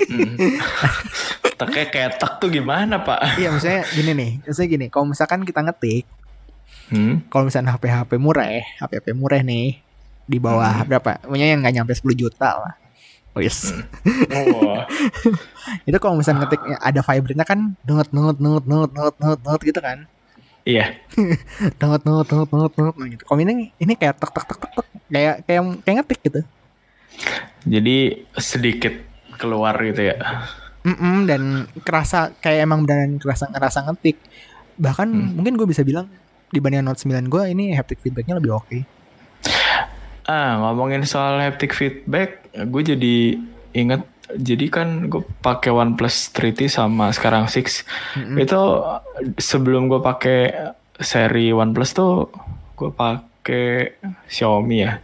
Hmm. 0.04 0.36
Teknya 1.56 1.86
kayak 1.88 2.12
tek 2.20 2.34
tuh 2.38 2.52
gimana 2.52 3.00
pak? 3.00 3.40
iya 3.40 3.48
maksudnya 3.48 3.88
gini 3.90 4.12
nih 4.12 4.32
maksudnya 4.44 4.70
gini 4.70 4.86
kalau 4.88 5.06
misalkan 5.08 5.42
kita 5.42 5.62
ngetik 5.62 6.04
Hmm. 6.92 7.24
kalau 7.28 7.48
misalnya 7.48 7.72
HP 7.72 7.88
HP 7.88 8.12
murah 8.18 8.46
HP 8.78 8.92
HP 9.00 9.08
murah 9.14 9.40
nih 9.40 9.80
di 10.24 10.38
bawah 10.38 10.84
berapa 10.84 11.18
pokoknya 11.18 11.48
yang 11.50 11.64
nggak 11.64 11.74
nyampe 11.74 11.94
10 11.96 12.14
juta 12.14 12.50
lah 12.54 12.74
Wis. 13.34 13.72
Oh. 14.36 14.84
itu 15.84 15.98
kalau 15.98 16.14
misalnya 16.14 16.46
ngetik 16.46 16.62
ada 16.78 17.02
vibrate-nya 17.02 17.46
kan 17.48 17.60
denget 17.82 18.12
denget 18.12 18.38
denget 18.38 18.64
denget 18.64 18.90
denget 18.92 19.14
denget 19.18 19.40
denget 19.42 19.62
gitu 19.64 19.80
kan 19.80 19.98
Iya. 20.64 20.96
denget 21.80 22.02
denget 22.08 22.28
denget 22.28 22.72
denget 22.76 22.96
nah 22.96 23.08
gitu. 23.12 23.24
Kalau 23.28 23.40
ini 23.44 23.76
ini 23.76 23.94
kayak 24.00 24.16
tek 24.20 24.32
tek 24.32 24.46
tek 24.48 24.58
tek 24.60 24.72
tek. 24.72 24.88
Kayak 25.12 25.36
kayak 25.44 25.62
kayak 25.84 25.96
ngetik 26.02 26.20
gitu. 26.24 26.42
Jadi 27.68 27.98
sedikit 28.40 28.96
keluar 29.36 29.76
gitu 29.84 30.02
ya. 30.12 30.18
Mm-mm, 30.84 31.28
dan 31.28 31.68
kerasa 31.84 32.36
kayak 32.44 32.68
emang 32.68 32.84
beneran 32.84 33.20
kerasa 33.20 33.48
ngerasa 33.52 33.88
ngetik. 33.88 34.20
Bahkan 34.80 35.08
mungkin 35.36 35.56
gue 35.56 35.68
bisa 35.68 35.84
bilang 35.84 36.12
dibanding 36.52 36.84
Note 36.84 37.00
9 37.00 37.28
gue 37.28 37.44
ini 37.50 37.72
haptic 37.76 38.00
feedbacknya 38.04 38.40
lebih 38.40 38.56
oke. 38.56 38.78
Ah, 40.24 40.56
ngomongin 40.64 41.04
soal 41.04 41.40
haptic 41.44 41.76
feedback, 41.76 42.48
gue 42.56 42.82
jadi 42.96 43.16
inget 43.76 44.08
jadi 44.30 44.66
kan 44.68 44.88
gue 45.06 45.20
pakai 45.40 45.70
OnePlus 45.70 46.32
3T 46.32 46.66
sama 46.68 47.12
sekarang 47.12 47.46
6. 47.46 47.86
Itu 48.36 48.62
sebelum 49.36 49.88
gue 49.88 50.00
pakai 50.00 50.40
seri 50.96 51.52
OnePlus 51.52 51.92
tuh 51.92 52.32
gue 52.74 52.90
pakai 52.90 54.00
Xiaomi 54.26 54.78
ya. 54.80 55.04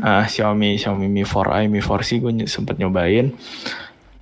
Ah, 0.00 0.26
Xiaomi 0.26 0.74
Xiaomi 0.74 1.06
Mi 1.06 1.22
4i, 1.22 1.64
Mi 1.64 1.78
4C 1.78 2.18
gue 2.18 2.32
ny- 2.34 2.46
sempet 2.46 2.76
nyobain. 2.76 3.30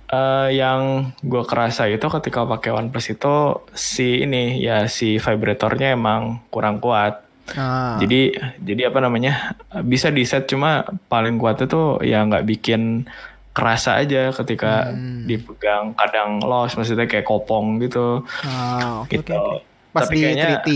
Eh, 0.07 0.49
yang 0.53 1.11
gue 1.17 1.39
kerasa 1.41 1.87
itu 1.87 2.03
ketika 2.03 2.43
pakai 2.43 2.75
OnePlus 2.75 3.07
itu 3.09 3.35
si 3.71 4.21
ini 4.21 4.59
ya 4.59 4.83
si 4.85 5.15
vibratornya 5.15 5.95
emang 5.95 6.43
kurang 6.47 6.77
kuat. 6.77 7.23
nah, 7.51 7.95
Jadi 7.95 8.35
jadi 8.59 8.91
apa 8.91 8.99
namanya 8.99 9.55
bisa 9.81 10.07
di 10.07 10.23
set 10.23 10.45
cuma 10.45 10.83
paling 11.07 11.35
kuatnya 11.35 11.65
tuh 11.65 11.99
ya 11.99 12.21
nggak 12.21 12.43
bikin 12.45 13.07
kerasa 13.51 13.99
aja 13.99 14.31
ketika 14.33 14.89
Hmm. 14.89 15.23
dipegang 15.23 15.91
kadang 15.93 16.39
los 16.39 16.71
maksudnya 16.71 17.03
kayak 17.03 17.23
kopong 17.23 17.79
gitu. 17.79 18.23
ah, 18.41 19.03
oke 19.03 19.11
gitu. 19.13 19.31
oke 19.31 19.55
pas 19.91 20.03
Tapi 20.03 20.13
di 20.13 20.21
kayaknya 20.21 20.45
3T 20.57 20.69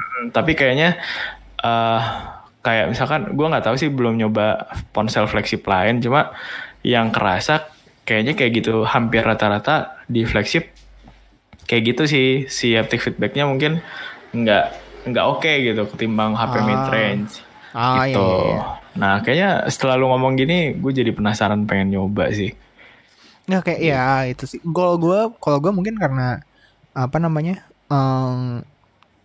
Hmm, 0.00 0.26
tapi 0.30 0.52
kayaknya 0.52 0.96
eh 1.58 2.02
kayak 2.58 2.88
misalkan 2.88 3.32
gua 3.32 3.48
nggak 3.48 3.64
tahu 3.64 3.76
sih 3.76 3.88
belum 3.88 4.16
nyoba 4.16 4.64
ponsel 4.90 5.24
flagship 5.24 5.60
lain 5.62 6.00
cuma 6.00 6.32
yang 6.80 7.08
kerasa 7.08 7.68
kayaknya 8.02 8.32
kayak 8.32 8.52
gitu 8.54 8.82
hampir 8.82 9.20
rata-rata 9.20 10.00
di 10.06 10.24
flagship 10.24 10.72
kayak 11.64 11.82
gitu 11.86 12.02
sih 12.04 12.26
si 12.46 12.72
haptic 12.72 12.98
feedbacknya 12.98 13.44
mungkin 13.44 13.84
nggak 14.32 14.64
nggak 15.06 15.24
oke 15.26 15.48
gitu 15.48 15.84
ketimbang 15.86 16.32
HP 16.32 16.54
Ah. 16.54 16.62
mid 16.62 16.84
range 16.86 17.32
ah 17.70 18.02
iya, 18.02 18.04
gitu. 18.08 18.24
iya, 18.24 18.40
iya. 18.50 18.60
Nah 18.96 19.22
kayaknya 19.22 19.70
setelah 19.70 19.94
lu 20.00 20.10
ngomong 20.10 20.34
gini 20.34 20.74
gue 20.74 20.92
jadi 20.94 21.10
penasaran 21.14 21.66
pengen 21.68 21.94
nyoba 21.94 22.30
sih. 22.34 22.54
Nggak 23.46 23.62
kayak 23.66 23.80
ya 23.82 24.04
itu 24.26 24.44
sih. 24.46 24.60
Kalau 24.62 24.98
gue 24.98 25.18
kalau 25.38 25.58
gue 25.62 25.72
mungkin 25.74 25.94
karena 25.98 26.42
apa 26.94 27.16
namanya? 27.22 27.62
em 27.90 28.62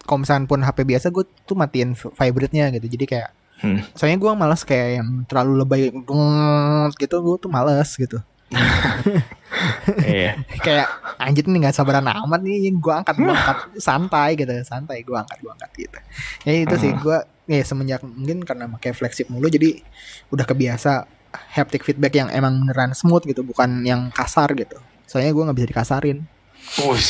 kalau 0.06 0.22
misalkan 0.22 0.46
pun 0.46 0.62
HP 0.62 0.86
biasa 0.86 1.10
gue 1.10 1.26
tuh 1.46 1.58
matiin 1.58 1.94
vibrate-nya 1.94 2.70
gitu. 2.78 2.88
Jadi 2.90 3.06
kayak 3.10 3.32
Hmm. 3.56 3.80
soalnya 3.96 4.20
gue 4.20 4.32
malas 4.36 4.68
kayak 4.68 5.00
yang 5.00 5.24
terlalu 5.32 5.64
lebay 5.64 5.82
gitu 7.00 7.16
gue 7.24 7.36
tuh 7.40 7.48
malas 7.48 7.96
gitu. 7.96 8.20
Iya. 10.04 10.36
kayak 10.66 10.88
anjir 11.16 11.48
nih 11.48 11.64
nggak 11.64 11.76
sabaran 11.76 12.04
amat 12.04 12.42
nih 12.44 12.76
gue 12.76 12.94
angkat 12.94 13.16
gue 13.16 13.32
angkat 13.32 13.58
santai 13.80 14.36
gitu 14.36 14.52
santai 14.68 15.02
gue 15.06 15.16
angkat 15.16 15.38
gue 15.40 15.52
angkat 15.52 15.72
gitu 15.80 15.98
ya 16.44 16.52
itu 16.68 16.76
sih 16.76 16.92
gue 16.92 17.18
ya 17.46 17.62
semenjak 17.62 18.02
mungkin 18.02 18.42
karena 18.42 18.66
pakai 18.68 18.92
flagship 18.92 19.30
mulu 19.30 19.46
jadi 19.46 19.82
udah 20.30 20.44
kebiasa 20.44 21.06
haptic 21.54 21.84
feedback 21.84 22.16
yang 22.16 22.30
emang 22.30 22.58
beneran 22.60 22.92
smooth 22.92 23.24
gitu 23.24 23.44
bukan 23.44 23.84
yang 23.84 24.10
kasar 24.10 24.50
gitu 24.54 24.78
soalnya 25.06 25.32
gue 25.32 25.44
nggak 25.46 25.58
bisa 25.58 25.70
dikasarin. 25.70 26.18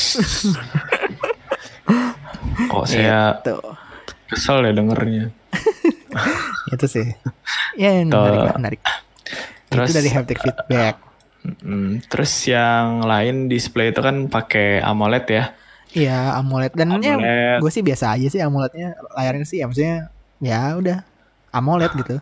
Kok 2.66 2.86
saya 2.86 3.40
Tuh. 3.40 3.62
kesel 4.28 4.66
ya 4.66 4.72
dengernya. 4.74 5.26
itu 6.76 6.86
sih 6.90 7.08
ya 7.78 8.04
menarik 8.04 8.40
lah, 8.42 8.56
menarik 8.60 8.82
Terus- 9.72 9.88
itu 9.88 9.94
dari 9.96 10.10
haptic 10.12 10.40
feedback 10.42 10.96
Hmm, 11.62 12.02
terus 12.10 12.34
yang 12.50 13.06
lain 13.06 13.46
display 13.46 13.94
itu 13.94 14.02
kan 14.02 14.26
pakai 14.26 14.82
AMOLED 14.82 15.26
ya. 15.30 15.54
Iya 15.94 16.42
AMOLED 16.42 16.74
dan 16.74 16.98
AMOLED. 16.98 17.62
gue 17.62 17.70
sih 17.70 17.86
biasa 17.86 18.18
aja 18.18 18.26
sih 18.26 18.42
AMOLEDnya 18.42 18.98
layarnya 19.14 19.46
sih 19.46 19.62
ya 19.62 19.70
maksudnya 19.70 20.10
ya 20.46 20.78
udah 20.78 21.02
AMOLED 21.50 21.94
gitu 22.06 22.18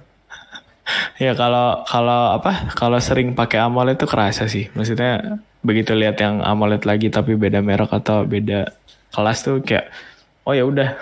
Ya 1.16 1.32
kalau 1.32 1.88
kalau 1.88 2.36
apa? 2.36 2.68
Kalau 2.76 3.00
sering 3.00 3.32
pakai 3.32 3.64
AMOLED 3.64 4.04
tuh 4.04 4.10
kerasa 4.12 4.52
sih. 4.52 4.68
Maksudnya 4.76 5.40
begitu 5.64 5.96
lihat 5.96 6.20
yang 6.20 6.44
AMOLED 6.44 6.84
lagi 6.84 7.08
tapi 7.08 7.40
beda 7.40 7.64
merek 7.64 7.88
atau 7.88 8.28
beda 8.28 8.68
kelas 9.16 9.48
tuh 9.48 9.64
kayak 9.64 9.88
oh 10.44 10.52
ya 10.52 10.68
udah 10.68 11.00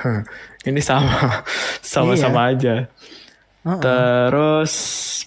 ini 0.70 0.78
sama 0.86 1.42
sama-sama 1.82 2.54
aja 2.54 2.86
Heeh. 3.66 3.82
terus 3.82 4.74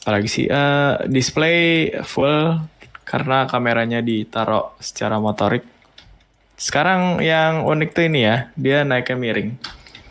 apalagi 0.06 0.28
sih 0.30 0.46
Eh, 0.46 0.92
display 1.10 1.90
full 2.06 2.54
karena 3.02 3.50
kameranya 3.50 3.98
ditaruh 3.98 4.78
secara 4.78 5.18
motorik 5.18 5.66
sekarang 6.54 7.18
yang 7.18 7.66
unik 7.66 7.90
tuh 7.90 8.06
ini 8.06 8.20
ya 8.22 8.54
dia 8.54 8.86
naiknya 8.86 9.18
miring 9.18 9.50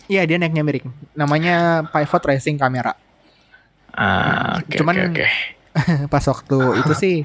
Iya 0.07 0.27
dia 0.27 0.37
naiknya 0.37 0.63
miring. 0.63 0.87
Namanya 1.15 1.85
pivot 1.87 2.23
racing 2.25 2.59
camera. 2.59 2.93
ah 3.93 4.57
oke 4.57 4.73
Cuman- 4.73 4.97
oke 4.97 5.05
oke 5.13 5.27
Pas 6.13 6.25
waktu 6.25 6.57
itu 6.81 6.93
sih 6.97 7.15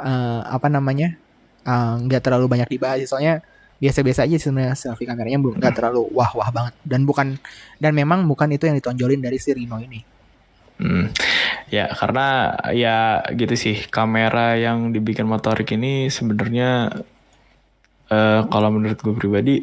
eh, 0.00 0.40
apa 0.44 0.66
namanya 0.66 1.14
eh, 1.64 1.94
nggak 2.02 2.22
terlalu 2.22 2.46
banyak 2.50 2.68
dibahas. 2.68 3.06
Soalnya 3.06 3.40
biasa-biasa 3.80 4.28
aja 4.28 4.36
sebenarnya 4.36 4.76
selfie 4.76 5.08
kameranya 5.08 5.40
belum 5.40 5.56
nggak 5.56 5.74
terlalu 5.74 6.04
wah-wah 6.12 6.52
banget. 6.52 6.74
Dan 6.84 7.08
bukan 7.08 7.40
dan 7.80 7.92
memang 7.96 8.28
bukan 8.28 8.52
itu 8.52 8.68
yang 8.68 8.76
ditonjolin 8.76 9.22
dari 9.24 9.40
si 9.40 9.54
Reno 9.56 9.80
ini. 9.80 10.00
Hmm. 10.80 11.12
Ya, 11.68 11.92
karena 11.92 12.56
ya 12.72 13.20
gitu 13.36 13.52
sih, 13.54 13.84
kamera 13.92 14.56
yang 14.56 14.90
dibikin 14.90 15.28
motorik 15.28 15.70
ini 15.76 16.08
sebenarnya 16.08 16.88
eh, 18.10 18.40
kalau 18.48 18.68
menurut 18.74 18.98
gue 18.98 19.14
pribadi 19.14 19.54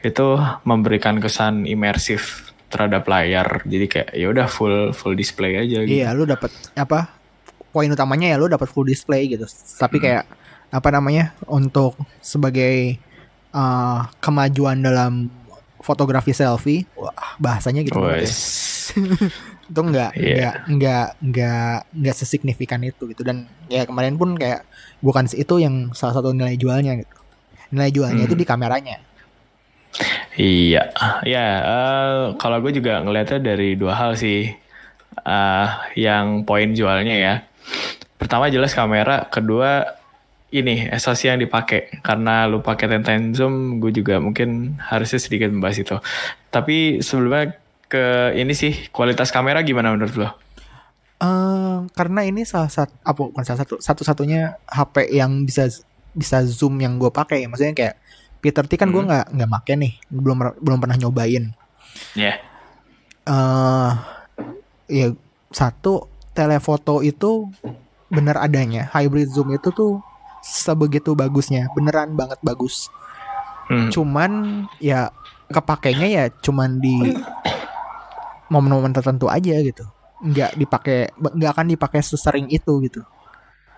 itu 0.00 0.26
memberikan 0.62 1.16
kesan 1.16 1.64
imersif 1.64 2.50
terhadap 2.66 3.06
layar. 3.06 3.62
Jadi 3.62 3.86
kayak 3.86 4.08
ya 4.12 4.26
udah 4.28 4.46
full 4.46 4.90
full 4.90 5.14
display 5.14 5.56
aja 5.56 5.82
gitu. 5.82 5.96
Iya, 5.96 6.12
lu 6.12 6.24
dapat 6.24 6.50
apa? 6.74 7.12
Poin 7.70 7.86
utamanya 7.86 8.32
ya 8.32 8.36
lu 8.36 8.46
dapat 8.46 8.66
full 8.66 8.84
display 8.84 9.28
gitu. 9.28 9.46
Tapi 9.76 9.96
kayak 9.98 10.24
apa 10.68 10.88
namanya? 10.90 11.32
Untuk 11.46 11.94
sebagai 12.18 12.98
eh, 13.52 14.00
kemajuan 14.18 14.80
dalam 14.80 15.30
fotografi 15.78 16.34
selfie, 16.34 16.82
wah 16.92 17.14
bahasanya 17.38 17.80
gitu 17.80 17.96
banget 17.96 18.26
ya. 18.26 18.34
Itu 19.66 19.80
enggak 19.82 20.14
Iya. 20.14 20.30
enggak 20.30 20.54
enggak 20.68 21.06
enggak 21.20 21.76
enggak 21.90 22.14
sesignifikan 22.14 22.78
itu 22.80 23.02
gitu 23.06 23.26
dan 23.26 23.50
ya 23.66 23.82
kemarin 23.82 24.14
pun 24.14 24.38
kayak 24.38 24.62
bukan 25.02 25.26
itu 25.26 25.58
yang 25.58 25.90
salah 25.90 26.14
satu 26.14 26.30
nilai 26.30 26.54
jualnya 26.54 26.94
gitu. 26.96 27.14
Nilai 27.74 27.90
jualnya 27.90 28.22
Hmm. 28.22 28.30
itu 28.30 28.36
di 28.36 28.46
kameranya. 28.46 29.02
Iya, 30.36 30.92
ya 31.24 31.44
eh, 31.64 32.22
kalau 32.36 32.60
gue 32.60 32.72
juga 32.76 33.00
ngelihatnya 33.00 33.40
dari 33.40 33.72
dua 33.72 33.96
hal 33.96 34.12
sih. 34.20 34.52
Eh, 35.26 35.68
yang 35.96 36.44
poin 36.44 36.76
jualnya 36.76 37.16
ya. 37.16 37.34
Pertama 38.20 38.52
jelas 38.52 38.76
kamera, 38.76 39.26
kedua 39.32 39.96
ini 40.52 40.88
SoC 40.92 41.32
yang 41.32 41.40
dipakai. 41.40 42.00
Karena 42.04 42.44
lu 42.44 42.60
pakai 42.60 42.86
10 42.86 43.02
times 43.02 43.40
zoom, 43.40 43.80
gue 43.80 43.90
juga 43.96 44.20
mungkin 44.20 44.76
harusnya 44.78 45.18
sedikit 45.18 45.48
membahas 45.48 45.80
itu. 45.80 45.96
Tapi 46.52 47.00
sebelumnya 47.00 47.56
ke 47.86 48.36
ini 48.36 48.52
sih 48.52 48.92
kualitas 48.92 49.32
kamera 49.32 49.64
gimana 49.64 49.94
menurut 49.94 50.14
lo? 50.20 50.28
Eh 51.16 51.76
karena 51.96 52.20
ini 52.28 52.44
salah 52.44 52.68
satu 52.68 52.92
apa 53.00 53.20
bukan 53.24 53.44
salah 53.46 53.60
satu 53.64 53.80
satu-satunya 53.80 54.60
HP 54.68 55.16
yang 55.16 55.48
bisa 55.48 55.70
bisa 56.16 56.44
zoom 56.44 56.80
yang 56.80 56.96
gue 56.96 57.12
pakai 57.12 57.44
maksudnya 57.48 57.76
kayak 57.76 57.94
Peter 58.46 58.62
T 58.62 58.78
kan 58.78 58.94
gue 58.94 59.02
Hmm. 59.02 59.10
nggak 59.10 59.26
nggak 59.34 59.50
make 59.50 59.74
nih. 59.74 59.92
Belum 60.06 60.38
belum 60.62 60.78
pernah 60.78 60.94
nyobain. 60.94 61.50
Ya, 62.14 62.38
eh 63.26 63.90
ya 64.86 65.06
satu 65.50 66.06
telefoto 66.30 67.02
itu 67.02 67.50
bener 68.06 68.38
adanya. 68.38 68.86
Hybrid 68.94 69.34
zoom 69.34 69.50
itu 69.50 69.74
tuh 69.74 69.98
sebegitu 70.46 71.18
bagusnya. 71.18 71.66
Beneran 71.74 72.14
banget 72.14 72.38
bagus. 72.46 72.86
Hmm. 73.66 73.90
cuman 73.90 74.62
ya 74.78 75.10
kepakainya 75.50 76.06
ya 76.06 76.24
cuman 76.38 76.78
di 76.78 77.18
momen-momen 78.46 78.94
tertentu 78.94 79.26
aja 79.26 79.58
gitu. 79.58 79.82
Nggak 80.22 80.54
dipakai 80.54 81.10
nggak 81.18 81.50
akan 81.50 81.66
dipakai 81.74 81.98
sesering 81.98 82.46
itu 82.46 82.78
gitu 82.86 83.02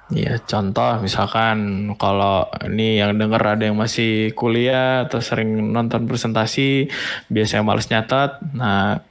Iya, 0.08 0.40
contoh 0.40 1.04
misalkan 1.04 1.84
kalau 2.00 2.48
ini 2.64 2.96
yang 2.96 3.20
denger 3.20 3.42
ada 3.44 3.68
yang 3.68 3.76
masih 3.76 4.32
kuliah 4.32 5.04
atau 5.04 5.20
sering 5.20 5.68
nonton 5.68 6.08
presentasi, 6.08 6.88
biasanya 7.28 7.60
males 7.60 7.92
nyatat. 7.92 8.40
Nah, 8.56 9.04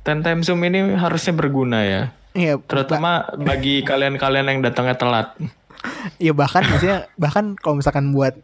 10 0.00 0.24
time 0.24 0.40
zoom 0.40 0.64
ini 0.64 0.96
harusnya 0.96 1.36
berguna 1.36 1.84
ya. 1.84 2.02
Iya, 2.32 2.56
Terutama 2.56 3.28
bagi 3.36 3.84
kalian-kalian 3.84 4.48
yang 4.48 4.58
datangnya 4.64 4.96
telat. 4.96 5.36
Iya 6.20 6.36
bahkan 6.36 6.60
maksudnya 6.64 7.08
bahkan 7.16 7.56
kalau 7.56 7.80
misalkan 7.80 8.12
buat 8.12 8.36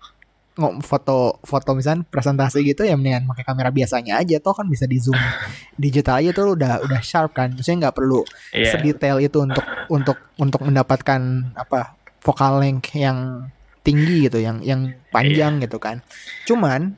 ngo- 0.57 0.81
foto 0.81 1.37
foto 1.41 1.71
misalkan 1.73 2.03
presentasi 2.03 2.65
gitu 2.65 2.83
ya 2.83 2.97
mendingan 2.97 3.25
pakai 3.27 3.45
kamera 3.45 3.69
biasanya 3.69 4.17
aja 4.17 4.41
toh 4.41 4.53
kan 4.53 4.65
bisa 4.65 4.85
di 4.85 4.97
zoom. 4.97 5.15
Digital 5.77 6.19
aja 6.19 6.31
tuh 6.33 6.57
udah 6.57 6.81
udah 6.81 7.01
sharp 7.01 7.33
kan 7.33 7.53
maksudnya 7.53 7.87
nggak 7.87 7.97
perlu 7.97 8.25
Iya. 8.51 8.73
sedetail 8.73 9.21
itu 9.21 9.39
untuk 9.39 9.65
untuk 9.87 10.17
untuk 10.35 10.61
mendapatkan 10.63 11.21
apa 11.53 11.95
focal 12.19 12.59
length 12.59 12.91
yang 12.93 13.47
tinggi 13.81 14.27
gitu 14.27 14.39
yang 14.39 14.59
yang 14.61 14.81
panjang 15.09 15.61
gitu 15.61 15.77
kan. 15.77 16.03
Cuman 16.45 16.97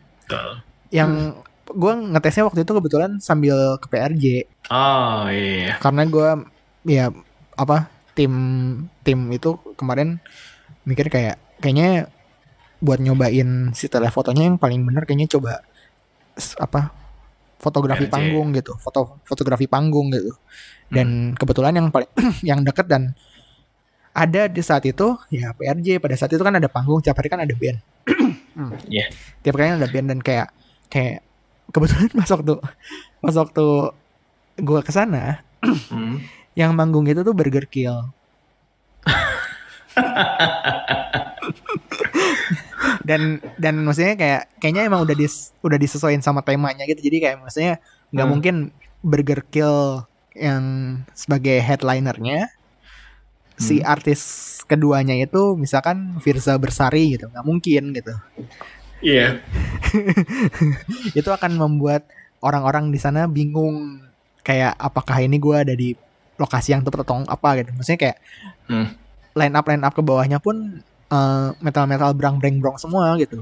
yang 0.89 1.37
gue 1.69 1.93
ngetesnya 2.09 2.43
waktu 2.43 2.65
itu 2.65 2.73
kebetulan 2.73 3.21
sambil 3.21 3.77
ke 3.77 3.87
PRJ 3.87 4.25
Oh 4.69 5.29
iya. 5.29 5.77
karena 5.77 6.03
gue 6.05 6.29
ya 6.87 7.13
apa 7.53 7.89
tim 8.15 8.33
tim 9.05 9.29
itu 9.29 9.53
kemarin 9.75 10.17
mikir 10.83 11.07
kayak 11.07 11.37
kayaknya 11.59 12.09
buat 12.79 12.99
nyobain 12.99 13.75
si 13.75 13.91
telefotonya 13.91 14.47
yang 14.47 14.57
paling 14.57 14.87
bener 14.87 15.03
kayaknya 15.03 15.35
coba 15.35 15.53
apa 16.63 16.95
fotografi 17.59 18.07
panggung 18.07 18.55
gitu 18.55 18.79
foto 18.79 19.19
fotografi 19.27 19.67
panggung 19.67 20.15
gitu 20.15 20.31
dan 20.89 21.35
kebetulan 21.35 21.75
yang 21.75 21.87
paling 21.91 22.09
yang 22.49 22.63
deket 22.63 22.87
dan 22.87 23.13
ada 24.15 24.47
di 24.47 24.63
saat 24.63 24.87
itu 24.87 25.19
ya 25.29 25.51
PRJ 25.55 25.99
pada 25.99 26.15
saat 26.15 26.31
itu 26.31 26.43
kan 26.43 26.55
ada 26.55 26.71
panggung 26.71 27.03
tiap 27.03 27.19
hari 27.19 27.29
kan 27.29 27.43
ada 27.43 27.55
band 27.55 27.79
Iya. 28.91 29.07
tiap 29.43 29.55
kali 29.55 29.71
ada 29.75 29.87
band 29.87 30.07
dan 30.11 30.21
kayak 30.23 30.51
kayak 30.91 31.23
kebetulan 31.71 32.11
pas 32.19 32.31
waktu 32.31 32.55
pas 33.19 33.35
waktu 33.35 33.67
gue 34.59 34.81
ke 34.87 34.93
sana 34.95 35.43
Hmm. 35.91 36.23
yang 36.55 36.71
manggung 36.79 37.03
itu 37.11 37.27
tuh 37.27 37.35
Burger 37.35 37.67
Kill. 37.67 38.15
dan 43.09 43.41
dan 43.57 43.81
maksudnya 43.81 44.15
kayak 44.15 44.43
kayaknya 44.61 44.85
emang 44.85 45.01
udah 45.01 45.17
dis 45.17 45.57
udah 45.65 45.81
disesuaikan 45.81 46.21
sama 46.21 46.45
temanya 46.45 46.85
gitu 46.85 47.01
jadi 47.01 47.17
kayak 47.25 47.37
maksudnya 47.41 47.81
nggak 48.13 48.27
Hmm. 48.29 48.33
mungkin 48.37 48.55
Burger 49.01 49.41
Kill 49.49 50.05
yang 50.37 50.65
sebagai 51.17 51.57
headlinernya 51.59 52.53
si 53.57 53.81
artis 53.83 54.21
keduanya 54.69 55.17
itu 55.17 55.57
misalkan 55.57 56.21
Firza 56.21 56.55
Bersari 56.61 57.17
gitu 57.17 57.27
nggak 57.27 57.47
mungkin 57.49 57.97
gitu 57.97 58.13
Iya. 58.99 59.39
itu 61.19 61.31
akan 61.31 61.55
membuat 61.55 62.07
orang-orang 62.39 62.91
di 62.91 62.99
sana 62.99 63.27
bingung 63.27 64.03
kayak 64.43 64.75
apakah 64.75 65.23
ini 65.23 65.39
gua 65.39 65.63
ada 65.63 65.75
di 65.75 65.95
lokasi 66.35 66.75
yang 66.75 66.83
tepat 66.83 67.03
atau 67.03 67.23
apa 67.25 67.63
gitu 67.63 67.71
maksudnya 67.75 67.99
kayak 67.99 68.19
Hmm. 68.69 68.93
line 69.33 69.55
up 69.55 69.65
line 69.65 69.81
up 69.81 69.95
ke 69.95 70.03
bawahnya 70.03 70.39
pun 70.39 70.83
metal 71.59 71.85
metal 71.85 72.13
brang 72.13 72.37
breng 72.37 72.59
brong 72.59 72.77
semua 72.77 73.17
gitu 73.17 73.41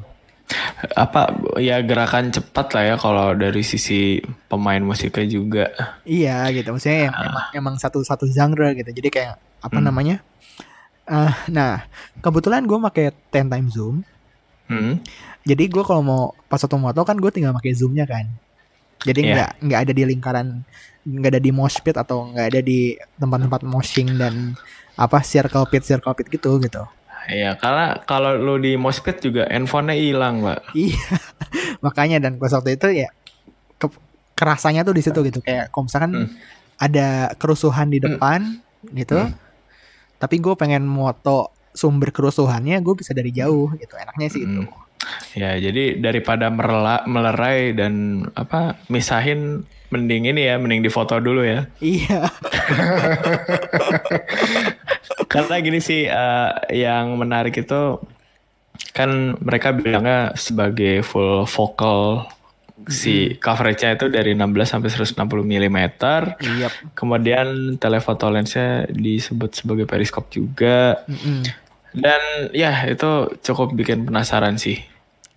Apa 0.95 1.27
ya 1.59 1.83
gerakan 1.83 2.31
cepat 2.31 2.71
lah 2.71 2.85
ya 2.85 2.97
kalau 2.97 3.35
dari 3.35 3.61
sisi 3.61 4.19
pemain 4.47 4.79
musiknya 4.79 5.27
juga. 5.27 5.67
iya 6.05 6.47
gitu 6.51 6.71
maksudnya 6.71 7.11
yang 7.11 7.15
emang, 7.17 7.47
emang 7.53 7.75
satu 7.77 7.99
satu 8.01 8.27
genre 8.27 8.71
gitu 8.73 8.87
jadi 8.89 9.09
kayak 9.11 9.35
apa 9.61 9.75
Hmm. 9.75 9.87
namanya 9.87 10.17
Eh, 11.05 11.33
nah 11.49 11.87
kebetulan 12.19 12.63
gue 12.63 12.79
pakai 12.81 13.05
10 13.31 13.47
time 13.49 13.69
zoom 13.69 13.97
Hmm. 14.67 14.99
jadi 15.43 15.67
gue 15.67 15.83
kalau 15.83 16.03
mau 16.03 16.23
pas 16.45 16.59
foto 16.59 16.75
moto 16.75 17.03
kan 17.03 17.15
gue 17.15 17.31
tinggal 17.31 17.51
pakai 17.53 17.71
zoomnya 17.73 18.03
kan 18.03 18.27
jadi 19.01 19.21
Iya. 19.21 19.31
nggak 19.33 19.51
nggak 19.63 19.81
ada 19.83 19.93
di 19.93 20.03
lingkaran 20.05 20.47
nggak 21.03 21.31
ada 21.31 21.41
di 21.41 21.51
mosh 21.51 21.79
pit 21.81 21.95
atau 21.95 22.27
nggak 22.27 22.47
ada 22.51 22.61
di 22.61 22.95
tempat-tempat 23.15 23.63
moshing 23.63 24.15
dan 24.15 24.59
apa 24.95 25.23
circle 25.23 25.63
pit 25.65 25.83
circle 25.83 26.11
pit 26.13 26.27
gitu 26.29 26.59
gitu 26.59 26.83
Iya, 27.27 27.55
karena 27.55 28.03
kalau 28.03 28.35
lu 28.35 28.55
di 28.57 28.75
moshpit 28.75 29.19
juga 29.19 29.47
handphonenya 29.47 29.95
hilang, 29.95 30.35
Pak. 30.41 30.59
iya 30.73 30.97
makanya 31.85 32.17
dan 32.21 32.37
pas 32.37 32.51
waktu 32.51 32.75
itu 32.75 32.87
ya 32.97 33.09
ke- 33.77 34.01
kerasanya 34.33 34.81
tuh 34.81 34.93
di 34.93 35.01
situ 35.01 35.17
gitu 35.23 35.39
kayak 35.41 35.69
kalau 35.69 35.85
misalkan 35.85 36.11
Hmm. 36.17 36.29
ada 36.77 37.31
kerusuhan 37.35 37.87
di 37.87 37.99
depan 37.99 38.59
gitu 38.89 39.17
tapi 40.17 40.37
gue 40.37 40.55
pengen 40.55 40.83
moto 40.83 41.51
sumber 41.71 42.09
kerusuhannya 42.09 42.79
gue 42.79 42.95
bisa 42.95 43.11
dari 43.11 43.31
jauh 43.31 43.67
gitu 43.75 43.95
enaknya 43.95 44.27
sih 44.29 44.43
itu 44.43 44.63
Hmm. 44.63 44.85
Ya, 45.37 45.55
jadi 45.55 45.97
daripada 45.97 46.49
merela, 46.49 47.01
melerai 47.07 47.71
dan 47.71 48.25
apa 48.33 48.75
misahin 48.87 49.63
mending 49.87 50.27
ini 50.27 50.43
ya, 50.43 50.57
mending 50.57 50.83
difoto 50.83 51.17
dulu 51.17 51.41
ya. 51.41 51.63
iya 51.79 52.27
Karena 55.27 55.61
gini 55.61 55.79
sih 55.79 56.05
eh, 56.05 56.51
yang 56.75 57.17
menarik 57.17 57.57
itu 57.57 58.01
kan 58.93 59.37
mereka 59.41 59.73
bilangnya 59.73 60.37
sebagai 60.37 61.01
full 61.01 61.49
focal 61.49 62.29
si 62.87 63.33
coveragenya 63.41 63.97
itu 63.97 64.07
dari 64.13 64.37
16 64.37 64.53
sampai 64.69 64.89
160 64.93 65.17
mm. 65.49 65.79
Iya. 66.45 66.69
Kemudian 66.93 67.81
telephoto 67.81 68.29
lensnya 68.29 68.85
disebut 68.93 69.57
sebagai 69.57 69.89
periskop 69.89 70.29
juga. 70.29 71.01
Mm-mm. 71.09 71.41
Dan 71.97 72.21
ya 72.53 72.85
itu 72.85 73.33
cukup 73.41 73.73
bikin 73.73 74.05
penasaran 74.05 74.61
sih. 74.61 74.77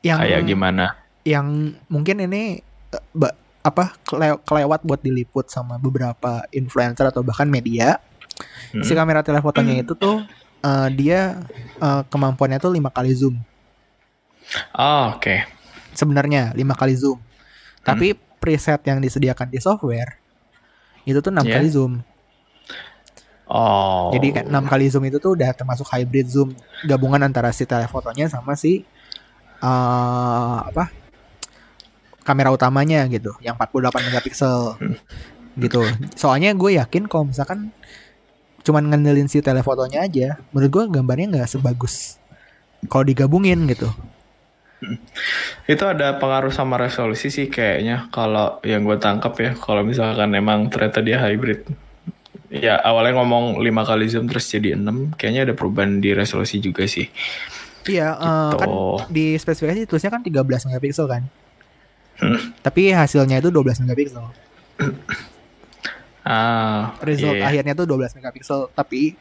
Yang 0.04 0.20
Kayak 0.20 0.42
gimana? 0.46 0.86
yang 1.28 1.76
mungkin 1.92 2.26
ini 2.26 2.58
eh, 2.92 3.34
apa 3.60 3.94
kele- 4.08 4.40
kelewat 4.44 4.82
buat 4.88 5.04
diliput 5.04 5.52
sama 5.52 5.76
beberapa 5.78 6.44
influencer 6.52 7.08
atau 7.08 7.24
bahkan 7.24 7.48
media. 7.48 8.00
Hmm. 8.76 8.84
Si 8.86 8.94
kamera 8.96 9.22
telefotonya 9.26 9.82
itu 9.82 9.94
tuh 9.96 10.24
eh, 10.64 10.90
dia 10.96 11.42
eh, 11.80 12.02
kemampuannya 12.08 12.60
tuh 12.60 12.72
lima 12.74 12.90
kali 12.92 13.12
zoom. 13.16 13.38
Oh, 14.74 15.14
oke. 15.18 15.46
Sebenarnya 15.94 16.54
lima 16.58 16.74
kali 16.74 16.98
zoom. 16.98 17.20
Tapi 17.84 18.14
preset 18.40 18.82
yang 18.88 19.04
disediakan 19.04 19.52
di 19.52 19.60
software 19.60 20.16
itu 21.04 21.20
tuh 21.20 21.32
enam 21.34 21.46
Yeah. 21.46 21.60
kali 21.60 21.70
zoom. 21.70 21.94
Oh. 23.50 24.14
Jadi 24.14 24.46
6 24.46 24.46
kali 24.70 24.86
zoom 24.94 25.10
itu 25.10 25.18
tuh 25.18 25.34
udah 25.34 25.50
termasuk 25.58 25.90
hybrid 25.90 26.30
zoom 26.30 26.54
gabungan 26.86 27.26
antara 27.26 27.50
si 27.50 27.66
telefotonya 27.66 28.30
sama 28.30 28.54
si 28.54 28.86
eh 29.60 30.58
apa 30.70 30.94
kamera 32.22 32.54
utamanya 32.54 33.10
gitu 33.10 33.34
yang 33.42 33.58
48 33.58 34.06
megapiksel 34.06 34.78
gitu. 35.58 35.82
Soalnya 36.14 36.54
gue 36.54 36.78
yakin 36.78 37.10
kalau 37.10 37.26
misalkan 37.34 37.74
cuman 38.70 38.86
ngandelin 38.86 39.26
si 39.26 39.42
telefotonya 39.42 40.06
aja, 40.06 40.38
menurut 40.54 40.70
gue 40.70 40.84
gambarnya 41.02 41.42
nggak 41.42 41.50
sebagus 41.50 42.22
kalau 42.86 43.02
digabungin 43.02 43.66
gitu. 43.66 43.90
Itu 45.68 45.84
ada 45.90 46.16
pengaruh 46.22 46.54
sama 46.54 46.80
resolusi 46.80 47.28
sih 47.28 47.50
kayaknya 47.50 48.08
kalau 48.14 48.62
yang 48.64 48.86
gue 48.86 48.96
tangkap 48.96 49.34
ya 49.42 49.52
kalau 49.58 49.82
misalkan 49.82 50.32
emang 50.38 50.70
ternyata 50.70 51.02
dia 51.02 51.18
hybrid. 51.20 51.66
Ya 52.50 52.78
awalnya 52.82 53.20
ngomong 53.20 53.60
5 53.62 53.90
kali 53.90 54.06
zoom 54.08 54.26
terus 54.30 54.48
jadi 54.48 54.78
6 54.80 55.18
kayaknya 55.20 55.50
ada 55.50 55.54
perubahan 55.58 55.98
di 56.00 56.14
resolusi 56.14 56.62
juga 56.62 56.86
sih. 56.86 57.10
Iya, 57.90 58.14
eh, 58.16 58.52
kan 58.54 58.70
Gitu. 58.70 58.78
di 59.10 59.26
spesifikasi 59.36 59.90
tulisnya 59.90 60.14
kan 60.14 60.22
13 60.22 60.70
megapiksel 60.70 61.10
kan. 61.10 61.26
Tapi 62.62 62.94
hasilnya 62.94 63.42
itu 63.42 63.50
12 63.50 63.82
megapiksel. 63.82 64.24
Ah, 66.24 66.94
result 67.02 67.40
iya. 67.40 67.48
akhirnya 67.48 67.74
tuh 67.74 67.88
12 67.88 68.18
megapiksel. 68.20 68.70
Tapi 68.76 69.16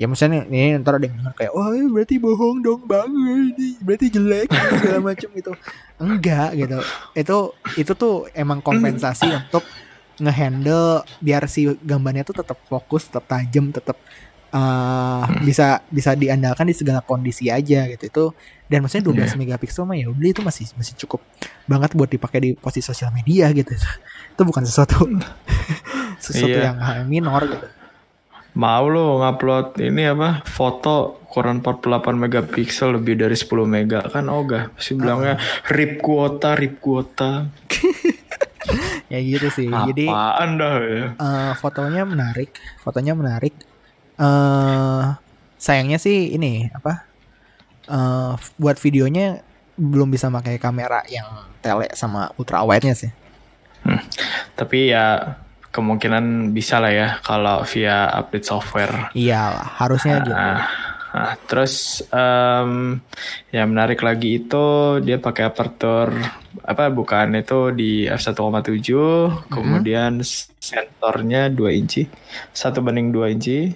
ya 0.00 0.08
misalnya 0.08 0.48
ini 0.48 0.80
ntar 0.80 0.96
ada 0.96 1.04
yang 1.04 1.20
denger 1.20 1.34
kayak 1.36 1.52
wah 1.52 1.76
ini 1.76 1.88
berarti 1.92 2.16
bohong 2.16 2.58
dong 2.64 2.82
bang 2.88 3.10
ini. 3.10 3.76
Berarti 3.84 4.06
jelek 4.10 4.48
segala 4.80 4.98
macam 5.12 5.28
gitu. 5.34 5.52
Enggak 6.00 6.50
gitu. 6.56 6.78
Itu 7.14 7.38
itu 7.76 7.92
tuh 7.94 8.26
emang 8.34 8.58
kompensasi 8.60 9.28
untuk 9.46 9.62
ngehandle 10.20 11.00
biar 11.24 11.48
si 11.48 11.64
gambarnya 11.80 12.28
tuh 12.28 12.44
tetap 12.44 12.60
fokus 12.68 13.08
tetap 13.08 13.24
tajam 13.24 13.72
tetap 13.72 13.96
uh, 14.52 15.24
bisa 15.40 15.80
bisa 15.88 16.12
diandalkan 16.12 16.68
di 16.68 16.74
segala 16.76 17.00
kondisi 17.00 17.48
aja 17.48 17.88
gitu. 17.88 18.04
Itu 18.04 18.24
dan 18.70 18.84
maksudnya 18.84 19.10
12 19.10 19.16
Iya. 19.16 19.36
megapiksel 19.38 19.82
mah 19.88 19.96
ya 19.96 20.12
udah 20.12 20.28
itu 20.28 20.42
masih 20.44 20.66
masih 20.76 20.94
cukup 21.06 21.24
banget 21.66 21.90
buat 21.96 22.10
dipakai 22.10 22.38
di 22.42 22.50
posisi 22.52 22.84
sosial 22.84 23.10
media 23.14 23.48
gitu. 23.50 23.72
Itu 24.34 24.42
bukan 24.46 24.62
sesuatu 24.64 25.04
sesuatu 26.20 26.52
Iya. 26.52 26.76
yang 26.76 26.78
minor 27.04 27.42
gitu. 27.44 27.66
Mau 28.52 28.84
lo 28.86 29.18
ngupload 29.18 29.78
ini 29.78 30.04
apa 30.04 30.42
foto 30.42 31.22
ukuran 31.24 31.62
48 31.62 31.86
megapiksel 32.18 32.98
lebih 32.98 33.14
dari 33.16 33.32
10 33.32 33.46
mega. 33.64 34.02
Kan 34.04 34.26
ogah 34.26 34.74
pasti 34.74 34.94
bilangnya 34.94 35.38
rip 35.66 35.98
kuota 35.98 36.54
rip 36.54 36.78
kuota. 36.78 37.46
Ya 39.10 39.18
gitu 39.18 39.50
sih. 39.50 39.66
Jadi 39.66 40.06
apaan 40.06 40.54
dah 40.54 40.74
ya? 40.78 41.06
eh, 41.10 41.52
fotonya 41.58 42.06
menarik 42.06 42.54
fotonya 42.78 43.18
menarik. 43.18 43.50
Eh 44.14 45.02
sayangnya 45.58 45.98
sih 45.98 46.30
ini 46.30 46.70
apa 46.70 47.04
eh 47.84 48.32
buat 48.54 48.78
videonya 48.78 49.42
belum 49.74 50.08
bisa 50.08 50.30
pakai 50.30 50.56
kamera 50.56 51.02
yang 51.04 51.26
tele 51.58 51.90
sama 51.92 52.30
ultra 52.36 52.62
wide 52.62 52.84
nya 52.84 52.94
sih 52.94 53.10
tapi 54.54 54.88
ya 54.88 55.36
kemungkinan 55.70 56.50
bisa 56.50 56.82
lah 56.82 56.92
ya 56.92 57.08
kalau 57.22 57.62
via 57.66 58.10
update 58.10 58.46
software. 58.46 59.14
Iyalah 59.14 59.78
harusnya 59.78 60.22
gitu 60.22 60.34
Nah, 61.10 61.34
terus 61.50 62.06
em, 62.14 63.02
yang 63.50 63.66
menarik 63.74 63.98
lagi 63.98 64.38
itu 64.38 64.66
dia 65.02 65.18
pakai 65.18 65.50
aperture 65.50 66.14
apa 66.62 66.86
bukan 66.86 67.34
itu 67.34 67.74
di 67.74 68.06
f1,7 68.06 69.50
kemudian 69.50 70.22
sensornya 70.22 71.50
2 71.50 71.80
inci 71.82 72.06
satu 72.54 72.78
banding 72.78 73.10
2 73.10 73.34
inci. 73.34 73.74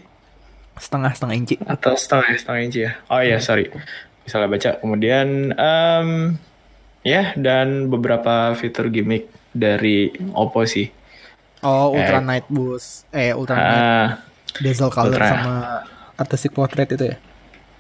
Setengah 0.78 1.10
setengah 1.10 1.34
inci. 1.34 1.54
Atau 1.66 1.98
setengah 1.98 2.38
setengah 2.38 2.60
inci 2.62 2.80
ya. 2.86 2.92
Oh 3.10 3.18
iya 3.18 3.42
sorry. 3.42 3.66
Salah 4.30 4.46
baca. 4.46 4.78
Kemudian 4.78 5.50
em, 5.58 6.38
ya 7.02 7.34
dan 7.34 7.90
beberapa 7.90 8.54
fitur 8.54 8.94
gimmick 8.94 9.26
dari 9.50 10.14
Oppo 10.34 10.62
sih 10.70 10.86
oh 11.64 11.92
ultra 11.92 12.18
Eh. 12.18 12.24
night 12.24 12.46
boost 12.46 13.08
eh 13.10 13.32
ultra 13.32 13.56
night 13.56 13.80
Ah, 13.80 14.08
bezel 14.56 14.88
color 14.88 15.10
ultra. 15.10 15.26
sama 15.26 15.54
artistic 16.14 16.52
portrait 16.52 16.86
itu 16.88 17.06
ya 17.06 17.16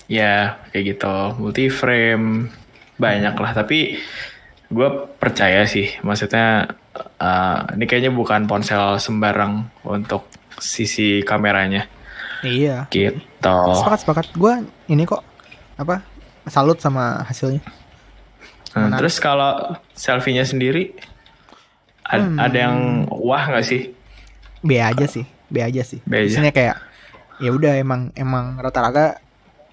Ya, 0.04 0.36
kayak 0.68 0.84
gitu. 0.90 1.16
Multi 1.38 1.68
frame 1.68 2.52
banyak 2.94 3.32
lah. 3.32 3.52
Tapi 3.54 3.96
gue 4.66 4.88
percaya 5.14 5.64
sih. 5.64 5.96
Maksudnya 5.98 6.68
eh, 7.18 7.58
ini 7.72 7.84
kayaknya 7.84 8.10
bukan 8.10 8.44
ponsel 8.44 8.98
sembarang 8.98 9.64
untuk 9.82 10.28
sisi 10.54 11.20
kameranya. 11.20 11.88
iya 12.42 12.84
Gitu. 12.86 13.24
sepakat 13.72 13.98
sepakat 13.98 14.26
gue 14.30 14.54
ini 14.86 15.02
kok 15.02 15.24
apa 15.74 16.04
salut 16.46 16.76
sama 16.76 17.24
hasilnya 17.24 17.64
Nah, 18.70 18.84
menarik. 18.84 19.00
terus 19.00 19.16
kalau 19.16 19.52
selfie-nya 19.90 20.44
sendiri 20.44 20.92
ad- 22.04 22.20
Hmm. 22.22 22.38
ada 22.38 22.58
yang 22.60 22.76
wah 23.08 23.44
nggak 23.46 23.64
sih? 23.64 23.90
B 24.60 24.76
aja 24.76 25.04
sih, 25.04 25.24
B 25.46 25.56
aja 25.58 25.80
sih. 25.80 26.00
B 26.00 26.12
aja. 26.14 26.24
Maksudnya 26.24 26.52
kayak 26.52 26.76
ya 27.36 27.50
udah 27.50 27.74
emang 27.74 28.14
emang 28.14 28.56
rata-rata 28.56 29.18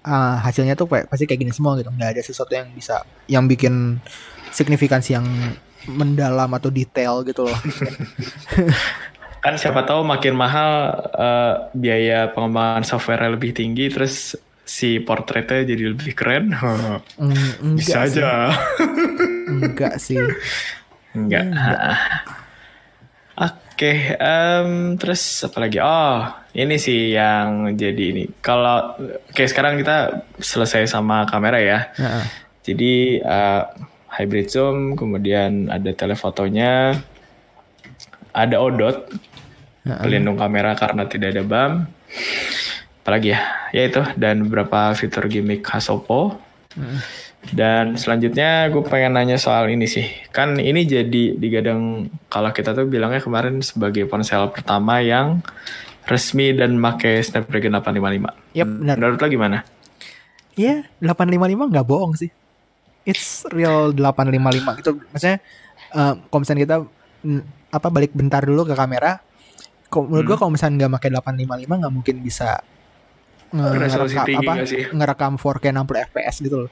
uh, 0.02 0.36
hasilnya 0.38 0.74
tuh 0.74 0.84
kayak 0.84 1.06
pasti 1.06 1.24
kayak 1.24 1.40
gini 1.40 1.52
semua 1.52 1.76
gitu. 1.76 1.88
nggak 1.88 2.10
ada 2.10 2.22
sesuatu 2.22 2.52
yang 2.52 2.68
bisa 2.70 3.00
yang 3.26 3.44
bikin 3.46 4.02
signifikansi 4.50 5.14
yang 5.14 5.24
mendalam 5.84 6.50
atau 6.52 6.68
detail 6.68 7.22
gitu 7.22 7.44
loh. 7.44 7.58
Kan 9.42 9.58
siapa 9.58 9.82
tahu 9.82 10.02
makin 10.02 10.34
mahal 10.34 10.70
eh, 11.10 11.54
biaya 11.74 12.30
pengembangan 12.30 12.86
software 12.86 13.26
lebih 13.28 13.50
tinggi, 13.50 13.90
terus 13.90 14.38
si 14.62 15.02
portretnya 15.02 15.66
jadi 15.66 15.90
lebih 15.90 16.14
keren. 16.14 16.54
Mm, 17.18 17.74
Bisa 17.74 18.06
sih. 18.06 18.22
aja. 18.22 18.54
Enggak 19.48 19.98
sih. 19.98 20.18
Enggak. 21.12 21.44
Oke, 23.72 24.14
em, 24.14 24.94
terus 25.00 25.42
apa 25.48 25.58
lagi? 25.58 25.82
Oh, 25.82 26.28
ini 26.54 26.76
sih 26.76 27.16
yang 27.16 27.72
jadi 27.74 28.04
ini. 28.14 28.24
Kalau 28.44 28.94
oke 29.00 29.42
sekarang 29.48 29.80
kita 29.80 30.28
selesai 30.38 30.86
sama 30.86 31.24
kamera 31.24 31.58
ya. 31.58 31.90
Heeh. 31.96 32.24
Jadi 32.62 32.94
eh, 33.18 33.62
hybrid 34.12 34.48
zoom, 34.52 34.94
kemudian 34.94 35.72
ada 35.72 35.90
telefotonya, 35.96 36.94
ada 38.30 38.56
odot, 38.60 39.08
pelindung 39.82 40.38
kamera 40.38 40.78
karena 40.78 41.08
tidak 41.08 41.34
ada 41.34 41.42
BAM. 41.42 41.72
Apalagi 43.02 43.34
ya? 43.34 43.40
Ya 43.74 43.82
itu 43.88 44.02
dan 44.14 44.46
beberapa 44.46 44.94
fitur 44.94 45.26
gimmick 45.26 45.66
khas 45.66 45.90
Oppo. 45.90 46.38
Dan 47.50 47.98
selanjutnya 47.98 48.70
gue 48.70 48.86
pengen 48.86 49.18
nanya 49.18 49.34
soal 49.34 49.66
ini 49.66 49.90
sih. 49.90 50.06
Kan 50.30 50.56
ini 50.56 50.86
jadi 50.86 51.34
digadang 51.34 52.06
kalau 52.30 52.54
kita 52.54 52.70
tuh 52.70 52.86
bilangnya 52.86 53.18
kemarin 53.18 53.58
sebagai 53.58 54.06
ponsel 54.06 54.46
pertama 54.54 55.02
yang 55.02 55.42
resmi 56.06 56.54
dan 56.54 56.78
make 56.78 57.18
Snapdragon 57.20 57.74
855. 57.74 58.54
Yap, 58.54 58.66
benar. 58.68 58.94
Menurut 58.96 59.18
lo 59.18 59.26
gimana? 59.26 59.58
Iya, 60.54 60.86
855 60.98 61.66
nggak 61.66 61.86
bohong 61.86 62.14
sih. 62.14 62.30
It's 63.02 63.42
real 63.50 63.90
855 63.90 64.78
gitu. 64.78 64.90
Maksudnya 65.10 65.42
eh, 65.90 66.12
kalau 66.22 66.40
misalnya 66.40 66.62
kita 66.62 66.76
apa 67.72 67.88
balik 67.88 68.12
bentar 68.12 68.42
dulu 68.42 68.62
ke 68.62 68.74
kamera, 68.74 69.18
kok 69.88 70.06
menurut 70.06 70.24
gua 70.24 70.38
kalau 70.38 70.54
misalnya 70.54 70.86
nggak 70.86 70.92
pakai 70.94 71.10
855 71.10 71.80
nggak 71.82 71.92
mungkin 71.92 72.16
bisa 72.20 72.62
ngerekam- 73.50 74.26
apa 74.38 74.52
ngerekam 74.92 75.32
4K 75.36 75.64
60 75.68 76.06
fps 76.08 76.36
gitu 76.40 76.56
loh. 76.66 76.70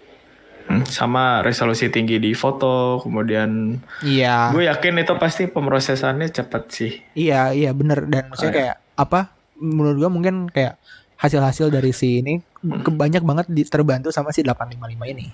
Hmm, 0.67 0.85
sama 0.85 1.41
resolusi 1.41 1.89
tinggi 1.89 2.17
di 2.17 2.31
foto, 2.31 2.99
kemudian 2.99 3.79
Iya. 4.01 4.51
gue 4.51 4.67
yakin 4.67 4.99
itu 4.99 5.15
pasti 5.15 5.47
pemrosesannya 5.47 6.29
cepat 6.29 6.63
sih. 6.69 6.93
Iya, 7.13 7.51
iya 7.51 7.71
bener 7.71 8.05
dan 8.05 8.29
maksudnya 8.29 8.49
Oh, 8.49 8.55
iya. 8.55 8.61
kayak 8.67 8.77
apa? 8.97 9.21
Menurut 9.57 9.97
gua 9.99 10.09
mungkin 10.09 10.47
kayak 10.47 10.79
hasil-hasil 11.17 11.69
dari 11.69 11.91
si 11.91 12.19
ini 12.19 12.41
kebanyak 12.61 13.21
banget 13.21 13.47
di- 13.49 13.65
terbantu 13.65 14.09
sama 14.09 14.31
si 14.31 14.41
855 14.41 15.05
ini. 15.07 15.27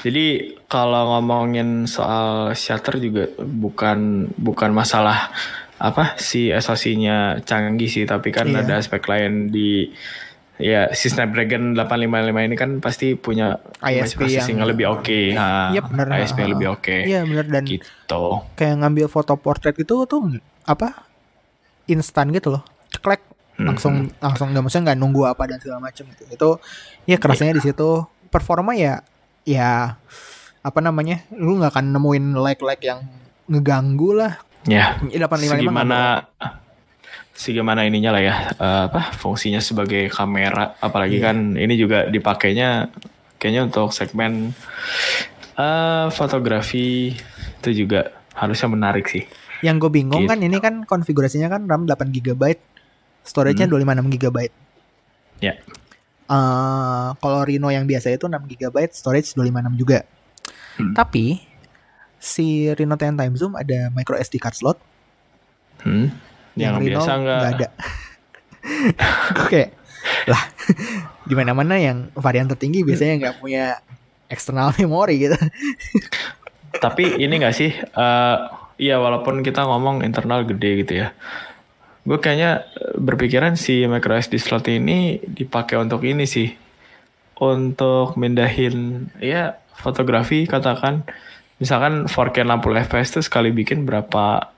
Jadi 0.00 0.26
kalau 0.66 1.12
ngomongin 1.12 1.84
soal 1.84 2.52
shutter 2.54 2.96
juga 2.96 3.28
bukan 3.36 4.30
bukan 4.32 4.70
masalah 4.70 5.28
apa 5.76 6.16
si 6.16 6.48
SoC-nya 6.48 7.40
canggih 7.42 7.88
sih, 7.88 8.04
tapi 8.04 8.30
kan 8.30 8.46
Iya. 8.46 8.62
ada 8.62 8.72
aspek 8.76 9.00
lain 9.02 9.48
di 9.48 9.88
ya 10.60 10.92
si 10.92 11.08
Snapdragon 11.08 11.72
855 11.72 12.04
ini 12.44 12.54
kan 12.54 12.70
pasti 12.78 13.16
punya 13.16 13.56
ISP 13.80 14.20
processing 14.20 14.60
yang- 14.60 14.68
lebih 14.68 14.86
oke. 14.86 15.20
Nah, 15.32 15.72
Iya, 15.72 15.80
bener. 15.82 16.06
ISP 16.14 16.38
yang 16.38 16.52
lebih 16.52 16.68
oke. 16.70 16.96
Iya 17.02 17.20
bener. 17.24 17.46
Dan 17.48 17.64
Gitu. 17.64 18.24
kayak 18.54 18.76
ngambil 18.78 19.06
foto 19.08 19.34
portrait 19.34 19.74
itu 19.74 20.04
tuh 20.04 20.22
apa 20.62 21.08
instan 21.86 22.30
gitu 22.30 22.54
loh. 22.54 22.62
Ceklek. 22.88 23.24
Hmm, 23.56 23.66
langsung 23.66 23.94
langsung. 24.18 24.52
Nggak 24.52 24.62
maksudnya 24.62 24.84
nggak 24.92 25.00
nunggu 25.00 25.22
apa 25.26 25.42
dan 25.44 25.58
segala 25.58 25.80
macam 25.82 26.04
gitu. 26.06 26.22
Itu 26.28 26.50
ya 27.04 27.16
kerasanya 27.16 27.56
di 27.56 27.62
situ. 27.62 28.04
Performa 28.28 28.72
ya 28.72 29.02
ya 29.42 29.96
apa 30.60 30.78
namanya 30.78 31.24
lu 31.32 31.56
nggak 31.56 31.72
akan 31.72 31.86
nemuin 31.90 32.24
like 32.36 32.60
yang 32.84 33.00
ngeganggu 33.48 34.12
lah. 34.14 34.36
Ya, 34.68 35.00
855 35.00 35.56
segimana 35.56 36.28
segimana 37.40 37.88
ininya 37.88 38.12
lah 38.12 38.20
ya 38.20 38.34
eh, 38.52 38.82
apa 38.92 39.16
fungsinya 39.16 39.64
sebagai 39.64 40.12
kamera 40.12 40.76
apalagi 40.76 41.16
Iya. 41.16 41.32
kan 41.32 41.36
ini 41.56 41.74
juga 41.74 42.04
dipakainya 42.04 42.92
kayaknya 43.40 43.62
untuk 43.64 43.96
segmen 43.96 44.52
eh 45.56 46.06
fotografi 46.12 47.16
itu 47.60 47.70
juga 47.74 48.12
harusnya 48.36 48.68
menarik 48.68 49.08
sih 49.08 49.24
yang 49.60 49.80
gue 49.80 49.88
bingung 49.88 50.24
Gitu. 50.24 50.30
kan 50.30 50.40
ini 50.40 50.56
kan 50.60 50.74
konfigurasinya 50.84 51.48
kan 51.48 51.64
RAM 51.64 51.84
8 51.84 52.12
GB 52.12 52.42
storage-nya 53.22 53.64
Hmm. 53.64 53.80
256 53.80 54.20
GB 54.20 54.36
ya 55.40 55.56
Eh, 56.30 57.08
kalau 57.18 57.42
Reno 57.42 57.74
yang 57.74 57.90
biasa 57.90 58.14
itu 58.14 58.30
6 58.30 58.46
GB 58.46 58.76
storage 58.94 59.34
256 59.34 59.74
juga. 59.74 59.98
Hmm. 60.78 60.94
Tapi 60.94 61.42
si 62.22 62.70
Reno 62.70 62.94
10 62.94 63.18
Time 63.18 63.34
Zoom 63.34 63.58
ada 63.58 63.90
micro 63.90 64.14
SD 64.14 64.38
card 64.38 64.54
slot 64.54 64.78
hmm. 65.82 66.06
Yang, 66.60 66.74
Reno 66.76 67.00
biasa 67.00 67.10
nggak 67.16 67.40
ada. 67.56 67.68
Kayak 69.48 69.80
lah 70.28 70.42
di 71.28 71.34
mana-mana 71.36 71.76
yang 71.80 72.12
varian 72.16 72.48
tertinggi 72.48 72.84
biasanya 72.84 73.14
nggak 73.20 73.36
punya 73.40 73.80
eksternal 74.30 74.72
memori 74.78 75.28
gitu. 75.28 75.38
tapi 76.78 77.18
ini 77.18 77.34
nggak 77.42 77.54
sih 77.56 77.70
eh 77.74 78.36
iya 78.80 78.96
walaupun 78.96 79.44
kita 79.44 79.66
ngomong 79.66 80.06
internal 80.06 80.46
gede 80.48 80.86
gitu 80.86 80.92
ya. 81.04 81.12
Gue 82.00 82.16
kayaknya 82.16 82.64
berpikiran 82.96 83.60
si 83.60 83.84
micro 83.84 84.16
SD 84.16 84.40
slot 84.40 84.64
ini 84.72 85.20
dipakai 85.20 85.76
untuk 85.76 86.00
ini 86.08 86.24
sih. 86.24 86.48
Untuk 87.36 88.16
mindahin 88.16 89.08
ya 89.20 89.60
fotografi 89.76 90.48
katakan. 90.48 91.04
Misalkan 91.60 92.08
4K 92.08 92.40
60 92.48 92.88
fps 92.88 93.08
tuh 93.20 93.24
sekali 93.24 93.52
bikin 93.52 93.84
berapa 93.84 94.48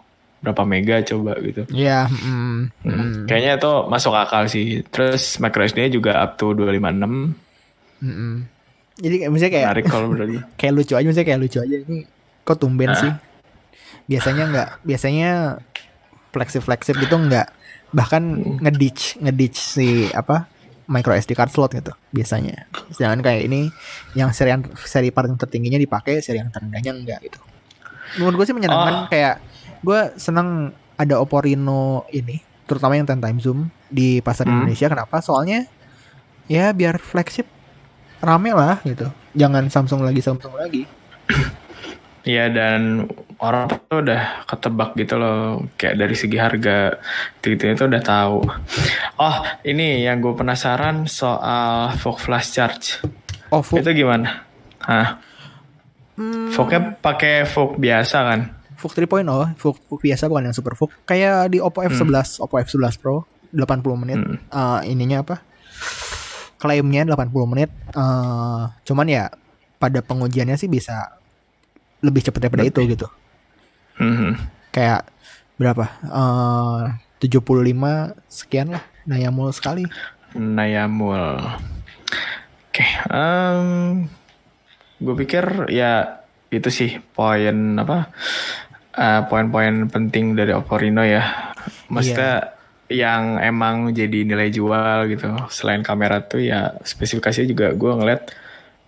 berapa 0.42 0.62
mega 0.62 0.98
coba 1.00 1.38
gitu. 1.38 1.62
Ya, 1.70 2.04
mm, 2.04 2.82
Hmm, 2.82 3.12
kayaknya 3.24 3.56
itu 3.56 3.72
masuk 3.86 4.10
akal 4.12 4.44
sih. 4.44 4.82
Terus 4.84 5.38
micro 5.38 5.62
SD 5.62 5.88
juga 5.92 6.18
up 6.18 6.34
to 6.34 6.50
256 6.50 6.74
mm, 6.98 7.30
mm. 8.02 8.34
Jadi 8.92 9.14
kayak 9.16 9.30
misalnya 9.30 9.52
kayak 9.52 9.66
menarik 9.66 9.86
kalau 9.86 10.06
menurut 10.06 10.28
gue 10.34 10.42
kayak 10.54 10.72
lucu 10.74 10.92
aja 10.92 11.06
misalnya 11.06 11.28
kayak 11.28 11.40
lucu 11.40 11.58
aja. 11.58 11.76
Ini 11.80 11.96
kok 12.42 12.58
tumben 12.58 12.90
Ah. 12.90 12.98
sih? 12.98 13.12
Biasanya 14.04 14.44
nggak 14.48 14.68
biasanya 14.82 15.30
fleksif 16.28 16.62
fleksif 16.62 16.94
gitu 16.96 17.14
nggak. 17.14 17.48
Bahkan 17.90 18.22
ngeditch 18.60 19.16
ngeditch 19.18 19.58
si 19.58 19.88
apa 20.10 20.50
micro 20.84 21.14
SD 21.14 21.32
card 21.32 21.48
slot 21.48 21.72
gitu 21.72 21.94
biasanya. 22.10 22.66
Sedangkan 22.90 23.22
kayak 23.22 23.46
ini 23.46 23.70
yang 24.12 24.34
seri 24.34 24.50
yang 24.50 24.66
seri 24.76 25.08
paling 25.08 25.38
tertingginya 25.38 25.78
dipakai 25.78 26.18
seri 26.18 26.42
yang 26.42 26.50
terendahnya 26.50 26.92
enggak 26.92 27.18
gitu. 27.22 27.38
Menurut 28.18 28.42
gue 28.42 28.46
sih 28.50 28.56
menyenangkan 28.56 28.94
Oh. 28.98 29.08
kayak 29.08 29.40
gue 29.82 30.00
seneng 30.16 30.70
ada 30.94 31.18
Oppo 31.18 31.42
Reno 31.42 32.06
ini 32.08 32.38
terutama 32.64 32.94
yang 32.94 33.04
10 33.04 33.18
time 33.18 33.38
zoom 33.38 33.58
di 33.86 34.22
pasar 34.22 34.46
Hmm. 34.46 34.62
Indonesia 34.62 34.86
kenapa 34.88 35.18
soalnya 35.18 35.66
ya 36.46 36.70
biar 36.70 36.96
flagship 36.96 37.46
rame 38.18 38.54
lah 38.54 38.78
gitu 38.82 39.10
jangan 39.32 39.66
Samsung 39.66 40.00
lagi 40.00 40.22
Samsung 40.22 40.54
lagi 40.54 40.86
Iya 42.22 42.54
dan 42.54 43.10
orang 43.42 43.66
tuh 43.90 43.98
udah 43.98 44.46
ketebak 44.46 44.94
gitu 44.94 45.18
loh 45.18 45.66
kayak 45.74 45.98
dari 45.98 46.14
segi 46.14 46.38
harga 46.38 46.94
gitu 47.42 47.66
itu 47.66 47.82
udah 47.82 47.98
tahu. 47.98 48.46
Oh 49.18 49.36
ini 49.66 50.06
yang 50.06 50.22
gue 50.22 50.30
penasaran 50.30 51.10
soal 51.10 51.90
fog 51.98 52.22
flash 52.22 52.54
charge 52.54 53.02
oh 53.50 53.58
Fug, 53.58 53.82
itu 53.82 54.06
gimana? 54.06 54.46
Hah? 54.86 55.18
Hmm, 56.14 56.54
Fognya 56.54 56.94
pakai 56.94 57.42
fog 57.42 57.74
biasa 57.82 58.16
kan? 58.22 58.40
Fug 58.82 58.90
3.0 58.90 59.22
Fug, 59.54 59.78
Fug 59.78 60.00
biasa 60.02 60.26
bukan 60.26 60.50
yang 60.50 60.56
super 60.56 60.74
Fug 60.74 60.90
kayak 61.06 61.54
di 61.54 61.62
Oppo 61.62 61.86
F11 61.86 62.42
Oppo 62.42 62.58
F11 62.58 62.98
Pro 62.98 63.22
80 63.54 64.02
menit. 64.02 64.18
Hmm. 64.18 64.36
Eh, 64.42 64.80
ininya 64.90 65.22
apa? 65.22 65.38
Klaimnya 66.58 67.06
80 67.06 67.46
menit. 67.46 67.70
Eh, 67.94 68.62
cuman 68.82 69.06
ya 69.06 69.30
pada 69.78 70.02
pengujiannya 70.02 70.58
sih 70.58 70.66
bisa 70.66 71.14
lebih 72.02 72.26
cepat 72.26 72.48
daripada 72.48 72.66
itu 72.66 72.82
gitu. 72.90 73.06
Mhm. 74.02 74.58
kayak 74.72 75.04
berapa? 75.60 75.84
Eh 76.00 76.82
75 77.22 78.16
sekian 78.26 78.72
lah 78.72 78.82
Nayamul 79.06 79.52
sekali. 79.54 79.84
Nayamul. 80.32 81.38
Oke, 82.72 82.86
gue 84.96 85.14
pikir 85.26 85.68
ya 85.68 86.24
itu 86.48 86.68
sih 86.72 86.90
poin 87.12 87.76
apa 87.76 88.08
eh, 88.92 89.20
poin-poin 89.26 89.88
penting 89.88 90.32
dari 90.32 90.52
Oppo 90.52 90.76
Reno 90.76 91.02
ya. 91.02 91.52
Maksudnya 91.88 92.52
yang 92.92 93.40
emang 93.40 93.90
jadi 93.90 94.24
nilai 94.24 94.48
jual 94.48 95.08
gitu. 95.08 95.32
Selain 95.48 95.80
kamera 95.80 96.20
tuh 96.20 96.40
ya 96.40 96.76
spesifikasinya 96.80 97.48
juga 97.48 97.66
gue 97.72 97.92
ngeliat 97.92 98.22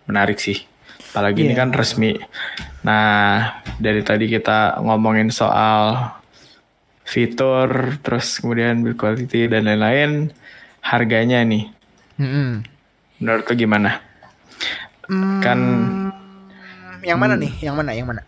menarik 0.04 0.36
sih. 0.36 0.60
Apalagi 1.10 1.46
ini 1.46 1.54
Iya. 1.54 1.60
kan 1.64 1.70
resmi. 1.70 2.12
Nah 2.82 3.08
dari 3.78 4.02
tadi 4.02 4.26
kita 4.26 4.82
ngomongin 4.82 5.30
soal 5.30 6.10
fitur, 7.04 8.00
terus 8.00 8.40
kemudian 8.40 8.80
build 8.80 8.96
quality 8.96 9.46
dan 9.46 9.68
lain-lain, 9.68 10.32
harganya 10.80 11.44
nih, 11.44 11.68
Mm-mm. 12.16 12.64
menurut 13.20 13.44
lu 13.44 13.54
gimana? 13.54 14.00
Kan 15.40 15.60
Hmm, 15.60 16.08
yang 17.04 17.20
mana 17.20 17.36
nih 17.36 17.52
yang 17.60 17.76
mana 17.76 17.92
yang 17.92 18.08
mana 18.08 18.24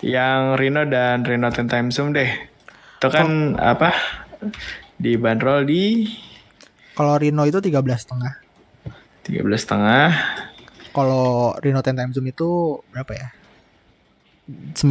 yang 0.00 0.56
Reno 0.56 0.88
dan 0.88 1.22
Reno 1.24 1.52
10 1.52 1.68
Time 1.68 1.88
Zoom 1.92 2.16
deh, 2.16 2.30
itu 2.96 3.08
kan 3.12 3.56
apa? 3.60 3.92
Dibanderol 5.00 5.64
di 5.64 6.08
kalau 6.96 7.16
Reno 7.16 7.48
itu 7.48 7.60
13 7.60 7.80
setengah 7.96 8.50
13 9.24 9.46
setengah. 9.62 10.10
Kalau 10.90 11.54
Reno 11.62 11.80
10 11.84 11.94
Time 11.94 12.12
Zoom 12.12 12.26
itu 12.26 12.80
berapa 12.90 13.12
ya? 13.14 13.28
9 14.74 14.82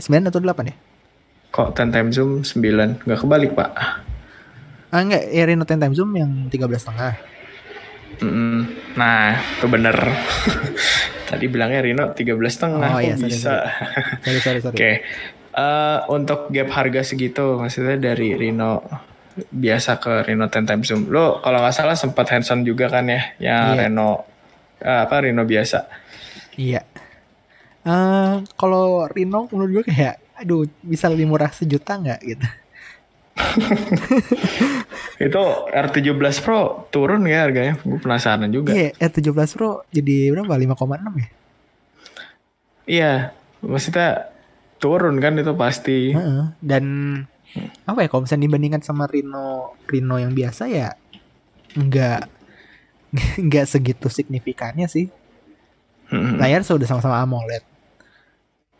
9 0.00 0.28
atau 0.32 0.40
8 0.40 0.70
ya? 0.72 0.76
Kok 1.52 1.68
10 1.76 1.92
Time 1.92 2.10
Zoom 2.16 2.30
9? 2.40 3.04
Nggak 3.04 3.20
kebalik 3.20 3.52
pak? 3.52 3.70
Ah 4.88 5.02
enggak, 5.04 5.28
ya 5.28 5.44
Reno 5.44 5.68
10 5.68 5.82
Time 5.82 5.94
Zoom 5.94 6.10
yang 6.16 6.30
13 6.48 6.80
setengah. 6.80 7.12
Mm-mm. 8.16 8.54
Nah, 8.96 9.36
itu 9.58 9.66
bener. 9.68 9.92
Tadi 11.28 11.44
bilangnya 11.50 11.82
Reno 11.82 12.04
13 12.14 12.32
setengah, 12.46 12.90
Oh, 12.96 13.00
iya, 13.02 13.14
sorry, 13.18 13.28
bisa? 13.28 13.54
Sorry 14.22 14.40
sorry 14.40 14.60
sorry. 14.62 14.74
Oke, 14.78 14.90
Eh, 15.56 15.98
untuk 16.12 16.52
gap 16.52 16.68
harga 16.76 17.00
segitu, 17.00 17.56
maksudnya 17.56 17.96
dari 17.96 18.36
Reno 18.36 18.84
biasa 19.48 19.96
ke 19.96 20.28
Reno 20.28 20.52
10 20.52 20.68
Time 20.68 20.82
Zoom. 20.84 21.08
Lo 21.08 21.40
kalau 21.40 21.64
nggak 21.64 21.72
salah 21.72 21.96
sempat 21.96 22.28
hands-on 22.28 22.60
juga 22.60 22.92
kan 22.92 23.08
ya, 23.08 23.32
yang 23.40 23.72
Iya. 23.72 23.88
Reno 23.88 24.28
eh, 24.76 25.00
apa 25.08 25.24
Reno 25.24 25.48
biasa. 25.48 25.88
Iya. 26.60 26.84
Eh 27.88 28.34
kalau 28.52 29.08
Reno 29.08 29.48
menurut 29.48 29.80
gue 29.80 29.84
kayak 29.88 30.20
aduh 30.36 30.68
bisa 30.84 31.08
lebih 31.08 31.24
murah 31.24 31.48
sejuta 31.48 31.96
nggak 31.96 32.20
gitu. 32.20 32.46
Itu 35.26 35.42
R17 35.68 36.36
Pro 36.44 36.88
turun 36.88 37.28
ya 37.28 37.44
harganya? 37.48 37.76
Gue 37.84 38.00
penasaran 38.00 38.48
juga. 38.48 38.72
Iya, 38.72 38.96
R17 38.96 39.56
Pro 39.56 39.84
jadi 39.92 40.32
berapa? 40.32 40.56
5,6 40.56 41.20
ya? 41.20 41.28
Iya, 42.86 43.12
maksudnya 43.60 44.30
turun 44.78 45.18
kan 45.18 45.34
itu 45.36 45.52
pasti. 45.56 46.14
Dan 46.62 46.84
apa 47.88 48.04
ya 48.04 48.08
kalau 48.12 48.28
misalnya 48.28 48.44
dibandingkan 48.52 48.82
sama 48.84 49.08
Reno 49.08 49.78
Reno 49.88 50.20
yang 50.20 50.36
biasa 50.36 50.68
ya 50.68 50.92
nggak 51.72 52.20
nggak 53.46 53.66
segitu 53.66 54.06
signifikannya 54.08 54.86
sih. 54.86 55.08
Mm-mm. 56.06 56.38
Layar 56.38 56.62
sudah 56.62 56.86
sama-sama 56.86 57.18
AMOLED. 57.18 57.64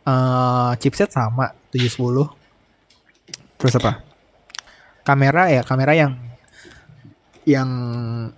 Eh 0.07 0.73
chipset 0.79 1.11
sama 1.11 1.51
710. 1.75 2.31
Terus 3.59 3.75
apa? 3.83 4.16
Kamera 5.07 5.47
ya, 5.49 5.63
kamera 5.63 5.95
yang 5.95 6.19
yang 7.47 7.71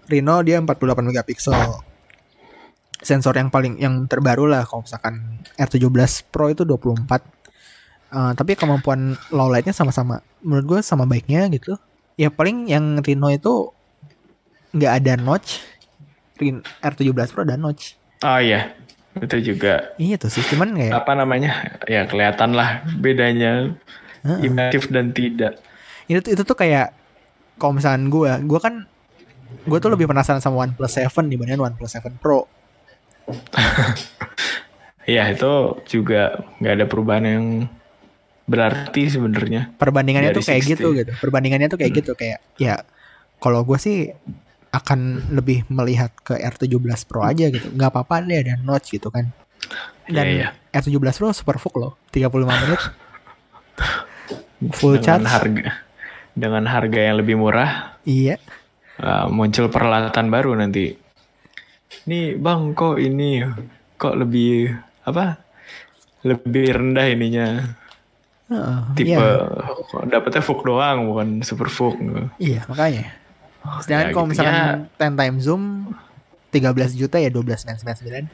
Reno 0.05 0.45
dia 0.45 0.61
48 0.61 0.77
megapiksel. 1.01 1.57
sensor 2.99 3.31
yang 3.33 3.47
paling 3.47 3.79
yang 3.79 4.11
terbaru 4.11 4.51
lah 4.51 4.67
kalau 4.67 4.83
misalkan 4.83 5.39
R17 5.55 5.87
Pro 6.29 6.51
itu 6.51 6.67
24 6.67 7.39
Eh, 8.09 8.33
tapi 8.33 8.57
kemampuan 8.57 9.13
low 9.29 9.53
lightnya 9.53 9.71
sama-sama 9.71 10.25
menurut 10.41 10.65
gue 10.67 10.81
sama 10.81 11.05
baiknya 11.05 11.45
gitu. 11.53 11.77
Ya 12.17 12.33
paling 12.33 12.65
yang 12.65 12.97
Reno 12.99 13.29
itu 13.29 13.69
nggak 14.73 14.93
ada 14.99 15.13
notch. 15.15 15.61
Ren- 16.41 16.65
R17 16.81 17.29
Pro 17.29 17.45
ada 17.45 17.61
notch. 17.61 18.01
Oh 18.25 18.41
iya, 18.41 18.73
itu 19.15 19.53
juga 19.53 19.93
iya 20.01 20.17
tuh 20.17 20.33
sih 20.33 20.41
cuman 20.41 20.73
kayak 20.73 21.05
apa 21.05 21.13
namanya? 21.15 21.77
Ya 21.85 22.09
kelihatan 22.09 22.57
lah 22.57 22.81
bedanya. 22.97 23.77
Imersif 24.25 24.89
dan 24.89 25.13
tidak. 25.13 25.61
Itu 26.09 26.33
itu 26.33 26.43
tuh 26.43 26.57
kayak 26.57 26.97
kalau 27.61 27.77
misalkan 27.77 28.09
gue 28.09 28.31
gue 28.49 28.61
kan 28.61 28.89
gue 29.69 29.79
tuh 29.81 29.91
lebih 29.93 30.09
penasaran 30.09 30.41
sama 30.41 30.65
OnePlus 30.69 30.97
7 30.97 31.09
dibandingin 31.29 31.61
OnePlus 31.61 32.01
7 32.01 32.17
Pro. 32.21 32.49
Iya 35.09 35.25
itu 35.33 35.81
juga 35.89 36.45
nggak 36.61 36.75
ada 36.77 36.85
perubahan 36.85 37.25
yang 37.25 37.45
berarti 38.45 39.09
sebenarnya. 39.09 39.73
perbandingannya 39.81 40.37
Dari 40.37 40.37
tuh 40.37 40.45
kayak 40.45 40.63
60. 40.69 40.73
gitu 40.77 40.89
gitu. 40.93 41.13
Perbandingannya 41.17 41.69
tuh 41.73 41.81
kayak 41.81 41.93
gitu 41.97 42.13
kayak 42.13 42.45
ya 42.61 42.85
kalau 43.41 43.65
gue 43.65 43.81
sih 43.81 44.13
akan 44.69 45.33
lebih 45.33 45.65
melihat 45.73 46.13
ke 46.21 46.37
R17 46.37 47.09
Pro 47.09 47.25
aja 47.25 47.49
gitu. 47.49 47.73
Nggak 47.73 47.89
apa-apa 47.89 48.21
deh 48.21 48.37
ada 48.37 48.61
notch 48.61 48.93
gitu 48.93 49.09
kan. 49.09 49.33
Dan 50.05 50.25
Iya, 50.29 50.49
R17 50.77 51.01
Pro 51.17 51.33
super 51.33 51.57
full 51.57 51.81
loh 51.81 51.93
35 52.13 52.45
menit. 52.45 52.81
Full 54.77 55.01
dengan 55.01 55.25
charge. 55.25 55.33
harga 55.33 55.88
dengan 56.39 56.63
harga 56.65 57.01
yang 57.03 57.19
lebih 57.19 57.35
murah 57.35 57.99
iya 58.07 58.39
uh, 58.99 59.27
muncul 59.29 59.67
peralatan 59.67 60.31
baru 60.31 60.55
nanti. 60.55 60.95
Nih 62.07 62.39
bang 62.39 62.73
kok 62.73 62.97
ini 62.97 63.43
kok 63.95 64.15
lebih 64.15 64.71
apa? 65.03 65.43
Lebih 66.23 66.67
rendah 66.75 67.07
ininya. 67.07 67.47
Heeh, 68.49 68.79
Tipe 68.97 69.13
iya, 69.13 69.45
kok 69.85 70.09
dapetnya 70.09 70.41
Fug 70.41 70.65
doang 70.65 71.05
bukan 71.05 71.29
Super 71.43 71.69
Fug. 71.69 72.01
iya 72.41 72.65
makanya 72.65 73.13
sedangkan 73.85 74.09
Ya, 74.09 74.15
kalau 74.15 74.25
gitu. 74.25 74.33
misalkan 74.33 74.57
Ya. 74.57 75.13
10 75.13 75.21
time 75.21 75.37
zoom 75.37 75.63
13 76.49 76.97
juta 76.97 77.21
ya 77.21 77.29
12,999 77.29 78.25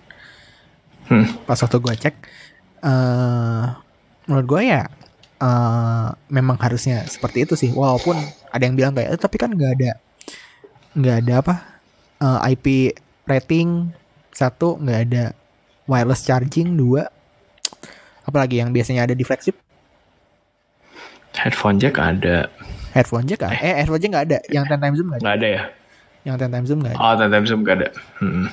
Hmm. 1.05 1.27
pas 1.45 1.59
waktu 1.59 1.77
gue 1.77 1.95
cek 1.99 2.15
eh 2.81 3.65
menurut 4.25 4.47
gue 4.47 4.63
ya 4.65 4.89
eh 5.45 6.07
memang 6.31 6.57
harusnya 6.57 7.05
seperti 7.05 7.45
itu 7.45 7.55
sih 7.55 7.71
walaupun 7.71 8.17
ada 8.49 8.63
yang 8.63 8.73
bilang 8.73 8.93
kayak 8.93 9.13
"Eh, 9.13 9.21
tapi 9.21 9.37
kan 9.37 9.53
nggak 9.53 9.73
ada 9.77 9.91
nggak 10.95 11.17
ada 11.21 11.35
apa 11.39 11.55
eh, 12.19 12.51
IP 12.51 12.67
rating 13.25 13.93
satu 14.31 14.81
nggak 14.81 15.01
ada 15.05 15.25
wireless 15.85 16.25
charging 16.25 16.73
dua 16.75 17.13
apalagi 18.25 18.59
yang 18.59 18.73
biasanya 18.73 19.05
ada 19.05 19.13
di 19.13 19.23
flagship 19.23 19.61
Headphone 21.35 21.77
jack 21.77 21.99
ada. 21.99 22.47
headphone 22.95 23.27
jack 23.27 23.43
kan? 23.43 23.51
eh 23.53 23.75
headphone 23.77 23.99
jack 23.99 24.11
nggak 24.11 24.25
ada 24.25 24.39
yang 24.49 24.65
10 24.65 24.79
time 24.79 24.95
zoom 24.95 25.07
nggak 25.11 25.19
ada 25.19 25.27
Nggak 25.27 25.37
ada 25.37 25.49
ya? 25.51 25.63
yang 26.25 26.35
10 26.39 26.47
time 26.49 26.65
zoom 26.65 26.79
nggak 26.81 26.95
ada 26.95 27.03
Oh, 27.03 27.15
time 27.29 27.45
zoom 27.45 27.61
gak 27.61 27.77
ada. 27.77 27.89
Hmm. 28.17 28.47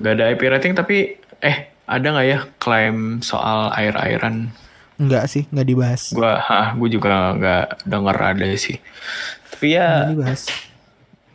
Gak 0.00 0.12
ada 0.16 0.24
IP 0.32 0.42
rating 0.48 0.72
tapi 0.72 0.96
eh 1.38 1.56
ada 1.84 2.06
nggak 2.08 2.26
ya 2.26 2.38
klaim 2.56 2.96
soal 3.20 3.68
air-airan? 3.70 4.48
Nggak 5.00 5.24
sih 5.26 5.48
nggak 5.48 5.66
dibahas. 5.66 6.02
Gua, 6.12 6.36
ah, 6.36 6.76
gue 6.76 6.88
juga 6.92 7.32
nggak 7.32 7.88
denger 7.88 8.16
ada 8.20 8.46
sih. 8.60 8.76
Tapi 9.48 9.66
ya 9.72 10.04
nggak 10.04 10.12
dibahas. 10.12 10.42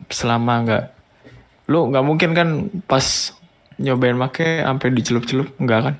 selama 0.06 0.54
nggak, 0.62 0.84
lu 1.66 1.90
nggak 1.90 2.04
mungkin 2.06 2.30
kan 2.30 2.48
pas 2.86 3.34
nyobain 3.82 4.14
make 4.14 4.62
sampai 4.62 4.88
dicelup-celup? 4.94 5.50
Nggak 5.58 5.80
kan? 5.82 5.94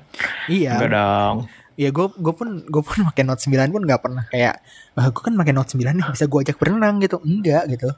iya. 0.47 0.79
Nggak 0.79 0.91
dong. 0.95 1.37
ya 1.77 1.93
gue 1.93 2.09
gue 2.09 2.33
pun 2.33 2.65
gue 2.65 2.81
pun 2.81 3.05
pakai 3.13 3.21
Note 3.21 3.37
9 3.37 3.69
pun 3.69 3.85
nggak 3.85 4.01
pernah 4.01 4.25
kayak 4.33 4.65
ah 4.97 5.13
gue 5.13 5.21
kan 5.21 5.37
pakai 5.37 5.53
Note 5.53 5.77
9 5.77 5.85
nih 5.93 6.09
bisa 6.09 6.25
gue 6.25 6.39
ajak 6.41 6.57
berenang 6.57 6.97
gitu. 7.03 7.21
Enggak 7.21 7.69
gitu. 7.69 7.93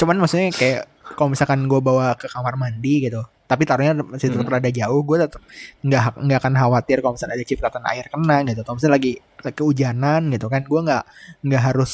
Cuman 0.00 0.18
maksudnya 0.18 0.50
kayak 0.50 0.90
kalau 1.14 1.30
misalkan 1.30 1.70
gue 1.70 1.78
bawa 1.78 2.18
ke 2.18 2.26
kamar 2.26 2.58
mandi 2.58 3.06
gitu 3.06 3.22
tapi 3.46 3.62
taruhnya 3.62 3.94
masih 4.02 4.34
tetap 4.34 4.46
rada 4.50 4.70
jauh 4.70 5.00
gue 5.06 5.16
tetap 5.22 5.42
nggak 5.86 6.02
nggak 6.18 6.38
akan 6.42 6.54
khawatir 6.58 6.98
kalau 6.98 7.14
misalnya 7.14 7.34
ada 7.38 7.46
cipratan 7.46 7.82
air 7.86 8.06
kena 8.10 8.36
gitu. 8.42 8.60
Kalau 8.66 8.76
misalnya 8.78 8.94
lagi 8.98 9.12
lagi 9.42 9.56
kehujanan 9.56 10.20
gitu 10.34 10.46
kan 10.50 10.62
gue 10.66 10.80
nggak 10.82 11.04
nggak 11.46 11.62
harus 11.62 11.92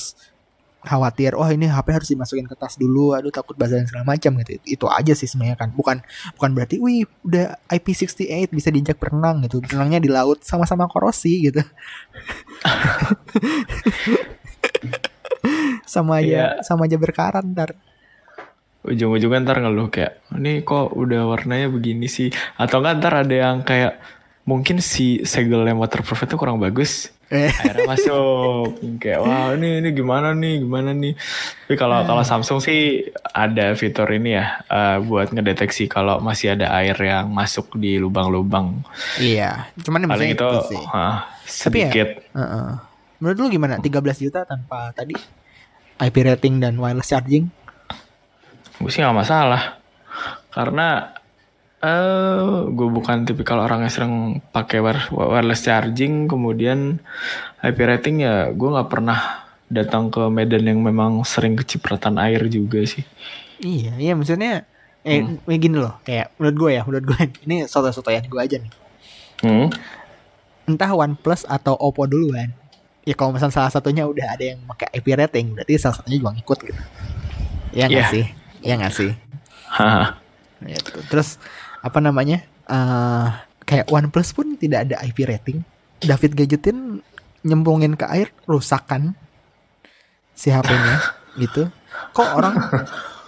khawatir 0.83 1.39
oh 1.39 1.47
ini 1.47 1.71
HP 1.71 1.95
harus 1.95 2.11
dimasukin 2.11 2.43
ke 2.51 2.59
tas 2.59 2.75
dulu 2.75 3.15
aduh 3.15 3.31
takut 3.31 3.55
basah 3.55 3.79
dan 3.79 3.87
segala 3.87 4.03
macam 4.03 4.35
gitu. 4.43 4.59
Itu 4.67 4.91
aja 4.91 5.15
sih 5.15 5.31
sebenarnya 5.31 5.55
kan. 5.55 5.71
Bukan 5.71 6.03
bukan 6.35 6.51
berarti 6.59 6.83
wih 6.83 7.07
udah 7.23 7.55
IP68 7.71 8.51
bisa 8.51 8.69
diajak 8.75 8.99
berenang 8.99 9.47
gitu. 9.47 9.63
Berenangnya 9.63 10.03
di 10.03 10.11
laut 10.11 10.43
sama-sama 10.43 10.91
korosi 10.91 11.53
gitu. 11.53 11.63
Sama 15.87 16.23
aja 16.23 16.27
Iya. 16.27 16.47
sama 16.65 16.87
aja 16.89 16.97
berkarat 16.97 17.45
ntar 17.53 17.75
Ujung-ujungnya 18.83 19.43
ntar 19.43 19.63
ngeluh 19.63 19.89
kayak, 19.89 20.19
ini 20.35 20.61
kok 20.61 20.91
udah 20.91 21.23
warnanya 21.25 21.71
begini 21.71 22.07
sih? 22.07 22.29
Atau 22.55 22.83
nggak 22.83 22.99
ntar 22.99 23.15
ada 23.23 23.31
yang 23.35 23.63
kayak, 23.63 24.03
mungkin 24.43 24.83
si 24.83 25.23
segel 25.23 25.63
yang 25.63 25.79
waterproof 25.79 26.27
itu 26.27 26.35
kurang 26.35 26.59
bagus. 26.59 27.15
eh. 27.31 27.49
Akhirnya 27.49 27.87
masuk. 27.87 28.75
Kayak 28.99 29.23
wah 29.23 29.55
ini 29.55 29.79
ini 29.79 29.89
gimana 29.95 30.35
nih 30.35 30.61
gimana 30.61 30.91
nih? 30.91 31.15
Tapi 31.15 31.75
kalau 31.79 32.03
kalau 32.03 32.21
Samsung 32.21 32.59
sih 32.59 33.07
ada 33.31 33.73
fitur 33.73 34.05
ini 34.11 34.35
ya 34.35 34.61
eh, 34.67 34.99
buat 34.99 35.31
ngedeteksi 35.31 35.87
kalau 35.87 36.19
masih 36.19 36.53
ada 36.53 36.75
air 36.75 36.93
yang 36.99 37.31
masuk 37.31 37.73
di 37.75 37.97
lubang-lubang. 37.97 38.83
Iya 39.17 39.71
cuman 39.81 40.11
paling 40.11 40.35
misalnya 40.35 40.37
itu 40.37 40.49
sih. 40.69 40.83
ah, 40.85 41.25
Tapi 41.41 41.79
ya- 41.79 41.89
sedikit. 41.89 42.09
Heeh. 42.35 42.69
menurut 43.17 43.37
lu 43.39 43.47
gimana? 43.49 43.79
13 43.79 43.95
juta 44.21 44.43
tanpa 44.43 44.91
tadi 44.91 45.15
IP 45.97 46.17
rating 46.21 46.59
dan 46.59 46.75
wireless 46.77 47.09
charging 47.09 47.47
gue 48.83 48.91
sih 48.91 49.01
nggak 49.01 49.15
masalah 49.17 49.79
karena 50.51 51.15
eh 51.79 52.43
gue 52.69 52.89
bukan 52.89 53.23
tipikal 53.23 53.59
orang 53.59 53.83
yang 53.83 53.93
sering 53.93 54.15
pakai 54.49 54.79
wire- 54.79 55.11
wireless 55.11 55.63
charging 55.63 56.27
kemudian 56.27 56.99
IP 57.59 57.79
rating 57.81 58.21
ya 58.21 58.51
gue 58.51 58.69
nggak 58.69 58.87
pernah 58.87 59.19
datang 59.67 60.07
ke 60.07 60.21
medan 60.29 60.63
yang 60.63 60.79
memang 60.79 61.23
sering 61.23 61.55
kecipratan 61.55 62.19
air 62.19 62.45
juga 62.47 62.83
sih 62.83 63.03
Iya, 63.59 63.95
iya 63.97 64.13
maksudnya 64.13 64.67
eh 65.01 65.23
Hmm. 65.23 65.39
gini 65.49 65.75
loh, 65.75 65.99
kayak 66.03 66.35
menurut 66.35 66.57
gue 66.57 66.71
ya, 66.73 66.83
menurut 66.83 67.05
gue 67.05 67.19
ini 67.47 67.57
soto-sotoyan 67.65 68.27
gue 68.27 68.39
aja 68.39 68.59
nih. 68.59 68.73
hmm? 69.41 69.67
Entah 70.67 70.91
OnePlus 70.91 71.43
atau 71.45 71.75
Oppo 71.75 72.07
duluan. 72.07 72.51
Ya 73.03 73.15
kalau 73.15 73.31
misalnya 73.31 73.55
salah 73.57 73.71
satunya 73.71 74.03
udah 74.03 74.35
ada 74.35 74.45
yang 74.45 74.63
pakai 74.63 74.91
IP 74.93 75.07
rating, 75.13 75.55
berarti 75.55 75.75
salah 75.75 75.95
satunya 75.95 76.19
juga 76.19 76.35
ngikut 76.35 76.59
gitu. 76.63 76.83
Nggak 77.73 77.91
Iya. 77.91 78.07
sih? 78.11 78.27
Iya 78.63 78.75
nggak 78.79 78.95
sih? 78.95 79.11
Gitu. 80.63 80.99
Terus 81.11 81.37
apa 81.83 81.99
namanya? 81.99 82.47
eh 82.63 83.29
kayak 83.63 83.91
OnePlus 83.91 84.31
pun 84.33 84.55
tidak 84.55 84.87
ada 84.89 85.03
IP 85.03 85.27
rating. 85.27 85.61
David 85.99 86.35
gadgetin 86.35 87.03
nyemplungin 87.43 87.95
ke 87.95 88.07
air 88.07 88.31
rusak 88.47 88.87
kan 88.87 89.15
si 90.33 90.49
HP-nya 90.49 90.99
gitu. 91.43 91.69
Kok 92.15 92.29
orang 92.33 92.55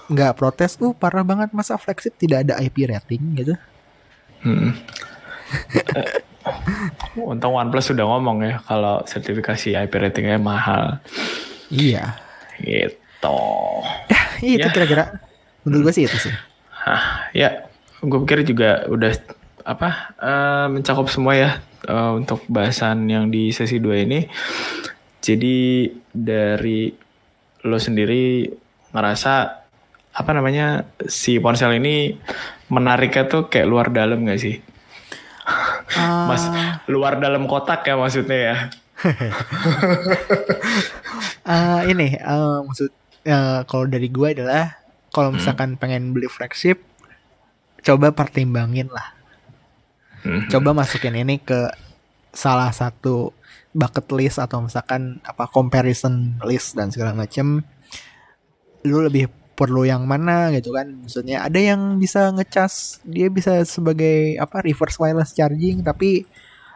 nggak 0.06 0.38
protes? 0.38 0.78
Uh 0.78 0.94
parah 0.94 1.26
banget 1.26 1.50
masa 1.50 1.74
flagship 1.74 2.14
tidak 2.14 2.46
ada 2.46 2.58
IP 2.58 2.86
rating 2.86 3.22
gitu. 3.34 3.54
Hmm. 4.42 4.74
Eh, 5.74 6.22
Untung 7.16 7.54
OnePlus 7.54 7.90
sudah 7.90 8.04
ngomong 8.04 8.44
ya 8.44 8.54
kalau 8.62 9.00
sertifikasi 9.02 9.74
IP 9.74 9.92
ratingnya 9.92 10.36
mahal 10.36 10.98
Iya. 11.70 12.14
gitu. 12.60 13.40
Iya 14.38 14.54
itu 14.60 14.68
Ya. 14.68 14.74
kira-kira 14.74 15.04
menurut 15.64 15.90
gue 15.90 15.94
sih 16.00 16.04
itu 16.06 16.16
sih. 16.28 16.34
Hah, 16.84 17.32
ya, 17.32 17.68
gue 18.04 18.18
pikir 18.24 18.44
juga 18.44 18.84
udah 18.88 19.12
apa 19.64 20.14
eh, 20.20 20.66
mencakup 20.68 21.08
semua 21.08 21.34
ya 21.34 21.50
eh, 21.88 22.10
untuk 22.12 22.44
bahasan 22.46 23.08
yang 23.08 23.32
di 23.32 23.50
sesi 23.50 23.80
2 23.80 24.04
ini. 24.04 24.20
Jadi 25.24 25.88
dari 26.12 26.92
lo 27.64 27.80
sendiri 27.80 28.44
ngerasa 28.92 29.64
apa 30.14 30.30
namanya 30.30 30.84
si 31.08 31.40
ponsel 31.40 31.80
ini 31.80 32.14
menariknya 32.70 33.24
tuh 33.26 33.48
kayak 33.48 33.66
luar 33.66 33.88
dalam 33.90 34.22
gak 34.28 34.38
sih? 34.38 34.60
Mas, 36.28 36.44
luar 36.88 37.20
dalam 37.20 37.44
kotak 37.44 37.84
ya 37.84 37.96
maksudnya 37.96 38.38
ya. 38.38 38.56
Eh, 41.44 41.80
ini 41.92 42.16
eh, 42.16 42.58
maksud 42.64 42.90
eh, 43.26 43.60
kalau 43.68 43.84
dari 43.84 44.08
gue 44.08 44.28
adalah 44.32 44.83
kalau 45.14 45.30
misalkan 45.30 45.78
pengen 45.78 46.10
beli 46.10 46.26
flagship 46.26 46.82
coba 47.84 48.10
pertimbangin 48.10 48.90
lah. 48.90 49.14
Hmm. 50.24 50.48
Coba 50.50 50.74
masukin 50.74 51.14
ini 51.14 51.38
ke 51.38 51.70
salah 52.34 52.74
satu 52.74 53.30
bucket 53.70 54.08
list 54.16 54.42
atau 54.42 54.64
misalkan 54.64 55.22
apa 55.22 55.46
comparison 55.46 56.40
list 56.42 56.74
dan 56.74 56.90
segala 56.90 57.14
macam. 57.14 57.62
Lu 58.82 59.04
lebih 59.04 59.30
perlu 59.54 59.86
yang 59.86 60.02
mana 60.02 60.50
gitu 60.50 60.74
kan 60.74 60.90
maksudnya 60.90 61.46
ada 61.46 61.62
yang 61.62 61.96
bisa 62.02 62.34
ngecas 62.34 62.98
dia 63.06 63.30
bisa 63.30 63.62
sebagai 63.62 64.34
apa 64.42 64.66
reverse 64.66 64.98
wireless 64.98 65.30
charging 65.30 65.78
tapi 65.78 66.26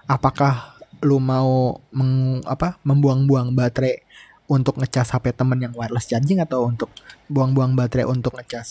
apakah 0.07 0.79
lu 1.03 1.19
mau 1.19 1.79
meng, 1.91 2.43
apa 2.47 2.79
membuang-buang 2.87 3.55
baterai 3.55 4.03
untuk 4.49 4.81
ngecas 4.81 5.13
HP 5.13 5.37
temen 5.37 5.61
yang 5.61 5.77
wireless 5.77 6.09
charging 6.09 6.41
atau 6.41 6.65
untuk 6.65 6.89
buang-buang 7.29 7.77
baterai 7.77 8.09
untuk 8.09 8.33
ngecas 8.33 8.69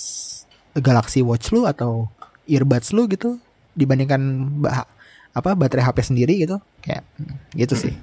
Galaxy 0.73 1.21
Watch 1.21 1.53
lu 1.53 1.69
atau 1.69 2.09
earbuds 2.49 2.91
lu 2.97 3.05
gitu 3.05 3.37
dibandingkan 3.77 4.19
bah, 4.57 4.89
apa 5.37 5.53
baterai 5.53 5.85
HP 5.85 5.97
sendiri 6.01 6.33
gitu? 6.41 6.57
Kayak 6.81 7.05
hmm, 7.21 7.35
gitu 7.53 7.75
sih. 7.77 7.93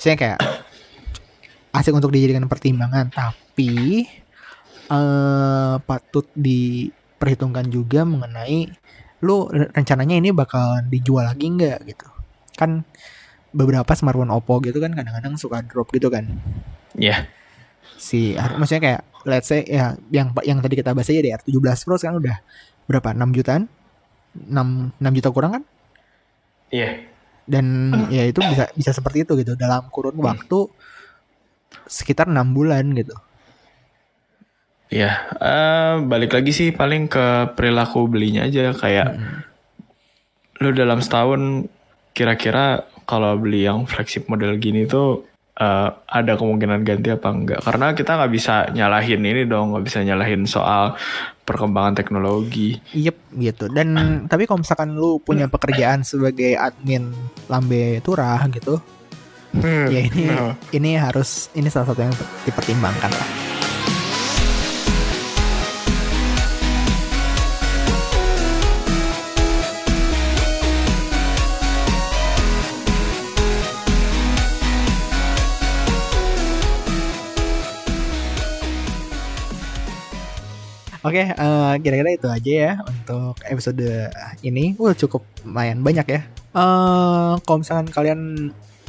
Saya 0.00 0.16
kayak 0.16 0.40
asik 1.76 1.92
untuk 1.92 2.08
dijadikan 2.08 2.48
pertimbangan 2.48 3.12
tapi 3.12 4.08
eh 4.88 5.76
patut 5.84 6.24
diperhitungkan 6.32 7.68
juga 7.68 8.08
mengenai 8.08 8.72
lu 9.20 9.52
re- 9.52 9.68
rencananya 9.76 10.16
ini 10.16 10.32
bakal 10.32 10.80
dijual 10.88 11.28
lagi 11.28 11.44
nggak 11.44 11.78
gitu? 11.92 12.08
Kan 12.56 12.88
beberapa 13.52 13.92
smartphone 13.92 14.32
Oppo 14.32 14.60
gitu 14.64 14.80
kan 14.80 14.92
kadang-kadang 14.92 15.36
suka 15.40 15.64
drop 15.64 15.88
gitu 15.92 16.12
kan 16.12 16.28
Ya. 16.98 17.30
si 17.98 18.34
maksudnya 18.34 18.82
kayak 18.82 19.00
let's 19.26 19.50
say 19.50 19.66
ya 19.66 19.98
yang 20.14 20.30
yang 20.46 20.62
tadi 20.62 20.78
kita 20.78 20.94
bahas 20.94 21.10
aja 21.10 21.18
deh 21.18 21.34
R17 21.34 21.82
Pro 21.82 21.98
sekarang 21.98 22.22
udah 22.22 22.36
berapa? 22.86 23.10
6 23.14 23.34
jutaan? 23.34 23.66
6 24.38 25.02
6 25.02 25.18
juta 25.18 25.28
kurang 25.34 25.52
kan? 25.58 25.64
Iya. 26.68 27.08
dan 27.48 27.64
ya 28.12 28.28
itu 28.28 28.44
bisa 28.44 28.68
bisa 28.76 28.92
seperti 28.92 29.24
itu 29.24 29.32
gitu 29.40 29.56
dalam 29.56 29.88
kurun 29.88 30.20
waktu 30.20 30.68
sekitar 31.88 32.28
enam 32.28 32.52
bulan 32.52 32.92
gitu. 32.92 33.16
Ya, 34.88 35.28
eh, 35.36 36.00
balik 36.00 36.32
lagi 36.32 36.52
sih 36.52 36.72
paling 36.72 37.12
ke 37.12 37.52
perilaku 37.52 38.08
belinya 38.08 38.48
aja 38.48 38.72
kayak 38.72 39.20
lu 40.64 40.72
dalam 40.72 41.04
setahun 41.04 41.68
kira-kira 42.16 42.88
kalau 43.04 43.36
beli 43.36 43.68
yang 43.68 43.84
flagship 43.84 44.28
model 44.32 44.56
gini 44.56 44.88
tuh 44.88 45.27
eh, 45.58 45.88
ada 45.90 46.32
kemungkinan 46.38 46.86
ganti 46.86 47.10
apa 47.10 47.28
enggak? 47.34 47.60
Karena 47.66 47.92
kita 47.92 48.16
nggak 48.16 48.32
bisa 48.32 48.54
nyalahin 48.70 49.22
ini 49.26 49.42
dong, 49.44 49.74
nggak 49.74 49.84
bisa 49.84 49.98
nyalahin 50.06 50.46
soal 50.46 50.94
perkembangan 51.42 51.96
teknologi. 51.98 52.78
Yep 52.94 53.16
gitu 53.40 53.64
dan 53.72 53.88
tapi 54.28 54.44
kalau 54.44 54.60
misalkan 54.60 54.92
lu 54.96 55.20
punya 55.22 55.48
pekerjaan 55.48 56.04
sebagai 56.04 56.56
admin 56.58 57.12
lambe 57.48 58.04
turah 58.04 58.44
gitu 58.52 58.80
ya 59.88 60.00
ini 60.04 60.28
Nah, 60.28 60.52
ini 60.76 61.00
harus 61.00 61.48
ini 61.56 61.72
salah 61.72 61.92
satu 61.92 62.00
yang 62.04 62.14
dipertimbangkan 62.44 63.10
lah 63.10 63.47
Oke, 81.08 81.24
eh, 81.24 81.74
kira-kira 81.80 82.10
itu 82.12 82.28
aja 82.28 82.52
ya 82.52 82.72
untuk 82.84 83.40
episode 83.48 84.12
ini. 84.44 84.76
Wah, 84.76 84.92
cukup 84.92 85.24
lumayan 85.48 85.80
banyak 85.80 86.04
ya. 86.04 86.20
Eh, 86.52 87.32
kalau 87.40 87.58
misalkan 87.64 87.88
kalian 87.88 88.20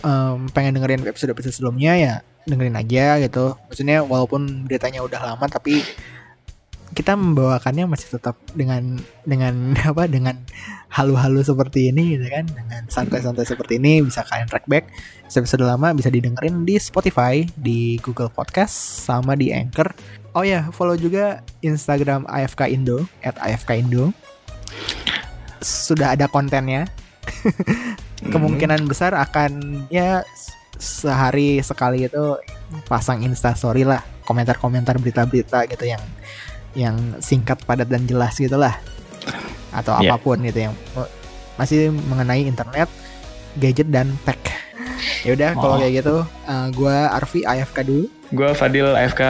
em, 0.04 0.40
pengen 0.52 0.76
dengerin 0.76 1.08
episode-episode 1.08 1.56
sebelumnya 1.56 1.96
ya 1.96 2.14
dengerin 2.44 2.76
aja 2.76 3.24
gitu. 3.24 3.56
Maksudnya 3.72 4.04
walaupun 4.04 4.68
beritanya 4.68 5.00
udah 5.00 5.22
lama 5.32 5.48
tapi 5.48 5.80
kita 6.90 7.14
membawakannya 7.14 7.86
masih 7.86 8.18
tetap 8.18 8.36
dengan 8.58 8.98
dengan 9.24 9.72
apa 9.90 10.10
dengan 10.10 10.36
halu-halu 10.90 11.46
seperti 11.46 11.94
ini 11.94 12.18
gitu 12.18 12.26
kan 12.34 12.50
dengan 12.50 12.82
santai-santai 12.90 13.46
seperti 13.46 13.78
ini 13.78 14.02
bisa 14.02 14.26
kalian 14.26 14.50
track 14.50 14.66
back 14.66 14.90
episode 15.30 15.62
lama 15.62 15.94
bisa 15.94 16.10
didengerin 16.10 16.66
di 16.66 16.82
Spotify 16.82 17.46
di 17.54 18.02
Google 18.02 18.34
Podcast 18.34 19.06
sama 19.06 19.38
di 19.38 19.54
Anchor 19.54 19.94
oh 20.40 20.48
ya 20.48 20.72
follow 20.72 20.96
juga 20.96 21.44
Instagram 21.60 22.24
AFK 22.32 22.72
Indo 22.72 23.04
at 23.20 23.36
AFK 23.44 23.84
Indo 23.84 24.16
sudah 25.60 26.16
ada 26.16 26.32
kontennya 26.32 26.88
kemungkinan 28.34 28.88
besar 28.88 29.12
akan 29.20 29.84
ya 29.92 30.24
sehari 30.80 31.60
sekali 31.60 32.08
itu 32.08 32.40
pasang 32.88 33.20
instastory 33.20 33.84
lah 33.84 34.00
komentar-komentar 34.24 34.96
berita-berita 34.96 35.68
gitu 35.68 35.92
yang 35.92 36.04
yang 36.72 36.96
singkat 37.20 37.60
padat 37.68 37.92
dan 37.92 38.08
jelas 38.08 38.40
gitulah 38.40 38.80
atau 39.76 40.00
Iya. 40.00 40.16
apa 40.16 40.24
pun 40.24 40.40
gitu 40.40 40.72
yang 40.72 40.74
masih 41.60 41.92
mengenai 42.08 42.48
internet 42.48 42.88
gadget 43.60 43.92
dan 43.92 44.16
tech 44.24 44.40
ya 45.28 45.36
udah 45.36 45.52
kalau 45.60 45.76
Oh. 45.76 45.80
kayak 45.84 45.94
gitu 46.00 46.16
eh, 46.24 46.68
gua 46.72 47.12
Arfi 47.12 47.44
AFK 47.44 47.84
dulu 47.84 48.08
Gue 48.30 48.54
Fadil 48.54 48.86
AFK 48.94 49.22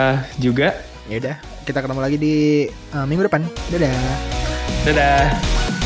juga. 0.43 0.75
Ya 1.09 1.17
udah 1.17 1.35
kita 1.65 1.81
ketemu 1.81 1.99
lagi 1.99 2.17
di 2.21 2.35
eh, 2.69 3.05
minggu 3.09 3.25
depan 3.25 3.41
dadah 3.73 4.37
Dadah. 4.79 5.78